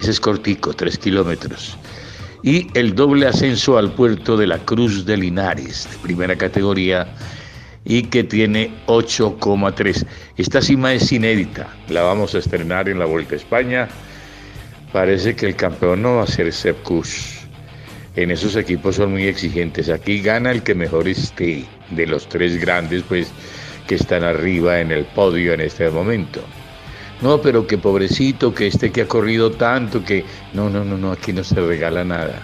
Ese 0.00 0.10
es 0.10 0.20
cortico, 0.20 0.74
3 0.74 0.98
kilómetros 0.98 1.78
y 2.44 2.66
el 2.74 2.94
doble 2.94 3.26
ascenso 3.26 3.78
al 3.78 3.92
puerto 3.92 4.36
de 4.36 4.46
la 4.46 4.58
Cruz 4.58 5.06
de 5.06 5.16
Linares, 5.16 5.88
de 5.90 5.96
primera 5.96 6.36
categoría, 6.36 7.08
y 7.86 8.02
que 8.02 8.22
tiene 8.22 8.70
8,3. 8.86 10.06
Esta 10.36 10.60
cima 10.60 10.92
es 10.92 11.10
inédita, 11.10 11.74
la 11.88 12.02
vamos 12.02 12.34
a 12.34 12.38
estrenar 12.38 12.90
en 12.90 12.98
la 12.98 13.06
Vuelta 13.06 13.34
a 13.34 13.38
España. 13.38 13.88
Parece 14.92 15.34
que 15.34 15.46
el 15.46 15.56
campeón 15.56 16.02
no 16.02 16.16
va 16.16 16.24
a 16.24 16.26
ser 16.26 16.52
Sepp 16.52 16.86
En 18.14 18.30
esos 18.30 18.56
equipos 18.56 18.96
son 18.96 19.12
muy 19.12 19.26
exigentes. 19.26 19.88
Aquí 19.88 20.20
gana 20.20 20.50
el 20.50 20.62
que 20.62 20.74
mejor 20.74 21.08
esté 21.08 21.64
de 21.92 22.06
los 22.06 22.28
tres 22.28 22.60
grandes, 22.60 23.04
pues 23.08 23.32
que 23.86 23.96
están 23.96 24.24
arriba 24.24 24.80
en 24.80 24.92
el 24.92 25.04
podio 25.04 25.52
en 25.52 25.60
este 25.60 25.90
momento. 25.90 26.40
No, 27.20 27.40
pero 27.40 27.66
que 27.66 27.78
pobrecito, 27.78 28.54
que 28.54 28.66
este 28.66 28.90
que 28.90 29.02
ha 29.02 29.08
corrido 29.08 29.52
tanto, 29.52 30.04
que 30.04 30.24
no, 30.52 30.68
no, 30.68 30.84
no, 30.84 30.98
no, 30.98 31.12
aquí 31.12 31.32
no 31.32 31.44
se 31.44 31.60
regala 31.60 32.04
nada. 32.04 32.42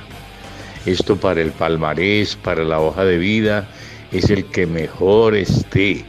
Esto 0.87 1.17
para 1.17 1.43
el 1.43 1.51
palmarés, 1.53 2.37
para 2.37 2.65
la 2.65 2.81
hoja 2.81 3.05
de 3.05 3.19
vida, 3.19 3.69
es 4.13 4.31
el 4.31 4.47
que 4.47 4.67
mejor 4.67 5.35
esté. 5.35 6.05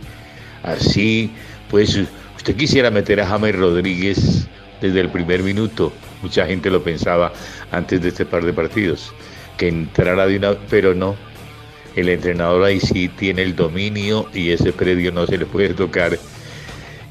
Así, 0.63 1.32
pues, 1.70 2.00
usted 2.38 2.56
quisiera 2.56 2.91
meter 2.91 3.20
a 3.20 3.28
James 3.28 3.56
Rodríguez 3.56 4.48
desde 4.80 5.02
el 5.02 5.10
primer 5.10 5.44
minuto. 5.44 5.91
Mucha 6.22 6.46
gente 6.46 6.70
lo 6.70 6.84
pensaba 6.84 7.34
antes 7.72 8.02
de 8.02 8.10
este 8.10 8.26
par 8.26 8.46
de 8.46 8.54
partidos, 8.54 9.13
que 9.58 9.67
entrara 9.67 10.28
de 10.28 10.38
una, 10.38 10.54
pero 10.70 10.94
no. 10.94 11.15
El 11.95 12.08
entrenador 12.10 12.63
ahí 12.63 12.80
sí 12.80 13.10
tiene 13.10 13.41
el 13.41 13.56
dominio 13.56 14.27
y 14.34 14.51
ese 14.51 14.71
predio 14.71 15.12
no 15.12 15.25
se 15.27 15.38
le 15.38 15.45
puede 15.45 15.73
tocar 15.73 16.17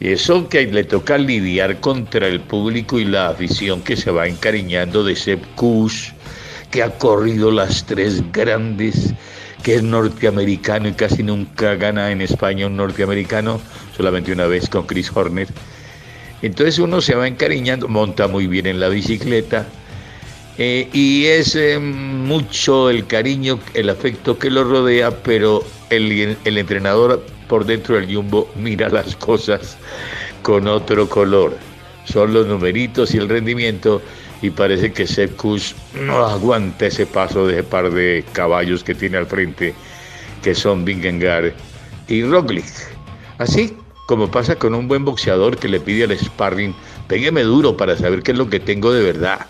Eso 0.01 0.49
que 0.49 0.67
le 0.67 0.85
toca 0.85 1.19
lidiar 1.19 1.81
contra 1.81 2.27
el 2.27 2.41
público 2.41 2.99
y 2.99 3.05
la 3.05 3.29
afición 3.29 3.83
que 3.83 3.97
se 3.97 4.11
va 4.11 4.27
encariñando 4.27 5.05
de 5.05 5.15
Sepp 5.15 5.45
Kuss, 5.57 6.15
que 6.71 6.83
ha 6.83 6.91
corrido 6.97 7.51
las 7.51 7.85
tres 7.85 8.23
grandes, 8.33 9.13
que 9.63 9.75
es 9.75 9.83
norteamericano 9.83 10.89
y 10.89 10.93
casi 10.93 11.23
nunca 11.23 11.75
gana 11.75 12.11
en 12.11 12.23
España 12.23 12.67
un 12.67 12.77
norteamericano, 12.77 13.61
solamente 13.95 14.33
una 14.33 14.47
vez 14.47 14.71
con 14.71 14.87
Chris 14.87 15.11
Horner. 15.15 15.49
Entonces 16.41 16.79
uno 16.79 17.03
se 17.03 17.15
va 17.15 17.29
encariñando, 17.29 17.87
monta 17.87 18.27
muy 18.27 18.47
bien 18.47 18.67
en 18.67 18.81
la 18.81 18.89
bicicleta 18.89 19.67
eh, 20.63 20.91
y 20.93 21.25
es 21.25 21.57
eh, 21.57 21.79
mucho 21.79 22.91
el 22.91 23.07
cariño, 23.07 23.59
el 23.73 23.89
afecto 23.89 24.39
que 24.39 24.51
lo 24.51 24.63
rodea, 24.63 25.11
pero 25.11 25.65
el, 25.89 26.37
entrenador 26.45 27.25
por 27.49 27.65
dentro 27.65 27.95
del 27.95 28.15
jumbo 28.15 28.47
mira 28.57 28.91
las 28.91 29.17
cosas 29.17 29.79
con 30.43 30.69
otro 30.69 31.09
color. 31.09 31.57
Son 32.05 32.35
los 32.35 32.47
numeritos 32.47 33.15
y 33.15 33.17
el 33.17 33.31
rendimiento 33.31 34.03
y 34.43 34.51
parece 34.51 34.93
que 34.93 35.07
Sepp 35.07 35.35
Kuss 35.37 35.75
no 35.95 36.27
aguanta 36.27 36.89
ese 36.89 37.07
paso 37.07 37.47
de 37.47 37.61
ese 37.61 37.63
par 37.63 37.91
de 37.91 38.23
caballos 38.35 38.85
que 38.85 38.95
tiene 38.95 39.17
al 39.17 39.27
frente, 39.27 39.73
que 40.43 40.55
son 40.55 40.85
Vingegaard 40.85 41.55
y 42.07 42.23
Roglic. 42.23 42.67
Así 43.39 43.75
como 44.07 44.31
pasa 44.31 44.57
con 44.57 44.75
un 44.75 44.89
buen 44.89 45.07
boxeador 45.07 45.57
que 45.57 45.69
le 45.69 45.81
pide 45.81 46.05
al 46.05 46.19
sparring, 46.19 46.75
pégueme 47.09 47.45
duro 47.45 47.79
para 47.79 47.97
saber 47.97 48.23
qué 48.23 48.33
es 48.33 48.37
lo 48.37 48.51
que 48.51 48.61
tengo 48.61 48.93
de 48.93 49.03
verdad. 49.03 49.47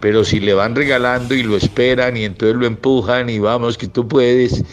Pero 0.00 0.24
si 0.24 0.40
le 0.40 0.54
van 0.54 0.74
regalando 0.74 1.34
y 1.34 1.42
lo 1.42 1.56
esperan 1.56 2.16
y 2.16 2.24
entonces 2.24 2.56
lo 2.56 2.66
empujan 2.66 3.28
y 3.28 3.38
vamos 3.38 3.76
que 3.76 3.86
tú 3.86 4.08
puedes, 4.08 4.64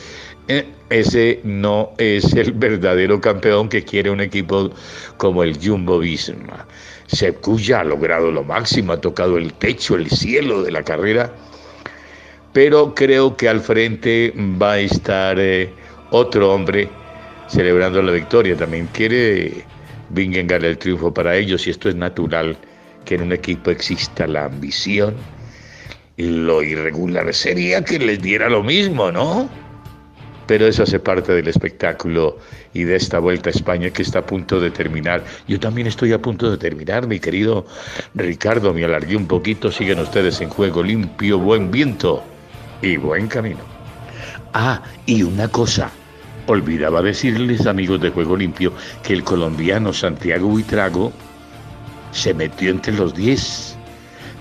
eh, 0.47 0.65
ese 0.89 1.41
no 1.43 1.91
es 1.97 2.33
el 2.33 2.53
verdadero 2.53 3.19
campeón 3.19 3.67
que 3.67 3.83
quiere 3.83 4.09
un 4.09 4.21
equipo 4.21 4.71
como 5.17 5.43
el 5.43 5.57
Jumbo 5.61 5.99
Visma. 5.99 6.65
Sepp 7.07 7.45
ya 7.57 7.81
ha 7.81 7.83
logrado 7.83 8.31
lo 8.31 8.43
máximo, 8.43 8.93
ha 8.93 9.01
tocado 9.01 9.37
el 9.37 9.53
techo, 9.53 9.95
el 9.95 10.09
cielo 10.09 10.63
de 10.63 10.71
la 10.71 10.83
carrera, 10.83 11.33
pero 12.53 12.95
creo 12.95 13.35
que 13.35 13.49
al 13.49 13.59
frente 13.59 14.33
va 14.61 14.73
a 14.73 14.79
estar 14.79 15.37
eh, 15.39 15.69
otro 16.11 16.53
hombre 16.53 16.89
celebrando 17.47 18.01
la 18.01 18.11
victoria. 18.11 18.55
También 18.55 18.87
quiere 18.93 19.65
Vingegaard 20.09 20.63
el 20.63 20.77
triunfo 20.77 21.13
para 21.13 21.35
ellos 21.35 21.67
y 21.67 21.71
esto 21.71 21.89
es 21.89 21.95
natural 21.95 22.57
que 23.07 23.15
en 23.15 23.21
un 23.21 23.31
equipo 23.31 23.71
exista 23.71 24.27
la 24.27 24.45
ambición. 24.45 25.15
Lo 26.17 26.61
irregular 26.61 27.33
sería 27.33 27.83
que 27.83 27.97
les 27.99 28.21
diera 28.21 28.49
lo 28.49 28.63
mismo, 28.63 29.11
¿no? 29.11 29.49
pero 30.47 30.65
eso 30.65 30.83
hace 30.83 30.99
parte 30.99 31.33
del 31.33 31.47
espectáculo 31.49 32.37
y 32.73 32.83
de 32.85 32.95
esta 32.95 33.19
vuelta 33.19 33.49
a 33.49 33.51
España 33.51 33.89
que 33.89 34.01
está 34.01 34.19
a 34.19 34.25
punto 34.25 34.59
de 34.61 34.71
terminar. 34.71 35.23
Yo 35.47 35.59
también 35.59 35.87
estoy 35.87 36.13
a 36.13 36.21
punto 36.21 36.49
de 36.49 36.57
terminar, 36.57 37.05
mi 37.05 37.19
querido 37.19 37.65
Ricardo, 38.15 38.73
me 38.73 38.85
alargué 38.85 39.17
un 39.17 39.27
poquito, 39.27 39.71
siguen 39.71 39.99
ustedes 39.99 40.39
en 40.39 40.49
juego 40.49 40.81
limpio, 40.81 41.37
buen 41.37 41.69
viento 41.69 42.23
y 42.81 42.95
buen 42.95 43.27
camino. 43.27 43.59
Ah, 44.53 44.81
y 45.05 45.21
una 45.21 45.49
cosa, 45.49 45.91
olvidaba 46.47 47.01
decirles 47.01 47.67
amigos 47.67 48.01
de 48.01 48.09
Juego 48.09 48.37
Limpio 48.37 48.71
que 49.03 49.13
el 49.13 49.23
colombiano 49.23 49.91
Santiago 49.91 50.47
Buitrago 50.47 51.11
se 52.17 52.33
metió 52.33 52.71
entre 52.71 52.93
los 52.93 53.13
10. 53.13 53.77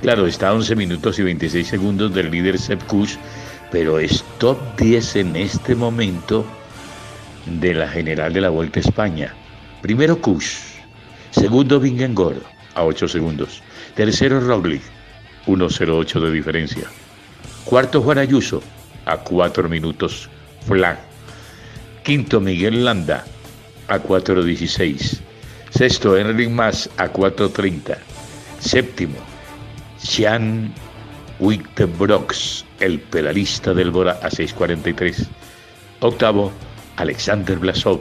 Claro, 0.03 0.27
está 0.27 0.49
a 0.49 0.55
11 0.55 0.77
minutos 0.77 1.19
y 1.19 1.23
26 1.23 1.67
segundos 1.67 2.15
del 2.15 2.31
líder 2.31 2.59
Sepp 2.59 2.83
Kuss 2.85 3.19
pero 3.71 3.99
es 3.99 4.25
top 4.39 4.59
10 4.79 5.17
en 5.17 5.37
este 5.37 5.75
momento 5.75 6.45
de 7.47 7.75
la 7.75 7.89
general 7.89 8.33
de 8.33 8.41
la 8.41 8.51
Vuelta 8.51 8.81
a 8.81 8.83
España. 8.83 9.35
Primero 9.83 10.21
Kush, 10.21 10.57
segundo 11.31 11.81
Vingegaard 11.81 12.43
a 12.75 12.85
8 12.85 13.09
segundos, 13.09 13.63
tercero 13.95 14.41
Roglic, 14.41 14.83
1.08 15.47 16.21
de 16.21 16.31
diferencia. 16.31 16.85
Cuarto 17.65 18.01
Juan 18.03 18.19
Ayuso 18.19 18.63
a 19.05 19.19
4 19.19 19.69
minutos 19.69 20.29
flan. 20.67 20.99
Quinto 22.03 22.41
Miguel 22.41 22.85
Landa 22.85 23.25
a 23.89 23.99
4.16. 23.99 25.21
Sexto 25.77 26.17
Enric 26.17 26.49
Mas 26.49 26.89
a 26.97 27.13
4.30. 27.13 27.99
Séptimo 28.61 29.19
Jan 30.03 30.73
Wittebrox 31.39 32.65
el 32.81 32.99
pedalista 32.99 33.75
del 33.75 33.91
Bora 33.91 34.13
a 34.23 34.31
6.43. 34.31 35.27
Octavo, 36.01 36.51
Alexander 36.97 37.59
Blasov 37.59 38.01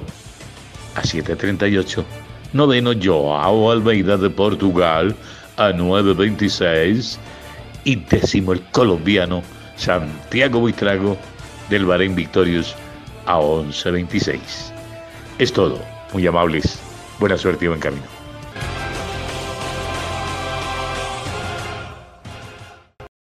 a 0.96 1.02
7.38. 1.02 2.06
Noveno, 2.54 2.94
Joao 2.94 3.70
Almeida 3.70 4.16
de 4.16 4.30
Portugal 4.30 5.14
a 5.58 5.72
9.26. 5.72 7.18
Y 7.84 7.98
décimo, 7.98 8.54
el 8.54 8.62
colombiano 8.72 9.44
Santiago 9.76 10.62
Buitrago 10.62 11.18
del 11.70 11.86
Bahrein 11.86 12.16
Victorious 12.16 12.74
a 13.26 13.38
11.26. 13.38 14.40
Es 15.40 15.52
todo. 15.52 15.78
Muy 16.14 16.26
amables. 16.26 16.80
Buena 17.20 17.38
suerte 17.38 17.66
y 17.66 17.68
buen 17.68 17.80
camino. 17.80 18.04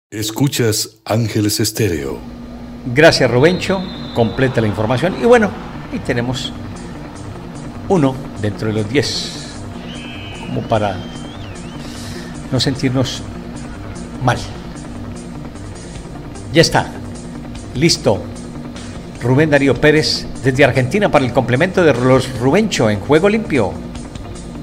Escuchas 0.10 0.98
Ángeles 1.06 1.60
Estéreo. 1.60 2.20
Gracias 2.94 3.30
Rubencho, 3.30 3.82
completa 4.14 4.62
la 4.62 4.68
información 4.68 5.16
y 5.22 5.26
bueno, 5.26 5.50
ahí 5.92 6.00
tenemos 6.00 6.52
uno 7.90 8.16
dentro 8.42 8.68
de 8.68 8.74
los 8.74 8.90
10, 8.90 9.32
como 10.48 10.62
para 10.68 10.98
no 12.52 12.60
sentirnos 12.60 13.22
mal. 14.24 14.38
Ya 16.52 16.62
está, 16.62 16.92
listo. 17.74 18.22
Rubén 19.22 19.50
Darío 19.50 19.74
Pérez 19.74 20.28
desde 20.44 20.66
Argentina 20.66 21.10
para 21.10 21.26
el 21.26 21.32
complemento 21.32 21.84
de 21.84 21.94
los 21.94 22.38
Rubencho 22.40 22.90
en 22.90 23.00
Juego 23.00 23.30
Limpio. 23.30 23.72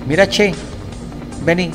Mira, 0.06 0.28
che, 0.28 0.52
vení. 1.44 1.70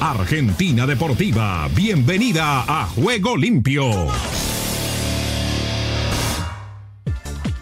Argentina 0.00 0.86
Deportiva, 0.86 1.68
bienvenida 1.74 2.64
a 2.66 2.86
Juego 2.86 3.36
Limpio. 3.36 4.08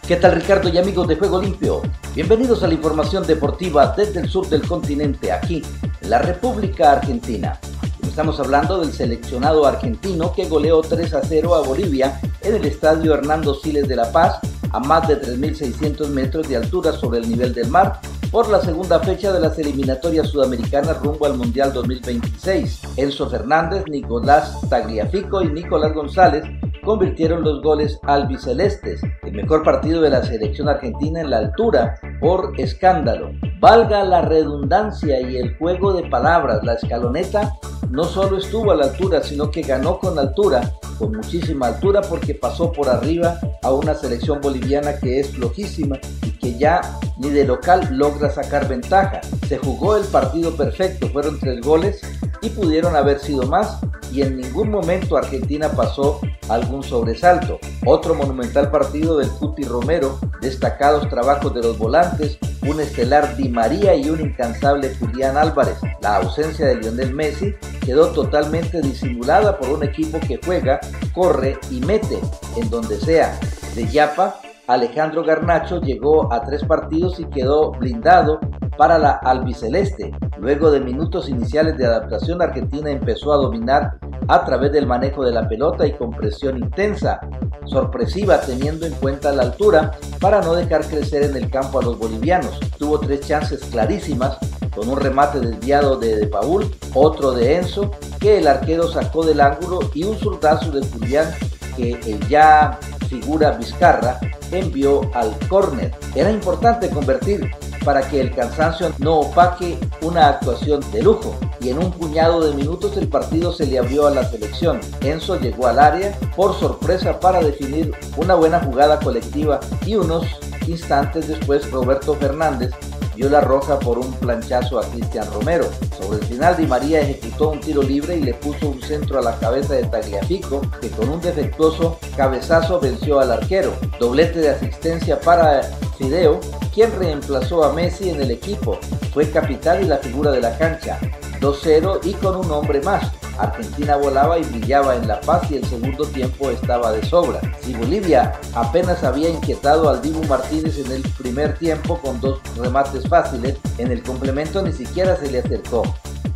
¿Qué 0.07 0.17
tal 0.17 0.37
Ricardo 0.37 0.69
y 0.69 0.79
amigos 0.79 1.09
de 1.09 1.17
Juego 1.17 1.43
Limpio? 1.43 1.83
Bienvenidos 2.15 2.63
a 2.63 2.69
la 2.69 2.75
información 2.75 3.27
deportiva 3.27 3.93
desde 3.97 4.21
el 4.21 4.29
sur 4.29 4.49
del 4.49 4.63
continente, 4.63 5.33
aquí 5.33 5.63
en 6.01 6.11
la 6.11 6.19
República 6.19 6.93
Argentina. 6.93 7.59
Estamos 8.07 8.41
hablando 8.41 8.81
del 8.81 8.93
seleccionado 8.93 9.67
argentino 9.67 10.33
que 10.33 10.49
goleó 10.49 10.81
3 10.81 11.13
a 11.15 11.23
0 11.23 11.55
a 11.55 11.61
Bolivia 11.63 12.19
en 12.41 12.55
el 12.55 12.65
estadio 12.65 13.15
Hernando 13.15 13.55
Siles 13.55 13.89
de 13.89 13.97
La 13.97 14.11
Paz 14.11 14.39
a 14.71 14.81
más 14.81 15.07
de 15.07 15.21
3.600 15.21 16.09
metros 16.09 16.49
de 16.49 16.57
altura 16.57 16.93
sobre 16.93 17.19
el 17.19 17.29
nivel 17.29 17.53
del 17.53 17.69
mar 17.69 18.01
por 18.31 18.49
la 18.49 18.61
segunda 18.61 19.01
fecha 19.01 19.33
de 19.33 19.41
las 19.41 19.59
eliminatorias 19.59 20.29
sudamericanas 20.29 21.01
rumbo 21.01 21.27
al 21.27 21.37
Mundial 21.37 21.73
2026. 21.73 22.83
Enzo 22.97 23.29
Fernández, 23.29 23.85
Nicolás 23.89 24.59
Tagliafico 24.69 25.43
y 25.43 25.49
Nicolás 25.49 25.93
González 25.93 26.45
convirtieron 26.85 27.43
los 27.43 27.63
goles 27.63 27.99
albicelestes, 28.05 29.01
el 29.25 29.33
mejor 29.33 29.65
partido 29.65 30.01
de 30.01 30.11
la 30.11 30.23
selección 30.23 30.69
argentina 30.69 31.21
en 31.21 31.31
la 31.31 31.39
altura 31.39 31.97
por 32.21 32.53
escándalo. 32.59 33.31
Valga 33.61 34.05
la 34.05 34.23
redundancia 34.23 35.21
y 35.21 35.37
el 35.37 35.57
juego 35.57 35.93
de 35.93 36.09
palabras, 36.09 36.63
la 36.63 36.75
escaloneta 36.75 37.55
no 37.91 38.05
solo 38.05 38.39
estuvo 38.39 38.73
a 38.73 38.75
la 38.75 38.85
altura, 38.87 39.23
sino 39.23 39.51
que 39.51 39.63
ganó 39.63 39.99
con 39.99 40.19
altura, 40.19 40.73
con 40.99 41.13
muchísima 41.13 41.69
altura, 41.69 42.03
porque 42.03 42.35
pasó 42.35 42.73
por 42.73 42.89
arriba 42.89 43.39
a 43.63 43.73
una 43.73 43.95
selección 43.95 44.41
boliviana 44.41 44.99
que 44.99 45.21
es 45.21 45.31
flojísima 45.31 45.99
y 46.23 46.31
que 46.31 46.59
ya 46.59 46.81
ni 47.19 47.31
de 47.31 47.45
local 47.45 47.89
logra 47.93 48.31
sacar 48.31 48.69
ventaja. 48.69 49.21
Se 49.49 49.59
jugó 49.59 49.97
el 49.97 50.05
partido 50.05 50.55
perfecto, 50.57 51.09
fueron 51.09 51.39
tres 51.39 51.61
goles 51.61 52.01
y 52.43 52.51
pudieron 52.51 52.97
haber 52.97 53.19
sido 53.19 53.43
más 53.45 53.79
y 54.17 54.23
en 54.23 54.39
ningún 54.39 54.71
momento 54.71 55.19
Argentina 55.19 55.69
pasó 55.69 56.21
algún 56.49 56.83
sobresalto. 56.83 57.59
Otro 57.85 58.15
monumental 58.15 58.71
partido 58.71 59.19
del 59.19 59.29
Cuti 59.29 59.65
Romero, 59.65 60.19
destacados 60.41 61.07
trabajos 61.11 61.53
de 61.53 61.61
los 61.61 61.77
volantes, 61.77 62.39
un 62.67 62.81
estelar 62.81 63.37
Di 63.37 63.51
María 63.51 63.95
y 63.95 64.09
un 64.09 64.23
incansable 64.23 64.95
Julián 64.99 65.37
Álvarez. 65.37 65.77
La 66.01 66.17
ausencia 66.17 66.67
de 66.67 66.77
Lionel 66.77 67.15
Messi 67.15 67.55
quedó 67.85 68.09
totalmente 68.09 68.81
disimulada 68.81 69.59
por 69.59 69.69
un 69.69 69.85
equipo 69.85 70.19
que 70.19 70.41
juega, 70.43 70.81
corre 71.13 71.59
y 71.71 71.81
mete 71.81 72.19
en 72.57 72.71
donde 72.71 72.99
sea. 72.99 73.39
De 73.75 73.87
Yapa, 73.87 74.41
Alejandro 74.67 75.23
Garnacho 75.23 75.81
llegó 75.81 76.33
a 76.33 76.43
tres 76.43 76.65
partidos 76.65 77.21
y 77.21 77.25
quedó 77.27 77.71
blindado 77.73 78.41
para 78.77 78.99
la 78.99 79.13
albiceleste. 79.13 80.13
Luego 80.39 80.71
de 80.71 80.81
minutos 80.81 81.29
iniciales 81.29 81.79
de 81.79 81.87
adaptación, 81.87 82.43
Argentina 82.43 82.91
empezó 82.91 83.33
a 83.33 83.37
dominar 83.37 83.99
a 84.27 84.45
través 84.45 84.73
del 84.73 84.87
manejo 84.87 85.25
de 85.25 85.33
la 85.33 85.49
pelota 85.49 85.87
y 85.87 85.93
con 85.93 86.11
presión 86.11 86.59
intensa, 86.59 87.21
sorpresiva 87.67 88.41
teniendo 88.41 88.87
en 88.87 88.93
cuenta 88.95 89.33
la 89.33 89.45
altura 89.45 89.93
para 90.21 90.43
no 90.43 90.55
dejar 90.55 90.85
crecer 90.85 91.23
en 91.23 91.37
el 91.37 91.49
campo 91.49 91.79
a 91.79 91.83
los 91.83 91.97
bolivianos. 91.97 92.59
Tuvo 92.77 92.99
tres 92.99 93.21
chances 93.21 93.65
clarísimas 93.67 94.37
con 94.75 94.89
un 94.89 94.99
remate 94.99 95.41
desviado 95.41 95.97
de, 95.97 96.17
de 96.17 96.27
Paul, 96.27 96.75
otro 96.93 97.33
de 97.33 97.57
Enzo, 97.57 97.93
que 98.19 98.39
el 98.39 98.49
arquero 98.49 98.89
sacó 98.89 99.25
del 99.25 99.41
ángulo 99.41 99.79
y 99.95 100.03
un 100.03 100.17
zurdazo 100.17 100.73
de 100.73 100.87
Julián 100.89 101.29
que 101.77 101.93
el 102.07 102.27
ya 102.29 102.79
figura 103.09 103.53
Vizcarra 103.53 104.19
envió 104.51 105.03
al 105.15 105.37
córner. 105.49 105.93
Era 106.15 106.31
importante 106.31 106.89
convertir 106.91 107.51
para 107.85 108.03
que 108.03 108.21
el 108.21 108.35
cansancio 108.35 108.93
no 108.99 109.21
opaque 109.21 109.79
una 110.03 110.29
actuación 110.29 110.81
de 110.91 111.03
lujo. 111.03 111.37
Y 111.61 111.71
en 111.71 111.79
un 111.79 111.93
puñado 111.93 112.41
de 112.41 112.55
minutos 112.55 112.97
el 112.97 113.09
partido 113.09 113.53
se 113.53 113.67
le 113.67 113.79
abrió 113.79 114.07
a 114.07 114.11
la 114.11 114.25
selección. 114.29 114.81
Enzo 115.01 115.39
llegó 115.39 115.69
al 115.69 115.79
área 115.79 116.19
por 116.35 116.59
sorpresa 116.59 117.21
para 117.21 117.41
definir 117.41 117.93
una 118.17 118.35
buena 118.35 118.61
jugada 118.61 118.99
colectiva 118.99 119.61
y 119.85 119.95
unos 119.95 120.27
instantes 120.67 121.29
después 121.29 121.71
Roberto 121.71 122.15
Fernández 122.15 122.73
dio 123.17 123.31
la 123.31 123.41
roja 123.41 123.79
por 123.79 123.99
un 123.99 124.13
planchazo 124.13 124.79
a 124.79 124.85
Cristian 124.85 125.27
Romero. 125.33 125.67
Sobre 125.99 126.19
el 126.19 126.25
final 126.27 126.57
Di 126.57 126.67
María 126.67 127.01
ejecutó 127.01 127.51
un 127.51 127.61
tiro 127.61 127.83
libre 127.83 128.17
y 128.17 128.23
le 128.23 128.35
puso 128.35 128.69
un 128.69 128.81
centro 128.81 129.19
a 129.19 129.23
la 129.23 129.39
cabeza 129.39 129.75
de 129.75 129.85
Tagliafico, 129.85 130.61
que 130.81 130.91
con 130.91 131.09
un 131.09 131.21
defectuoso 131.21 131.99
cabezazo 132.17 132.79
venció 132.79 133.19
al 133.19 133.33
arquero. 133.33 133.73
Doblete 133.99 134.41
de 134.41 134.51
asistencia 134.51 135.19
para 135.19 135.63
Fideo, 135.99 136.41
quien 136.75 136.93
reemplazó 136.99 137.65
a 137.65 137.73
Messi 137.73 138.11
en 138.11 138.21
el 138.21 138.31
equipo. 138.31 138.79
Fue 139.13 139.31
capitán 139.31 139.83
y 139.83 139.87
la 139.87 139.97
figura 139.97 140.31
de 140.31 140.43
la 140.43 140.57
cancha. 140.59 140.99
2-0 141.41 142.01
y 142.05 142.13
con 142.15 142.37
un 142.37 142.51
hombre 142.51 142.81
más. 142.83 143.16
Argentina 143.39 143.97
volaba 143.97 144.39
y 144.39 144.43
brillaba 144.43 144.97
en 144.97 145.07
La 145.07 145.21
Paz 145.21 145.51
y 145.51 145.57
el 145.57 145.65
segundo 145.65 146.05
tiempo 146.07 146.51
estaba 146.51 146.93
de 146.93 147.05
sobra. 147.05 147.41
Si 147.61 147.75
Bolivia 147.75 148.33
apenas 148.55 149.05
había 149.05 149.29
inquietado 149.29 149.89
al 149.89 150.03
Dibu 150.03 150.25
Martínez 150.25 150.79
en 150.79 150.93
el 150.93 151.03
primer 151.19 151.59
tiempo 151.59 151.99
con 151.99 152.21
dos 152.21 152.41
remates 152.57 153.09
fáciles, 153.09 153.57
en 153.79 153.91
el 153.91 154.03
complemento 154.03 154.63
ni 154.63 154.73
siquiera 154.73 155.17
se 155.17 155.31
le 155.31 155.41
acercó. 155.41 155.83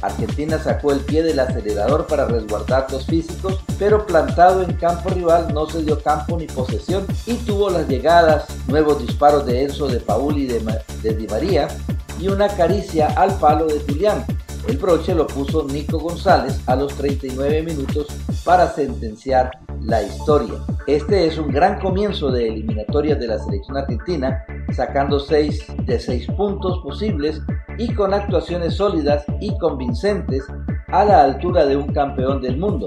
Argentina 0.02 0.58
sacó 0.58 0.92
el 0.92 1.00
pie 1.00 1.22
del 1.22 1.38
acelerador 1.38 2.06
para 2.06 2.26
resguardar 2.26 2.86
los 2.90 3.06
físicos, 3.06 3.60
pero 3.78 4.06
plantado 4.06 4.62
en 4.62 4.72
campo 4.74 5.10
rival 5.10 5.52
no 5.52 5.68
se 5.68 5.82
dio 5.82 6.02
campo 6.02 6.38
ni 6.38 6.46
posesión 6.46 7.06
y 7.26 7.34
tuvo 7.34 7.70
las 7.70 7.88
llegadas, 7.88 8.46
nuevos 8.66 9.00
disparos 9.00 9.44
de 9.46 9.64
Enzo, 9.64 9.88
de 9.88 10.00
Paul 10.00 10.38
y 10.38 10.46
de, 10.46 10.60
Di 11.14 11.26
María 11.26 11.68
y 12.18 12.28
una 12.28 12.48
caricia 12.48 13.08
al 13.08 13.34
palo 13.38 13.66
de 13.66 13.80
Julián. 13.80 14.24
El 14.68 14.76
broche 14.76 15.14
lo 15.14 15.26
puso 15.26 15.64
Nico 15.64 15.98
González 15.98 16.60
a 16.66 16.76
los 16.76 16.94
39 16.94 17.62
minutos 17.62 18.06
para 18.44 18.68
sentenciar 18.68 19.50
la 19.80 20.02
historia. 20.02 20.56
Este 20.86 21.26
es 21.26 21.38
un 21.38 21.48
gran 21.48 21.80
comienzo 21.80 22.30
de 22.30 22.48
eliminatorias 22.48 23.18
de 23.18 23.26
la 23.26 23.38
selección 23.38 23.76
argentina, 23.78 24.44
sacando 24.74 25.18
6 25.18 25.86
de 25.86 25.98
6 25.98 26.26
puntos 26.36 26.80
posibles 26.82 27.40
y 27.78 27.92
con 27.94 28.12
actuaciones 28.12 28.74
sólidas 28.74 29.24
y 29.40 29.56
convincentes 29.58 30.44
a 30.88 31.04
la 31.04 31.24
altura 31.24 31.64
de 31.66 31.76
un 31.76 31.92
campeón 31.92 32.42
del 32.42 32.58
mundo. 32.58 32.86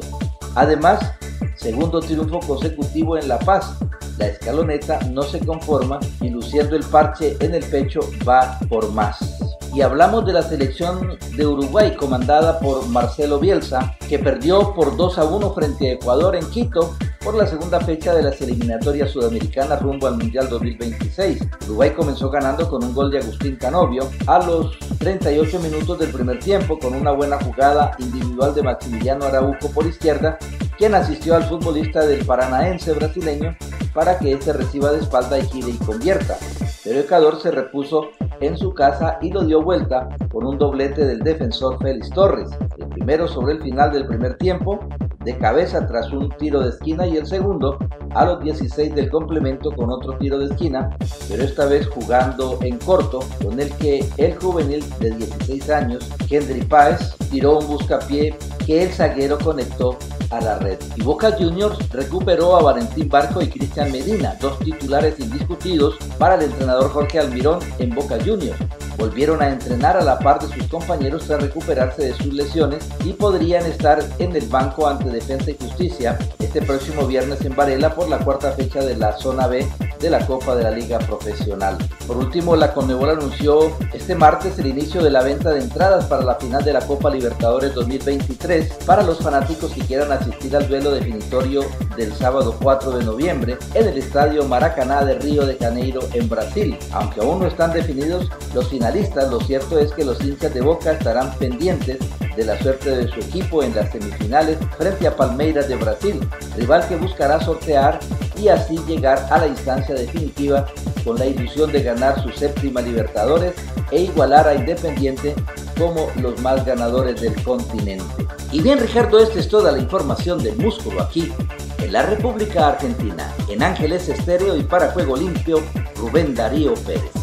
Además, 0.56 1.14
segundo 1.56 2.00
triunfo 2.00 2.40
consecutivo 2.42 3.18
en 3.18 3.28
La 3.28 3.40
Paz. 3.40 3.78
La 4.18 4.28
escaloneta 4.28 5.00
no 5.12 5.24
se 5.24 5.40
conforma 5.40 6.00
y 6.22 6.30
luciendo 6.30 6.76
el 6.76 6.84
parche 6.84 7.36
en 7.40 7.56
el 7.56 7.64
pecho 7.64 8.02
va 8.28 8.60
por 8.70 8.92
más 8.92 9.33
y 9.74 9.82
hablamos 9.82 10.26
de 10.26 10.34
la 10.34 10.44
selección 10.44 11.18
de 11.36 11.48
Uruguay 11.48 11.96
comandada 11.96 12.60
por 12.60 12.88
Marcelo 12.88 13.40
Bielsa, 13.40 13.96
que 14.08 14.20
perdió 14.20 14.74
por 14.74 14.96
2 14.96 15.18
a 15.18 15.26
1 15.26 15.54
frente 15.54 15.90
a 15.90 15.94
Ecuador 15.94 16.36
en 16.36 16.48
Quito 16.50 16.96
por 17.24 17.36
la 17.36 17.48
segunda 17.48 17.80
fecha 17.80 18.14
de 18.14 18.22
las 18.22 18.40
eliminatorias 18.42 19.10
sudamericanas 19.10 19.82
rumbo 19.82 20.08
al 20.08 20.18
Mundial 20.18 20.48
2026. 20.50 21.40
Uruguay 21.66 21.92
comenzó 21.92 22.30
ganando 22.30 22.70
con 22.70 22.84
un 22.84 22.94
gol 22.94 23.10
de 23.10 23.20
Agustín 23.20 23.56
Canovio 23.56 24.10
a 24.28 24.46
los 24.46 24.78
38 25.00 25.60
minutos 25.60 25.98
del 26.00 26.12
primer 26.12 26.40
tiempo 26.40 26.78
con 26.78 26.94
una 26.94 27.12
buena 27.12 27.42
jugada 27.42 27.92
individual 27.98 28.54
de 28.54 28.64
Maximiliano 28.64 29.26
Araujo 29.26 29.70
por 29.74 29.88
izquierda, 29.88 30.38
quien 30.78 30.94
asistió 30.94 31.36
al 31.36 31.46
futbolista 31.46 32.06
del 32.06 32.26
paranaense 32.26 32.92
brasileño 32.92 33.56
para 33.94 34.20
que 34.20 34.34
este 34.34 34.54
reciba 34.54 34.92
de 34.92 35.00
espalda 35.00 35.40
y 35.40 35.48
gire 35.48 35.70
y 35.70 35.78
convierta. 35.78 36.38
Pero 36.84 37.00
Ecuador 37.00 37.42
se 37.42 37.50
repuso 37.50 38.10
en 38.46 38.58
su 38.58 38.74
casa 38.74 39.18
y 39.22 39.32
lo 39.32 39.44
dio 39.44 39.62
vuelta 39.62 40.10
con 40.32 40.46
un 40.46 40.58
doblete 40.58 41.06
del 41.06 41.20
defensor 41.20 41.78
Félix 41.80 42.10
Torres, 42.10 42.50
el 42.78 42.88
primero 42.88 43.28
sobre 43.28 43.54
el 43.54 43.62
final 43.62 43.92
del 43.92 44.08
primer 44.08 44.38
tiempo, 44.38 44.80
de 45.24 45.38
cabeza 45.38 45.88
tras 45.88 46.12
un 46.12 46.30
tiro 46.38 46.62
de 46.62 46.70
esquina 46.70 47.08
y 47.08 47.18
el 47.18 47.26
segundo 47.26 47.78
a 48.14 48.26
los 48.26 48.44
16 48.44 48.94
del 48.94 49.10
complemento 49.10 49.72
con 49.72 49.90
otro 49.90 50.18
tiro 50.18 50.38
de 50.38 50.46
esquina, 50.46 50.90
pero 51.30 51.44
esta 51.44 51.66
vez 51.66 51.88
jugando 51.88 52.60
en 52.62 52.78
corto, 52.80 53.20
con 53.44 53.60
el 53.60 53.72
que 53.78 54.06
el 54.18 54.36
juvenil 54.36 54.84
de 55.00 55.12
16 55.12 55.70
años, 55.70 56.10
Henry 56.30 56.62
Páez, 56.62 57.16
tiró 57.32 57.60
un 57.60 57.68
buscapié 57.68 58.36
que 58.66 58.84
el 58.84 58.90
zaguero 58.90 59.38
conectó 59.40 59.98
a 60.38 60.42
la 60.42 60.60
red. 60.60 60.80
Y 60.96 61.02
Boca 61.02 61.32
Juniors 61.32 61.78
recuperó 61.90 62.56
a 62.56 62.64
Valentín 62.64 63.10
Barco 63.10 63.42
y 63.42 63.48
Cristian 63.48 63.92
Medina, 63.92 64.36
dos 64.42 64.60
titulares 64.60 65.20
indiscutidos 65.20 65.96
para 66.18 66.36
el 66.36 66.44
entrenador 66.44 66.90
Jorge 66.90 67.20
Almirón 67.20 67.60
en 67.80 67.94
Boca 67.94 68.18
Juniors. 68.24 68.60
Volvieron 69.04 69.42
a 69.42 69.50
entrenar 69.50 69.98
a 69.98 70.02
la 70.02 70.18
par 70.18 70.40
de 70.40 70.48
sus 70.48 70.66
compañeros 70.70 71.26
tras 71.28 71.42
recuperarse 71.42 72.04
de 72.04 72.14
sus 72.14 72.32
lesiones 72.34 72.88
y 73.04 73.12
podrían 73.12 73.66
estar 73.66 74.02
en 74.18 74.34
el 74.34 74.48
banco 74.48 74.88
ante 74.88 75.10
Defensa 75.10 75.52
y 75.52 75.58
Justicia 75.58 76.18
este 76.40 76.62
próximo 76.62 77.06
viernes 77.06 77.42
en 77.42 77.54
Varela 77.54 77.94
por 77.94 78.08
la 78.08 78.20
cuarta 78.20 78.54
fecha 78.54 78.80
de 78.80 78.96
la 78.96 79.12
zona 79.12 79.48
B 79.48 79.68
de 80.00 80.10
la 80.10 80.26
Copa 80.26 80.56
de 80.56 80.64
la 80.64 80.72
Liga 80.72 81.00
Profesional. 81.00 81.78
Por 82.08 82.18
último, 82.18 82.56
la 82.56 82.74
Conmebol 82.74 83.10
anunció 83.10 83.76
este 83.94 84.16
martes 84.16 84.58
el 84.60 84.68
inicio 84.68 85.02
de 85.02 85.10
la 85.10 85.24
venta 85.24 85.52
de 85.52 85.62
entradas 85.62 86.06
para 86.06 86.24
la 86.24 86.36
final 86.36 86.64
de 86.64 86.74
la 86.74 86.82
Copa 86.82 87.10
Libertadores 87.10 87.74
2023 87.74 88.86
para 88.86 89.04
los 89.04 89.20
fanáticos 89.20 89.72
que 89.72 89.82
quieran 89.82 90.12
asistir 90.12 90.56
al 90.56 90.68
duelo 90.68 90.92
definitorio 90.92 91.64
del 91.98 92.14
sábado 92.14 92.58
4 92.62 93.00
de 93.00 93.06
noviembre 93.06 93.58
en 93.74 93.88
el 93.88 93.98
Estadio 93.98 94.44
Maracaná 94.46 95.04
de 95.04 95.16
Río 95.16 95.46
de 95.46 95.58
Janeiro 95.58 96.02
en 96.14 96.30
Brasil. 96.30 96.78
Aunque 96.92 97.22
aún 97.22 97.40
no 97.40 97.48
están 97.48 97.74
definidos 97.74 98.30
los 98.54 98.68
finalistas, 98.68 98.93
lo 99.30 99.40
cierto 99.42 99.80
es 99.80 99.92
que 99.92 100.06
los 100.06 100.22
hinchas 100.22 100.54
de 100.54 100.62
Boca 100.62 100.92
estarán 100.92 101.36
pendientes 101.40 101.98
de 102.36 102.46
la 102.46 102.60
suerte 102.62 102.92
de 102.96 103.08
su 103.08 103.20
equipo 103.22 103.64
en 103.64 103.74
las 103.74 103.92
semifinales 103.92 104.58
frente 104.78 105.08
a 105.08 105.16
Palmeiras 105.16 105.68
de 105.68 105.76
Brasil, 105.76 106.20
rival 106.56 106.88
que 106.88 106.96
buscará 106.98 107.40
sortear 107.42 108.00
y 108.40 108.50
así 108.50 108.78
llegar 108.88 109.28
a 109.32 109.40
la 109.40 109.48
instancia 109.48 109.96
definitiva 109.96 110.68
con 111.04 111.18
la 111.18 111.26
ilusión 111.26 111.72
de 111.72 111.82
ganar 111.82 112.22
su 112.22 112.30
séptima 112.30 112.82
Libertadores 112.82 113.54
e 113.90 114.02
igualar 114.02 114.48
a 114.48 114.54
Independiente 114.54 115.34
como 115.78 116.10
los 116.22 116.40
más 116.42 116.64
ganadores 116.64 117.20
del 117.20 117.34
continente. 117.44 118.28
Y 118.52 118.62
bien 118.62 118.80
Ricardo, 118.80 119.20
esta 119.20 119.40
es 119.40 119.50
toda 119.50 119.72
la 119.72 119.80
información 119.80 120.44
del 120.44 120.56
músculo 120.58 121.02
aquí, 121.02 121.32
en 121.80 121.92
la 121.92 122.04
República 122.04 122.70
Argentina, 122.70 123.34
en 123.50 123.64
Ángeles 123.64 124.08
Estéreo 124.08 124.56
y 124.56 124.64
para 124.64 124.92
Juego 124.92 125.18
Limpio, 125.18 125.62
Rubén 125.96 126.36
Darío 126.36 126.76
Pérez. 126.76 127.23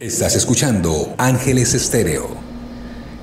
Estás 0.00 0.34
escuchando 0.34 1.14
Ángeles 1.18 1.74
Estéreo. 1.74 2.30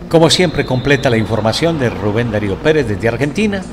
Como 0.10 0.30
siempre 0.30 0.64
completa 0.64 1.10
la 1.10 1.18
información 1.18 1.80
de 1.80 1.90
Rubén 1.90 2.32
Darío 2.32 2.56
Pérez 2.62 2.88
desde 2.88 3.08
Argentina. 3.08 3.64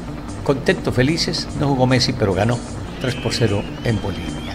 Contentos, 0.43 0.95
felices, 0.95 1.47
no 1.61 1.69
jugó 1.69 1.87
Messi 1.87 2.15
pero 2.15 2.33
ganó 2.33 2.59
3 3.03 3.17
por 3.17 3.35
0 3.35 3.63
en 3.85 4.01
Bolivia. 4.01 4.55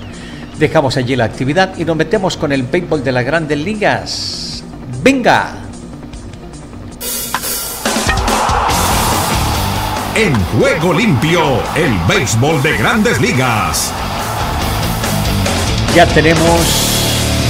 Dejamos 0.57 0.97
allí 0.97 1.15
la 1.15 1.25
actividad 1.25 1.77
y 1.77 1.85
nos 1.85 1.95
metemos 1.95 2.37
con 2.37 2.51
el 2.51 2.63
béisbol 2.63 3.03
de 3.03 3.11
las 3.11 3.23
grandes 3.23 3.59
ligas. 3.59 4.63
¡Venga! 5.03 5.53
En 10.15 10.33
juego 10.33 10.91
limpio, 10.95 11.43
el 11.75 11.95
béisbol 12.07 12.63
de 12.63 12.77
grandes 12.77 13.21
ligas. 13.21 13.93
Ya 15.93 16.07
tenemos 16.07 16.88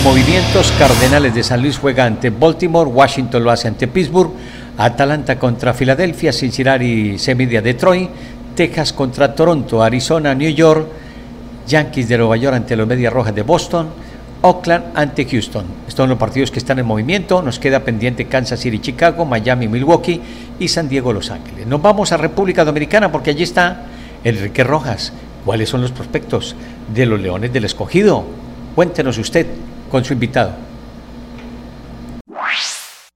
movimientos. 0.04 0.72
Cardenales 0.78 1.34
de 1.34 1.44
San 1.44 1.62
Luis 1.62 1.78
juega 1.78 2.06
ante 2.06 2.30
Baltimore, 2.30 2.90
Washington 2.90 3.44
lo 3.44 3.52
hace 3.52 3.68
ante 3.68 3.88
Pittsburgh, 3.88 4.32
Atalanta 4.78 5.38
contra 5.38 5.74
Filadelfia, 5.74 6.32
Cincinnati 6.32 7.18
se 7.18 7.36
mide 7.36 7.62
Detroit, 7.62 8.10
Texas 8.56 8.94
contra 8.94 9.34
Toronto, 9.34 9.82
Arizona, 9.82 10.34
New 10.34 10.50
York, 10.50 10.88
Yankees 11.68 12.08
de 12.08 12.18
Nueva 12.18 12.38
York 12.38 12.56
ante 12.56 12.76
los 12.76 12.88
Medias 12.88 13.12
Rojas 13.12 13.36
de 13.36 13.42
Boston, 13.42 13.90
Oakland 14.42 14.86
ante 14.96 15.26
Houston. 15.26 15.66
Estos 15.88 16.04
son 16.04 16.10
los 16.10 16.18
partidos 16.18 16.52
que 16.52 16.60
están 16.60 16.80
en 16.80 16.86
movimiento. 16.86 17.42
Nos 17.42 17.60
queda 17.60 17.82
pendiente 17.82 18.26
Kansas 18.26 18.60
City, 18.60 18.80
Chicago, 18.80 19.26
Miami, 19.26 19.68
Milwaukee 19.68 20.22
y 20.60 20.68
San 20.68 20.88
Diego, 20.88 21.14
Los 21.14 21.30
Ángeles. 21.32 21.68
Nos 21.68 21.82
vamos 21.82 22.12
a 22.12 22.18
República 22.18 22.64
Dominicana 22.64 23.12
porque 23.12 23.32
allí 23.32 23.44
está 23.44 23.86
Enrique 24.24 24.64
Rojas. 24.64 25.14
¿Cuáles 25.46 25.70
son 25.70 25.82
los 25.82 25.92
prospectos 25.92 26.56
de 26.94 27.06
los 27.06 27.20
Leones 27.20 27.52
del 27.52 27.66
Escogido? 27.66 28.24
Cuéntenos 28.76 29.18
usted 29.18 29.48
con 29.90 30.04
su 30.06 30.14
invitado. 30.14 30.54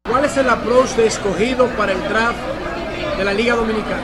¿Cuál 0.09 0.25
es 0.25 0.37
el 0.37 0.49
approach 0.49 0.89
de 0.91 1.07
escogido 1.07 1.67
para 1.77 1.93
el 1.93 2.03
draft 2.09 2.37
de 3.17 3.23
la 3.23 3.33
Liga 3.33 3.55
Dominicana? 3.55 4.01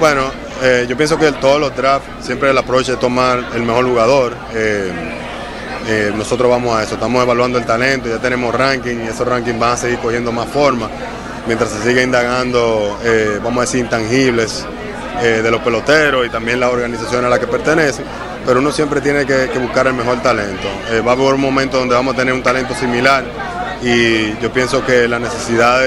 Bueno, 0.00 0.30
eh, 0.62 0.86
yo 0.88 0.96
pienso 0.96 1.18
que 1.18 1.30
todos 1.32 1.60
los 1.60 1.76
drafts 1.76 2.24
siempre 2.26 2.50
el 2.50 2.58
approach 2.58 2.88
es 2.88 2.98
tomar 2.98 3.44
el 3.54 3.62
mejor 3.62 3.84
jugador. 3.84 4.34
Eh, 4.54 4.92
eh, 5.86 6.12
nosotros 6.16 6.50
vamos 6.50 6.76
a 6.76 6.82
eso, 6.82 6.94
estamos 6.94 7.22
evaluando 7.22 7.58
el 7.58 7.64
talento, 7.64 8.08
ya 8.08 8.18
tenemos 8.18 8.54
ranking 8.54 8.96
y 9.04 9.08
esos 9.08 9.26
rankings 9.26 9.58
van 9.58 9.72
a 9.72 9.76
seguir 9.76 9.98
cogiendo 9.98 10.32
más 10.32 10.48
forma 10.48 10.88
mientras 11.46 11.70
se 11.70 11.82
sigue 11.82 12.02
indagando, 12.02 12.98
vamos 13.42 13.58
a 13.58 13.60
decir, 13.62 13.80
intangibles 13.80 14.64
de 15.20 15.50
los 15.50 15.60
peloteros 15.60 16.24
y 16.24 16.30
también 16.30 16.60
la 16.60 16.70
organización 16.70 17.24
a 17.24 17.28
la 17.28 17.38
que 17.40 17.48
pertenecen 17.48 18.04
pero 18.44 18.60
uno 18.60 18.72
siempre 18.72 19.00
tiene 19.00 19.24
que, 19.24 19.46
buscar 19.58 19.86
el 19.86 19.94
mejor 19.94 20.20
talento. 20.22 20.68
va 21.06 21.12
a 21.12 21.14
haber 21.14 21.34
un 21.34 21.40
momento 21.40 21.78
donde 21.78 21.94
vamos 21.94 22.14
a 22.14 22.16
tener 22.16 22.34
un 22.34 22.42
talento 22.42 22.74
similar 22.74 23.24
y 23.82 24.38
yo 24.40 24.52
pienso 24.52 24.84
que 24.84 25.08
la 25.08 25.18
necesidad 25.18 25.80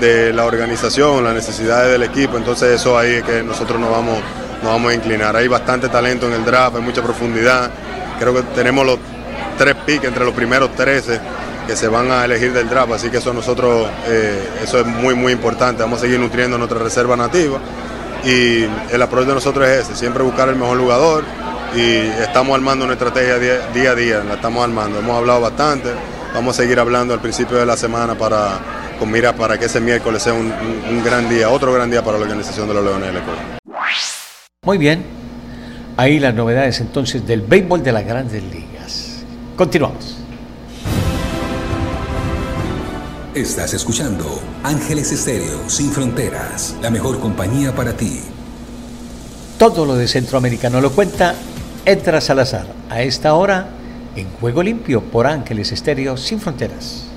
de, 0.00 0.32
la 0.32 0.44
organización, 0.44 1.24
las 1.24 1.34
necesidades 1.34 1.92
del 1.92 2.02
equipo, 2.02 2.36
entonces 2.36 2.80
eso 2.80 2.98
ahí 2.98 3.14
es 3.14 3.22
que 3.22 3.42
nosotros 3.42 3.80
nos 3.80 3.90
vamos, 3.90 4.18
nos 4.62 4.72
vamos 4.72 4.92
a 4.92 4.94
inclinar. 4.94 5.34
Hay 5.34 5.48
bastante 5.48 5.88
talento 5.88 6.26
en 6.26 6.34
el 6.34 6.44
draft, 6.44 6.76
hay 6.76 6.82
mucha 6.82 7.02
profundidad. 7.02 7.70
Creo 8.18 8.34
que 8.34 8.42
tenemos 8.54 8.84
los 8.84 8.98
tres 9.56 9.74
picks 9.86 10.04
entre 10.04 10.24
los 10.24 10.34
primeros 10.34 10.74
13 10.74 11.20
que 11.66 11.74
se 11.74 11.88
van 11.88 12.10
a 12.10 12.26
elegir 12.26 12.52
del 12.52 12.68
draft, 12.68 12.92
así 12.92 13.08
que 13.08 13.16
eso 13.16 13.32
nosotros, 13.32 13.88
eh, 14.06 14.46
eso 14.62 14.80
es 14.80 14.86
muy 14.86 15.14
muy 15.14 15.32
importante. 15.32 15.82
Vamos 15.82 16.00
a 16.00 16.02
seguir 16.02 16.20
nutriendo 16.20 16.58
nuestra 16.58 16.78
reserva 16.78 17.16
nativa 17.16 17.58
y 18.24 18.64
el 18.90 19.02
approach 19.02 19.26
de 19.26 19.34
nosotros 19.34 19.66
es 19.68 19.84
ese, 19.84 19.96
siempre 19.96 20.22
buscar 20.22 20.48
el 20.50 20.56
mejor 20.56 20.78
jugador 20.78 21.24
y 21.76 21.96
estamos 22.22 22.54
armando 22.54 22.84
una 22.84 22.94
estrategia 22.94 23.38
día, 23.38 23.90
a 23.90 23.94
día, 23.94 24.24
la 24.24 24.34
estamos 24.34 24.62
armando. 24.62 24.98
Hemos 24.98 25.16
hablado 25.16 25.40
bastante, 25.40 25.90
Vamos 26.34 26.58
a 26.58 26.62
seguir 26.62 26.80
hablando 26.80 27.14
al 27.14 27.20
principio 27.20 27.58
de 27.58 27.64
la 27.64 27.76
semana 27.76 28.18
para, 28.18 28.58
con 28.98 29.08
mira 29.08 29.36
para 29.36 29.56
que 29.56 29.66
ese 29.66 29.80
miércoles 29.80 30.20
sea 30.20 30.32
un, 30.32 30.50
gran 31.04 31.28
día, 31.28 31.48
otro 31.48 31.72
gran 31.72 31.88
día 31.88 32.02
para 32.02 32.18
la 32.18 32.24
organización 32.24 32.66
de 32.66 32.74
los 32.74 32.84
Leones 32.84 33.06
del 33.06 33.16
Ecuador. 33.18 33.42
Muy 34.64 34.76
bien. 34.76 35.04
Ahí 35.96 36.18
las 36.18 36.34
novedades 36.34 36.80
entonces 36.80 37.24
del 37.24 37.42
béisbol 37.42 37.84
de 37.84 37.92
las 37.92 38.04
grandes 38.04 38.42
ligas. 38.42 39.24
Continuamos. 39.54 40.18
Estás 43.32 43.72
escuchando 43.74 44.40
Ángeles 44.64 45.12
Estéreo 45.12 45.70
Sin 45.70 45.92
Fronteras, 45.92 46.74
la 46.82 46.90
mejor 46.90 47.20
compañía 47.20 47.72
para 47.72 47.96
ti. 47.96 48.20
Todo 49.56 49.86
lo 49.86 49.94
de 49.94 50.08
Centroamericano 50.08 50.80
lo 50.80 50.90
cuenta 50.90 51.36
Edra 51.86 52.20
Salazar. 52.20 52.66
A 52.88 53.02
esta 53.02 53.34
hora 53.34 53.68
en 54.16 54.28
Juego 54.40 54.62
Limpio 54.62 55.02
por 55.02 55.26
Ángeles 55.26 55.72
Estéreo 55.72 56.16
Sin 56.16 56.40
Fronteras. 56.40 57.10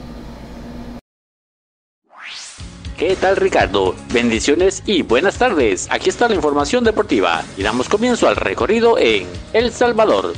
¿Qué 2.97 3.15
tal 3.15 3.35
Ricardo? 3.35 3.95
Bendiciones 4.11 4.81
y 4.87 5.03
buenas 5.03 5.37
tardes. 5.37 5.87
Aquí 5.91 6.09
está 6.09 6.27
la 6.27 6.33
información 6.33 6.83
deportiva 6.83 7.43
y 7.55 7.61
damos 7.61 7.87
comienzo 7.87 8.27
al 8.27 8.35
recorrido 8.35 8.97
en 8.97 9.27
El 9.53 9.71
Salvador. 9.71 10.33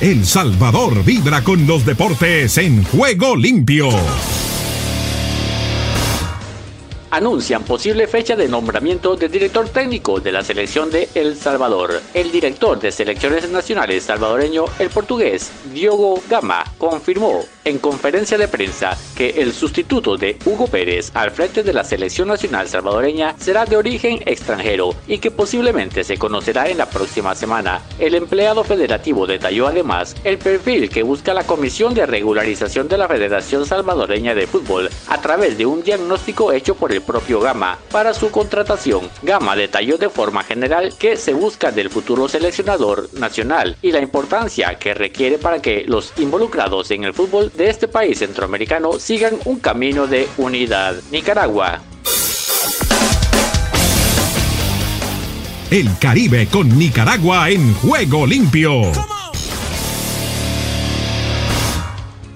El 0.00 0.26
Salvador 0.26 1.04
vibra 1.04 1.44
con 1.44 1.66
los 1.66 1.86
deportes 1.86 2.58
en 2.58 2.82
Juego 2.84 3.36
Limpio 3.36 3.90
anuncian 7.10 7.64
posible 7.64 8.06
fecha 8.06 8.36
de 8.36 8.48
nombramiento 8.48 9.16
del 9.16 9.30
director 9.30 9.68
técnico 9.68 10.20
de 10.20 10.32
la 10.32 10.42
selección 10.42 10.90
de 10.90 11.08
El 11.14 11.36
Salvador. 11.36 12.00
El 12.14 12.30
director 12.30 12.78
de 12.78 12.92
selecciones 12.92 13.48
nacionales 13.50 14.04
salvadoreño, 14.04 14.64
el 14.78 14.90
portugués 14.90 15.50
Diogo 15.72 16.22
Gama, 16.28 16.64
confirmó 16.78 17.44
en 17.64 17.78
conferencia 17.78 18.38
de 18.38 18.48
prensa 18.48 18.96
que 19.16 19.30
el 19.42 19.52
sustituto 19.52 20.16
de 20.16 20.38
Hugo 20.44 20.66
Pérez 20.66 21.10
al 21.14 21.30
frente 21.30 21.62
de 21.62 21.72
la 21.72 21.84
selección 21.84 22.28
nacional 22.28 22.68
salvadoreña 22.68 23.34
será 23.38 23.64
de 23.64 23.76
origen 23.76 24.20
extranjero 24.26 24.94
y 25.06 25.18
que 25.18 25.30
posiblemente 25.30 26.04
se 26.04 26.16
conocerá 26.16 26.68
en 26.68 26.78
la 26.78 26.88
próxima 26.88 27.34
semana. 27.34 27.82
El 27.98 28.14
empleado 28.14 28.64
federativo 28.64 29.26
detalló 29.26 29.66
además 29.66 30.16
el 30.24 30.38
perfil 30.38 30.88
que 30.88 31.02
busca 31.02 31.34
la 31.34 31.44
Comisión 31.44 31.94
de 31.94 32.06
Regularización 32.06 32.88
de 32.88 32.98
la 32.98 33.08
Federación 33.08 33.66
Salvadoreña 33.66 34.34
de 34.34 34.46
Fútbol 34.46 34.90
a 35.08 35.20
través 35.20 35.58
de 35.58 35.66
un 35.66 35.82
diagnóstico 35.82 36.52
hecho 36.52 36.74
por 36.74 36.92
el 36.92 37.02
propio 37.02 37.40
Gama 37.40 37.78
para 37.90 38.14
su 38.14 38.30
contratación. 38.30 39.10
Gama 39.22 39.56
detalló 39.56 39.98
de 39.98 40.08
forma 40.08 40.42
general 40.44 40.94
que 40.98 41.16
se 41.16 41.34
busca 41.34 41.70
del 41.70 41.90
futuro 41.90 42.28
seleccionador 42.28 43.08
nacional 43.14 43.76
y 43.82 43.92
la 43.92 44.00
importancia 44.00 44.78
que 44.78 44.94
requiere 44.94 45.38
para 45.38 45.60
que 45.60 45.84
los 45.86 46.12
involucrados 46.18 46.90
en 46.90 47.04
el 47.04 47.14
fútbol 47.14 47.49
de 47.56 47.70
este 47.70 47.88
país 47.88 48.18
centroamericano 48.18 48.98
sigan 48.98 49.34
un 49.44 49.60
camino 49.60 50.06
de 50.06 50.28
unidad. 50.36 50.96
Nicaragua. 51.10 51.80
El 55.70 55.88
Caribe 55.98 56.48
con 56.48 56.76
Nicaragua 56.78 57.48
en 57.50 57.74
juego 57.74 58.26
limpio. 58.26 59.19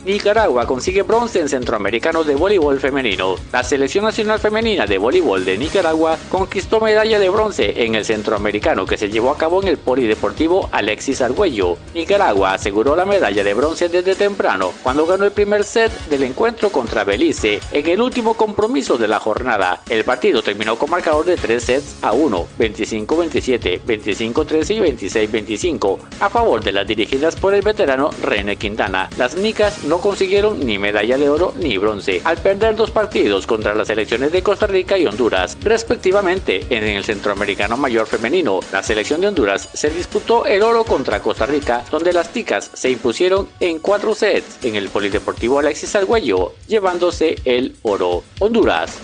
Nicaragua 0.04 0.66
consigue 0.66 1.02
bronce 1.02 1.40
en 1.40 1.48
Centroamericano 1.48 2.24
de 2.24 2.34
Voleibol 2.34 2.78
Femenino. 2.78 3.36
La 3.50 3.64
Selección 3.64 4.04
Nacional 4.04 4.38
Femenina 4.38 4.84
de 4.84 4.98
Voleibol 4.98 5.46
de 5.46 5.56
Nicaragua 5.56 6.18
conquistó 6.28 6.78
medalla 6.78 7.18
de 7.18 7.30
bronce 7.30 7.84
en 7.84 7.94
el 7.94 8.04
Centroamericano 8.04 8.84
que 8.84 8.98
se 8.98 9.08
llevó 9.08 9.30
a 9.30 9.38
cabo 9.38 9.62
en 9.62 9.68
el 9.68 9.78
Polideportivo 9.78 10.68
Alexis 10.72 11.22
Argüello. 11.22 11.78
Nicaragua 11.94 12.52
aseguró 12.52 12.94
la 12.94 13.06
medalla 13.06 13.42
de 13.42 13.54
bronce 13.54 13.88
desde 13.88 14.14
temprano 14.14 14.72
cuando 14.82 15.06
ganó 15.06 15.24
el 15.24 15.32
primer 15.32 15.64
set 15.64 15.90
del 16.10 16.24
encuentro 16.24 16.70
contra 16.70 17.04
Belice 17.04 17.60
en 17.72 17.88
el 17.88 18.02
último 18.02 18.34
compromiso 18.34 18.98
de 18.98 19.08
la 19.08 19.20
jornada. 19.20 19.80
El 19.88 20.04
partido 20.04 20.42
terminó 20.42 20.76
con 20.76 20.90
marcador 20.90 21.24
de 21.24 21.36
3 21.36 21.64
sets 21.64 21.96
a 22.02 22.12
1, 22.12 22.46
25-27, 22.58 23.80
25-13 23.80 24.74
y 24.74 25.08
26-25 25.08 25.98
a 26.20 26.28
favor 26.28 26.62
de 26.62 26.72
las 26.72 26.86
dirigidas 26.86 27.36
por 27.36 27.54
el 27.54 27.62
veterano 27.62 28.10
René 28.22 28.56
Quintana. 28.56 29.08
Las 29.16 29.36
nicas 29.36 29.82
no 29.84 29.93
no 29.94 30.00
consiguieron 30.00 30.66
ni 30.66 30.76
medalla 30.76 31.16
de 31.16 31.28
oro 31.28 31.54
ni 31.56 31.78
bronce, 31.78 32.20
al 32.24 32.38
perder 32.38 32.74
dos 32.74 32.90
partidos 32.90 33.46
contra 33.46 33.76
las 33.76 33.86
selecciones 33.86 34.32
de 34.32 34.42
Costa 34.42 34.66
Rica 34.66 34.98
y 34.98 35.06
Honduras, 35.06 35.56
respectivamente. 35.62 36.66
En 36.68 36.82
el 36.82 37.04
Centroamericano 37.04 37.76
Mayor 37.76 38.08
Femenino, 38.08 38.58
la 38.72 38.82
selección 38.82 39.20
de 39.20 39.28
Honduras 39.28 39.68
se 39.72 39.90
disputó 39.90 40.46
el 40.46 40.64
oro 40.64 40.82
contra 40.82 41.22
Costa 41.22 41.46
Rica, 41.46 41.84
donde 41.92 42.12
las 42.12 42.32
ticas 42.32 42.72
se 42.74 42.90
impusieron 42.90 43.46
en 43.60 43.78
cuatro 43.78 44.16
sets 44.16 44.64
en 44.64 44.74
el 44.74 44.88
Polideportivo 44.88 45.60
Alexis 45.60 45.94
Arguello, 45.94 46.54
llevándose 46.66 47.36
el 47.44 47.76
oro. 47.82 48.24
Honduras 48.40 48.98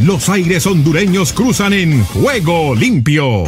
Los 0.00 0.28
aires 0.28 0.66
hondureños 0.66 1.32
cruzan 1.32 1.74
en 1.74 2.04
juego 2.06 2.74
limpio. 2.74 3.44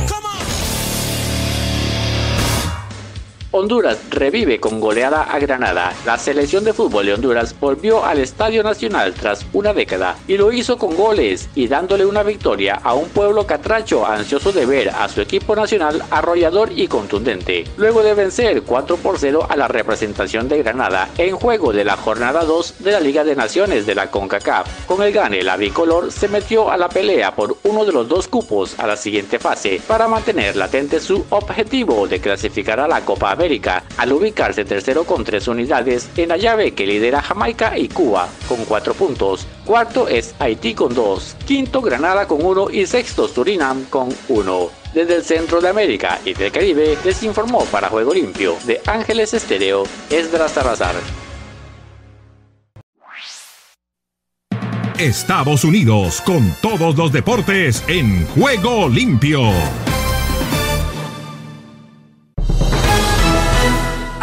Honduras 3.56 3.98
revive 4.10 4.60
con 4.60 4.80
goleada 4.80 5.22
a 5.22 5.38
Granada. 5.38 5.94
La 6.04 6.18
selección 6.18 6.62
de 6.62 6.74
fútbol 6.74 7.06
de 7.06 7.14
Honduras 7.14 7.58
volvió 7.58 8.04
al 8.04 8.18
Estadio 8.18 8.62
Nacional 8.62 9.14
tras 9.14 9.46
una 9.54 9.72
década 9.72 10.16
y 10.28 10.36
lo 10.36 10.52
hizo 10.52 10.76
con 10.76 10.94
goles 10.94 11.48
y 11.54 11.66
dándole 11.66 12.04
una 12.04 12.22
victoria 12.22 12.74
a 12.74 12.92
un 12.92 13.08
pueblo 13.08 13.46
catracho 13.46 14.04
ansioso 14.04 14.52
de 14.52 14.66
ver 14.66 14.90
a 14.90 15.08
su 15.08 15.22
equipo 15.22 15.56
nacional 15.56 16.02
arrollador 16.10 16.70
y 16.76 16.86
contundente. 16.86 17.64
Luego 17.78 18.02
de 18.02 18.12
vencer 18.12 18.62
4 18.62 18.96
por 18.98 19.18
0 19.18 19.46
a 19.48 19.56
la 19.56 19.68
representación 19.68 20.48
de 20.48 20.62
Granada 20.62 21.08
en 21.16 21.36
juego 21.36 21.72
de 21.72 21.84
la 21.84 21.96
jornada 21.96 22.44
2 22.44 22.74
de 22.80 22.92
la 22.92 23.00
Liga 23.00 23.24
de 23.24 23.36
Naciones 23.36 23.86
de 23.86 23.94
la 23.94 24.10
CONCACAF. 24.10 24.84
Con 24.86 25.02
el 25.02 25.12
gane, 25.12 25.42
la 25.42 25.56
bicolor 25.56 26.12
se 26.12 26.28
metió 26.28 26.70
a 26.70 26.76
la 26.76 26.90
pelea 26.90 27.34
por 27.34 27.56
uno 27.64 27.86
de 27.86 27.92
los 27.92 28.06
dos 28.06 28.28
cupos 28.28 28.78
a 28.78 28.86
la 28.86 28.98
siguiente 28.98 29.38
fase 29.38 29.80
para 29.86 30.08
mantener 30.08 30.56
latente 30.56 31.00
su 31.00 31.24
objetivo 31.30 32.06
de 32.06 32.20
clasificar 32.20 32.80
a 32.80 32.88
la 32.88 33.00
Copa 33.00 33.34
Al 33.96 34.12
ubicarse 34.12 34.64
tercero 34.64 35.04
con 35.04 35.22
tres 35.22 35.46
unidades 35.46 36.08
en 36.16 36.30
la 36.30 36.36
llave 36.36 36.72
que 36.72 36.84
lidera 36.84 37.22
Jamaica 37.22 37.78
y 37.78 37.88
Cuba 37.88 38.28
con 38.48 38.64
cuatro 38.64 38.92
puntos. 38.92 39.46
Cuarto 39.64 40.08
es 40.08 40.34
Haití 40.40 40.74
con 40.74 40.92
dos, 40.92 41.36
quinto 41.46 41.80
Granada 41.80 42.26
con 42.26 42.44
uno 42.44 42.68
y 42.70 42.86
sexto 42.86 43.28
Surinam 43.28 43.84
con 43.84 44.08
uno. 44.28 44.70
Desde 44.92 45.16
el 45.16 45.24
centro 45.24 45.60
de 45.60 45.68
América 45.68 46.18
y 46.24 46.34
del 46.34 46.50
Caribe 46.50 46.98
les 47.04 47.22
informó 47.22 47.64
para 47.66 47.88
Juego 47.88 48.12
Limpio 48.12 48.56
de 48.64 48.80
Ángeles 48.86 49.32
Estéreo 49.32 49.84
Esdras 50.10 50.52
Salazar. 50.52 50.96
Estados 54.98 55.62
Unidos 55.62 56.20
con 56.22 56.52
todos 56.62 56.96
los 56.96 57.12
deportes 57.12 57.84
en 57.86 58.26
Juego 58.28 58.88
Limpio. 58.88 59.52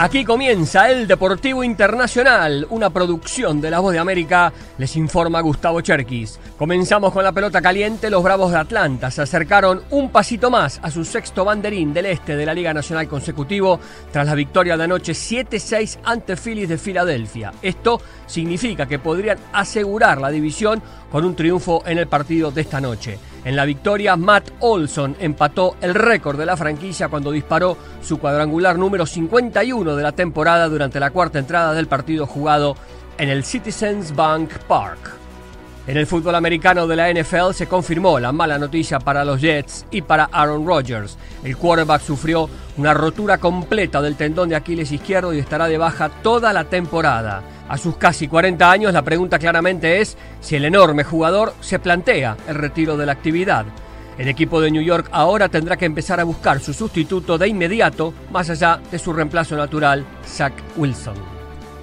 Aquí 0.03 0.25
comienza 0.25 0.91
el 0.91 1.07
Deportivo 1.07 1.63
Internacional, 1.63 2.67
una 2.71 2.89
producción 2.89 3.61
de 3.61 3.71
La 3.71 3.79
Voz 3.79 3.93
de 3.93 3.99
América, 3.99 4.51
les 4.77 4.97
informa 4.97 5.39
Gustavo 5.39 5.79
Cherkis. 5.79 6.41
Comenzamos 6.57 7.13
con 7.13 7.23
la 7.23 7.31
pelota 7.31 7.61
caliente, 7.61 8.09
los 8.09 8.21
Bravos 8.21 8.51
de 8.51 8.57
Atlanta 8.57 9.09
se 9.09 9.21
acercaron 9.21 9.81
un 9.91 10.09
pasito 10.09 10.51
más 10.51 10.81
a 10.83 10.91
su 10.91 11.05
sexto 11.05 11.45
banderín 11.45 11.93
del 11.93 12.07
este 12.07 12.35
de 12.35 12.45
la 12.45 12.53
Liga 12.53 12.73
Nacional 12.73 13.07
consecutivo 13.07 13.79
tras 14.11 14.27
la 14.27 14.35
victoria 14.35 14.75
de 14.75 14.83
anoche 14.83 15.13
7-6 15.13 15.99
ante 16.03 16.35
Phillies 16.35 16.67
de 16.67 16.77
Filadelfia. 16.77 17.53
Esto 17.61 18.01
significa 18.25 18.85
que 18.85 18.99
podrían 18.99 19.37
asegurar 19.53 20.19
la 20.19 20.31
división 20.31 20.83
con 21.13 21.25
un 21.25 21.35
triunfo 21.35 21.83
en 21.85 21.99
el 21.99 22.07
partido 22.07 22.49
de 22.49 22.61
esta 22.61 22.81
noche. 22.81 23.19
En 23.45 23.55
la 23.55 23.65
victoria, 23.65 24.15
Matt 24.15 24.49
Olson 24.61 25.15
empató 25.19 25.75
el 25.79 25.93
récord 25.93 26.39
de 26.39 26.47
la 26.47 26.57
franquicia 26.57 27.07
cuando 27.07 27.29
disparó 27.29 27.77
su 28.01 28.17
cuadrangular 28.17 28.79
número 28.79 29.05
51 29.05 29.95
de 29.95 30.01
la 30.01 30.13
temporada 30.13 30.67
durante 30.67 30.99
la 30.99 31.11
cuarta 31.11 31.37
entrada 31.37 31.75
del 31.75 31.85
partido 31.85 32.25
jugado 32.25 32.75
en 33.19 33.29
el 33.29 33.43
Citizens 33.43 34.15
Bank 34.15 34.53
Park. 34.67 35.22
En 35.85 35.97
el 35.97 36.07
fútbol 36.07 36.35
americano 36.35 36.87
de 36.87 36.95
la 36.95 37.11
NFL 37.11 37.51
se 37.53 37.67
confirmó 37.67 38.17
la 38.17 38.31
mala 38.31 38.57
noticia 38.57 38.99
para 38.99 39.25
los 39.25 39.41
Jets 39.41 39.85
y 39.91 40.01
para 40.01 40.29
Aaron 40.31 40.65
Rodgers. 40.65 41.17
El 41.43 41.57
quarterback 41.57 42.01
sufrió 42.01 42.49
una 42.77 42.93
rotura 42.93 43.37
completa 43.37 44.01
del 44.01 44.15
tendón 44.15 44.47
de 44.47 44.55
Aquiles 44.55 44.93
izquierdo 44.93 45.33
y 45.33 45.39
estará 45.39 45.67
de 45.67 45.77
baja 45.77 46.07
toda 46.07 46.53
la 46.53 46.63
temporada. 46.63 47.43
A 47.67 47.77
sus 47.77 47.97
casi 47.97 48.29
40 48.29 48.71
años 48.71 48.93
la 48.93 49.01
pregunta 49.01 49.37
claramente 49.37 49.99
es 49.99 50.15
si 50.39 50.55
el 50.55 50.63
enorme 50.63 51.03
jugador 51.03 51.53
se 51.59 51.79
plantea 51.79 52.37
el 52.47 52.55
retiro 52.55 52.95
de 52.95 53.05
la 53.05 53.11
actividad. 53.11 53.65
El 54.17 54.29
equipo 54.29 54.61
de 54.61 54.71
New 54.71 54.83
York 54.83 55.09
ahora 55.11 55.49
tendrá 55.49 55.75
que 55.75 55.85
empezar 55.85 56.17
a 56.21 56.23
buscar 56.23 56.61
su 56.61 56.73
sustituto 56.73 57.37
de 57.37 57.49
inmediato, 57.49 58.13
más 58.31 58.49
allá 58.49 58.79
de 58.89 58.99
su 58.99 59.11
reemplazo 59.11 59.57
natural, 59.57 60.05
Zach 60.25 60.53
Wilson. 60.77 61.32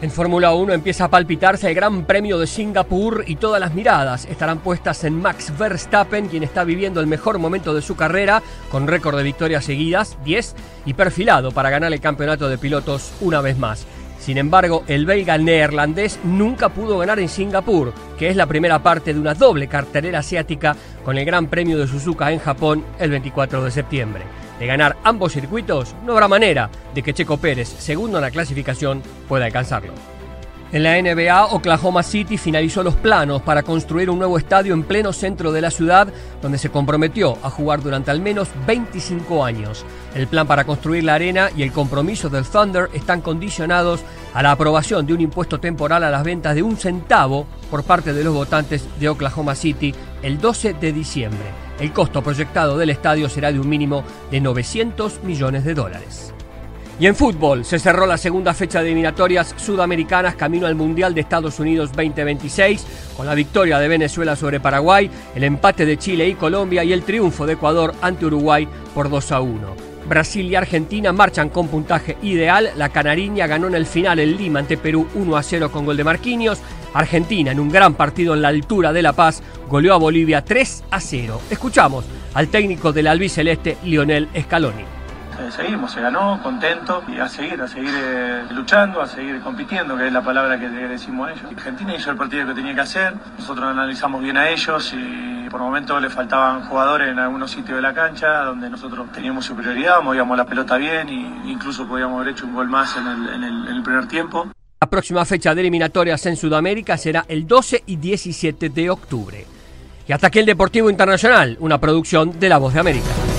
En 0.03 0.11
Fórmula 0.11 0.55
1 0.55 0.73
empieza 0.73 1.05
a 1.05 1.11
palpitarse 1.11 1.69
el 1.69 1.75
Gran 1.75 2.07
Premio 2.07 2.39
de 2.39 2.47
Singapur 2.47 3.25
y 3.27 3.37
todas 3.37 3.61
las 3.61 3.75
miradas 3.75 4.25
estarán 4.25 4.61
puestas 4.61 5.05
en 5.05 5.21
Max 5.21 5.53
Verstappen, 5.59 6.29
quien 6.29 6.43
está 6.43 6.65
viviendo 6.65 7.01
el 7.01 7.07
mejor 7.07 7.39
momento 7.39 7.75
de 7.75 7.83
su 7.83 7.97
carrera, 7.97 8.43
con 8.71 8.87
récord 8.87 9.19
de 9.19 9.25
victorias 9.25 9.67
seguidas, 9.67 10.17
10, 10.25 10.57
y 10.87 10.95
perfilado 10.95 11.53
para 11.53 11.69
ganar 11.69 11.93
el 11.93 12.01
campeonato 12.01 12.49
de 12.49 12.57
pilotos 12.57 13.13
una 13.21 13.43
vez 13.43 13.59
más. 13.59 13.87
Sin 14.19 14.39
embargo, 14.39 14.85
el 14.87 15.05
belga 15.05 15.37
neerlandés 15.37 16.19
nunca 16.25 16.71
pudo 16.71 16.97
ganar 16.97 17.21
en 17.21 17.29
Singapur, 17.29 17.93
que 18.19 18.31
es 18.31 18.37
la 18.37 18.47
primera 18.47 18.83
parte 18.83 19.13
de 19.13 19.21
una 19.21 19.35
doble 19.35 19.69
cartelera 19.69 20.21
asiática 20.21 20.77
con 21.05 21.19
el 21.19 21.27
Gran 21.27 21.49
Premio 21.49 21.77
de 21.77 21.87
Suzuka 21.87 22.33
en 22.33 22.39
Japón 22.39 22.87
el 22.99 23.11
24 23.11 23.65
de 23.65 23.71
septiembre. 23.71 24.40
De 24.61 24.67
ganar 24.67 24.99
ambos 25.05 25.33
circuitos, 25.33 25.97
no 26.05 26.13
habrá 26.13 26.29
manera 26.29 26.69
de 26.95 27.03
que 27.03 27.15
Checo 27.15 27.39
Pérez, 27.39 27.67
segundo 27.67 28.19
en 28.19 28.23
la 28.23 28.31
clasificación, 28.31 29.03
pueda 29.27 29.47
alcanzarlo. 29.47 29.95
En 30.73 30.85
la 30.85 31.01
NBA, 31.01 31.47
Oklahoma 31.47 32.03
City 32.03 32.37
finalizó 32.37 32.85
los 32.85 32.95
planos 32.95 33.43
para 33.43 33.65
construir 33.65 34.09
un 34.11 34.19
nuevo 34.19 34.39
estadio 34.39 34.75
en 34.75 34.85
pleno 34.85 35.13
centro 35.13 35.51
de 35.51 35.63
la 35.63 35.71
ciudad, 35.71 36.09
donde 36.43 36.59
se 36.59 36.69
comprometió 36.69 37.39
a 37.43 37.51
jugar 37.51 37.83
durante 37.83 38.13
al 38.13 38.21
menos 38.21 38.51
25 38.67 39.45
años. 39.45 39.85
El 40.15 40.29
plan 40.29 40.47
para 40.47 40.65
construir 40.65 41.05
la 41.05 41.15
arena 41.15 41.49
y 41.57 41.63
el 41.63 41.73
compromiso 41.73 42.29
del 42.29 42.45
Thunder 42.45 42.89
están 42.93 43.23
condicionados 43.23 44.03
a 44.33 44.43
la 44.43 44.53
aprobación 44.53 45.07
de 45.07 45.15
un 45.15 45.23
impuesto 45.23 45.59
temporal 45.59 46.05
a 46.05 46.11
las 46.11 46.23
ventas 46.23 46.55
de 46.55 46.63
un 46.63 46.77
centavo 46.77 47.47
por 47.71 47.83
parte 47.83 48.13
de 48.13 48.23
los 48.23 48.35
votantes 48.35 48.87
de 49.01 49.09
Oklahoma 49.09 49.55
City 49.55 49.93
el 50.23 50.39
12 50.39 50.75
de 50.75 50.93
diciembre. 50.93 51.70
El 51.81 51.93
costo 51.93 52.23
proyectado 52.23 52.77
del 52.77 52.91
estadio 52.91 53.29
será 53.29 53.51
de 53.51 53.59
un 53.59 53.69
mínimo 53.69 54.05
de 54.31 54.41
900 54.41 55.23
millones 55.25 55.65
de 55.65 55.75
dólares. 55.75 56.35
Y 57.01 57.07
en 57.07 57.17
fútbol 57.17 57.65
se 57.65 57.79
cerró 57.79 58.05
la 58.05 58.19
segunda 58.19 58.53
fecha 58.53 58.83
de 58.83 58.89
eliminatorias 58.89 59.55
sudamericanas 59.57 60.35
camino 60.35 60.67
al 60.67 60.75
Mundial 60.75 61.15
de 61.15 61.23
Estados 61.23 61.59
Unidos 61.59 61.93
2026 61.93 62.87
con 63.17 63.25
la 63.25 63.35
victoria 63.35 63.79
de 63.79 63.89
Venezuela 63.89 64.37
sobre 64.37 64.61
Paraguay, 64.61 65.11
el 65.35 65.45
empate 65.45 65.87
de 65.87 65.97
Chile 65.97 66.29
y 66.29 66.35
Colombia 66.35 66.85
y 66.85 66.93
el 66.93 67.03
triunfo 67.03 67.47
de 67.47 67.55
Ecuador 67.55 67.95
ante 68.03 68.27
Uruguay 68.27 68.69
por 68.95 69.09
2 69.09 69.33
a 69.33 69.41
1. 69.41 69.90
Brasil 70.11 70.51
y 70.51 70.57
Argentina 70.57 71.13
marchan 71.13 71.51
con 71.51 71.69
puntaje 71.69 72.17
ideal. 72.23 72.73
La 72.77 72.89
Canariña 72.89 73.47
ganó 73.47 73.69
en 73.69 73.77
el 73.77 73.87
final 73.87 74.19
el 74.19 74.37
Lima 74.37 74.59
ante 74.59 74.77
Perú 74.77 75.07
1 75.15 75.37
a 75.37 75.43
0 75.43 75.71
con 75.71 75.87
gol 75.87 75.97
de 75.97 76.03
Marquinhos. 76.03 76.59
Argentina, 76.93 77.53
en 77.53 77.61
un 77.61 77.69
gran 77.69 77.95
partido 77.95 78.35
en 78.35 78.43
la 78.43 78.49
altura 78.49 78.93
de 78.93 79.03
La 79.03 79.13
Paz, 79.13 79.41
goleó 79.69 79.95
a 79.95 79.99
Bolivia 79.99 80.45
3 80.45 80.83
a 80.91 81.01
0. 81.01 81.41
Escuchamos 81.49 82.05
al 82.35 82.49
técnico 82.49 82.93
del 82.93 83.07
albiceleste, 83.07 83.77
Lionel 83.85 84.29
Scaloni. 84.37 85.00
Eh, 85.41 85.51
seguimos, 85.51 85.93
se 85.93 86.01
ganó, 86.01 86.41
contento 86.43 87.03
y 87.09 87.19
a 87.19 87.29
seguir, 87.29 87.61
a 87.63 87.69
seguir 87.69 87.93
eh, 87.95 88.45
luchando, 88.51 89.01
a 89.01 89.07
seguir 89.07 89.41
compitiendo, 89.41 89.97
que 89.97 90.07
es 90.07 90.13
la 90.13 90.23
palabra 90.23 90.59
que 90.59 90.69
decimos 90.69 91.29
a 91.29 91.33
ellos. 91.33 91.45
Argentina 91.57 91.95
hizo 91.95 92.11
el 92.11 92.17
partido 92.17 92.47
que 92.49 92.55
tenía 92.55 92.75
que 92.75 92.81
hacer, 92.83 93.15
nosotros 93.39 93.67
analizamos 93.67 94.23
bien 94.23 94.37
a 94.37 94.51
ellos 94.51 94.93
y 94.93 95.49
por 95.51 95.61
momentos 95.61 96.01
le 96.01 96.11
faltaban 96.11 96.67
jugadores 96.67 97.09
en 97.09 97.19
algunos 97.19 97.51
sitios 97.51 97.77
de 97.77 97.83
la 97.83 97.95
cancha 97.95 98.45
donde 98.45 98.69
nosotros 98.69 99.11
teníamos 99.13 99.45
superioridad, 99.45 100.03
movíamos 100.03 100.37
la 100.37 100.45
pelota 100.45 100.77
bien 100.77 101.09
e 101.09 101.51
incluso 101.51 101.89
podíamos 101.89 102.21
haber 102.21 102.35
hecho 102.35 102.47
un 102.47 102.55
gol 102.55 102.69
más 102.69 102.97
en 102.97 103.43
el 103.43 103.83
primer 103.83 104.07
tiempo. 104.07 104.47
La 104.81 104.89
próxima 104.89 105.25
fecha 105.25 105.55
de 105.55 105.61
eliminatorias 105.61 106.25
en 106.27 106.37
Sudamérica 106.37 106.97
será 106.97 107.25
el 107.29 107.47
12 107.47 107.85
y 107.87 107.97
17 107.97 108.71
de 108.71 108.91
octubre. 108.91 109.47
Y 110.09 110.13
hasta 110.13 110.29
aquí 110.29 110.39
el 110.39 110.47
Deportivo 110.47 110.89
Internacional, 110.89 111.57
una 111.61 111.79
producción 111.79 112.39
de 112.39 112.49
La 112.49 112.59
Voz 112.59 112.75
de 112.75 112.81
América. 112.81 113.30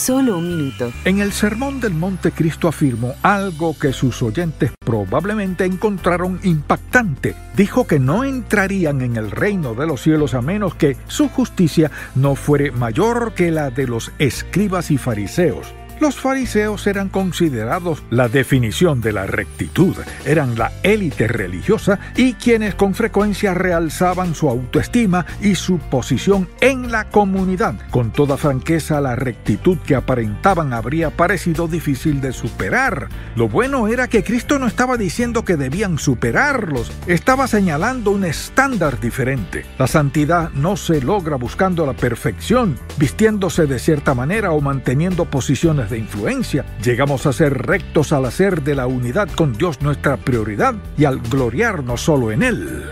Solo 0.00 0.38
un 0.38 0.48
minuto. 0.48 0.90
En 1.04 1.18
el 1.20 1.30
Sermón 1.30 1.78
del 1.78 1.92
Monte 1.92 2.32
Cristo 2.32 2.68
afirmó 2.68 3.12
algo 3.20 3.78
que 3.78 3.92
sus 3.92 4.22
oyentes 4.22 4.72
probablemente 4.82 5.66
encontraron 5.66 6.40
impactante. 6.42 7.36
Dijo 7.54 7.86
que 7.86 7.98
no 7.98 8.24
entrarían 8.24 9.02
en 9.02 9.18
el 9.18 9.30
reino 9.30 9.74
de 9.74 9.86
los 9.86 10.00
cielos 10.00 10.32
a 10.32 10.40
menos 10.40 10.74
que 10.74 10.96
su 11.06 11.28
justicia 11.28 11.90
no 12.14 12.34
fuere 12.34 12.70
mayor 12.70 13.34
que 13.34 13.50
la 13.50 13.68
de 13.68 13.86
los 13.86 14.10
escribas 14.18 14.90
y 14.90 14.96
fariseos. 14.96 15.74
Los 16.00 16.18
fariseos 16.18 16.86
eran 16.86 17.10
considerados 17.10 18.02
la 18.08 18.28
definición 18.28 19.02
de 19.02 19.12
la 19.12 19.26
rectitud, 19.26 19.94
eran 20.24 20.56
la 20.56 20.72
élite 20.82 21.28
religiosa 21.28 22.00
y 22.16 22.32
quienes 22.32 22.74
con 22.74 22.94
frecuencia 22.94 23.52
realzaban 23.52 24.34
su 24.34 24.48
autoestima 24.48 25.26
y 25.42 25.56
su 25.56 25.78
posición 25.78 26.48
en 26.62 26.90
la 26.90 27.10
comunidad. 27.10 27.74
Con 27.90 28.12
toda 28.12 28.38
franqueza, 28.38 28.98
la 29.02 29.14
rectitud 29.14 29.76
que 29.80 29.94
aparentaban 29.94 30.72
habría 30.72 31.10
parecido 31.10 31.68
difícil 31.68 32.22
de 32.22 32.32
superar. 32.32 33.10
Lo 33.36 33.50
bueno 33.50 33.86
era 33.86 34.08
que 34.08 34.24
Cristo 34.24 34.58
no 34.58 34.66
estaba 34.66 34.96
diciendo 34.96 35.44
que 35.44 35.58
debían 35.58 35.98
superarlos, 35.98 36.90
estaba 37.08 37.46
señalando 37.46 38.10
un 38.12 38.24
estándar 38.24 39.00
diferente. 39.00 39.66
La 39.78 39.86
santidad 39.86 40.50
no 40.52 40.78
se 40.78 41.02
logra 41.02 41.36
buscando 41.36 41.84
la 41.84 41.92
perfección, 41.92 42.78
vistiéndose 42.96 43.66
de 43.66 43.78
cierta 43.78 44.14
manera 44.14 44.52
o 44.52 44.62
manteniendo 44.62 45.26
posiciones 45.26 45.89
de 45.90 45.98
influencia. 45.98 46.64
Llegamos 46.82 47.26
a 47.26 47.32
ser 47.32 47.66
rectos 47.66 48.12
al 48.12 48.24
hacer 48.24 48.62
de 48.62 48.74
la 48.74 48.86
unidad 48.86 49.28
con 49.28 49.52
Dios 49.52 49.82
nuestra 49.82 50.16
prioridad 50.16 50.74
y 50.96 51.04
al 51.04 51.20
gloriarnos 51.20 52.00
solo 52.00 52.32
en 52.32 52.42
Él. 52.42 52.84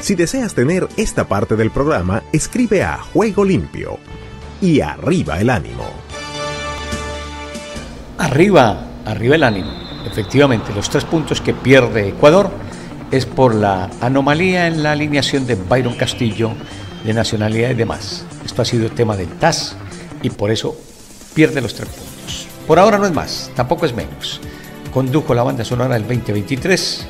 Si 0.00 0.14
deseas 0.14 0.54
tener 0.54 0.88
esta 0.96 1.28
parte 1.28 1.56
del 1.56 1.70
programa, 1.70 2.22
escribe 2.32 2.82
a 2.82 2.98
Juego 2.98 3.44
Limpio 3.44 3.98
y 4.60 4.80
arriba 4.80 5.38
el 5.38 5.50
ánimo. 5.50 5.84
Arriba, 8.18 8.86
arriba 9.04 9.36
el 9.36 9.44
ánimo. 9.44 9.70
Efectivamente, 10.06 10.72
los 10.74 10.88
tres 10.88 11.04
puntos 11.04 11.40
que 11.40 11.52
pierde 11.52 12.08
Ecuador 12.08 12.50
es 13.10 13.26
por 13.26 13.54
la 13.54 13.90
anomalía 14.00 14.66
en 14.66 14.82
la 14.82 14.92
alineación 14.92 15.46
de 15.46 15.54
Byron 15.54 15.94
Castillo, 15.94 16.52
de 17.04 17.12
nacionalidad 17.12 17.70
y 17.70 17.74
demás. 17.74 18.24
Esto 18.44 18.62
ha 18.62 18.64
sido 18.64 18.86
el 18.86 18.92
tema 18.92 19.16
del 19.16 19.28
TAS 19.28 19.76
y 20.22 20.30
por 20.30 20.50
eso 20.50 20.76
pierde 21.34 21.60
los 21.60 21.74
tres 21.74 21.88
puntos. 21.88 22.46
Por 22.66 22.78
ahora 22.78 22.98
no 22.98 23.06
es 23.06 23.12
más, 23.12 23.50
tampoco 23.54 23.86
es 23.86 23.94
menos. 23.94 24.40
Condujo 24.92 25.34
la 25.34 25.42
banda 25.42 25.64
sonora 25.64 25.94
del 25.94 26.02
2023 26.02 27.06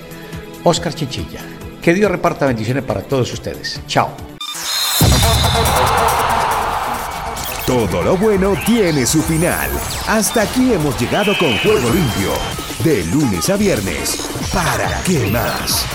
Oscar 0.64 0.94
Chichilla. 0.94 1.40
Que 1.82 1.94
Dios 1.94 2.10
reparta 2.10 2.46
bendiciones 2.46 2.84
para 2.84 3.02
todos 3.02 3.32
ustedes. 3.32 3.80
Chao. 3.86 4.10
Todo 7.66 8.02
lo 8.02 8.16
bueno 8.16 8.54
tiene 8.66 9.06
su 9.06 9.22
final. 9.22 9.70
Hasta 10.06 10.42
aquí 10.42 10.72
hemos 10.72 10.98
llegado 11.00 11.32
con 11.38 11.56
Juego 11.58 11.88
Limpio. 11.90 12.32
De 12.84 13.04
lunes 13.06 13.48
a 13.48 13.56
viernes. 13.56 14.28
¿Para 14.52 15.00
qué 15.04 15.30
más? 15.30 15.86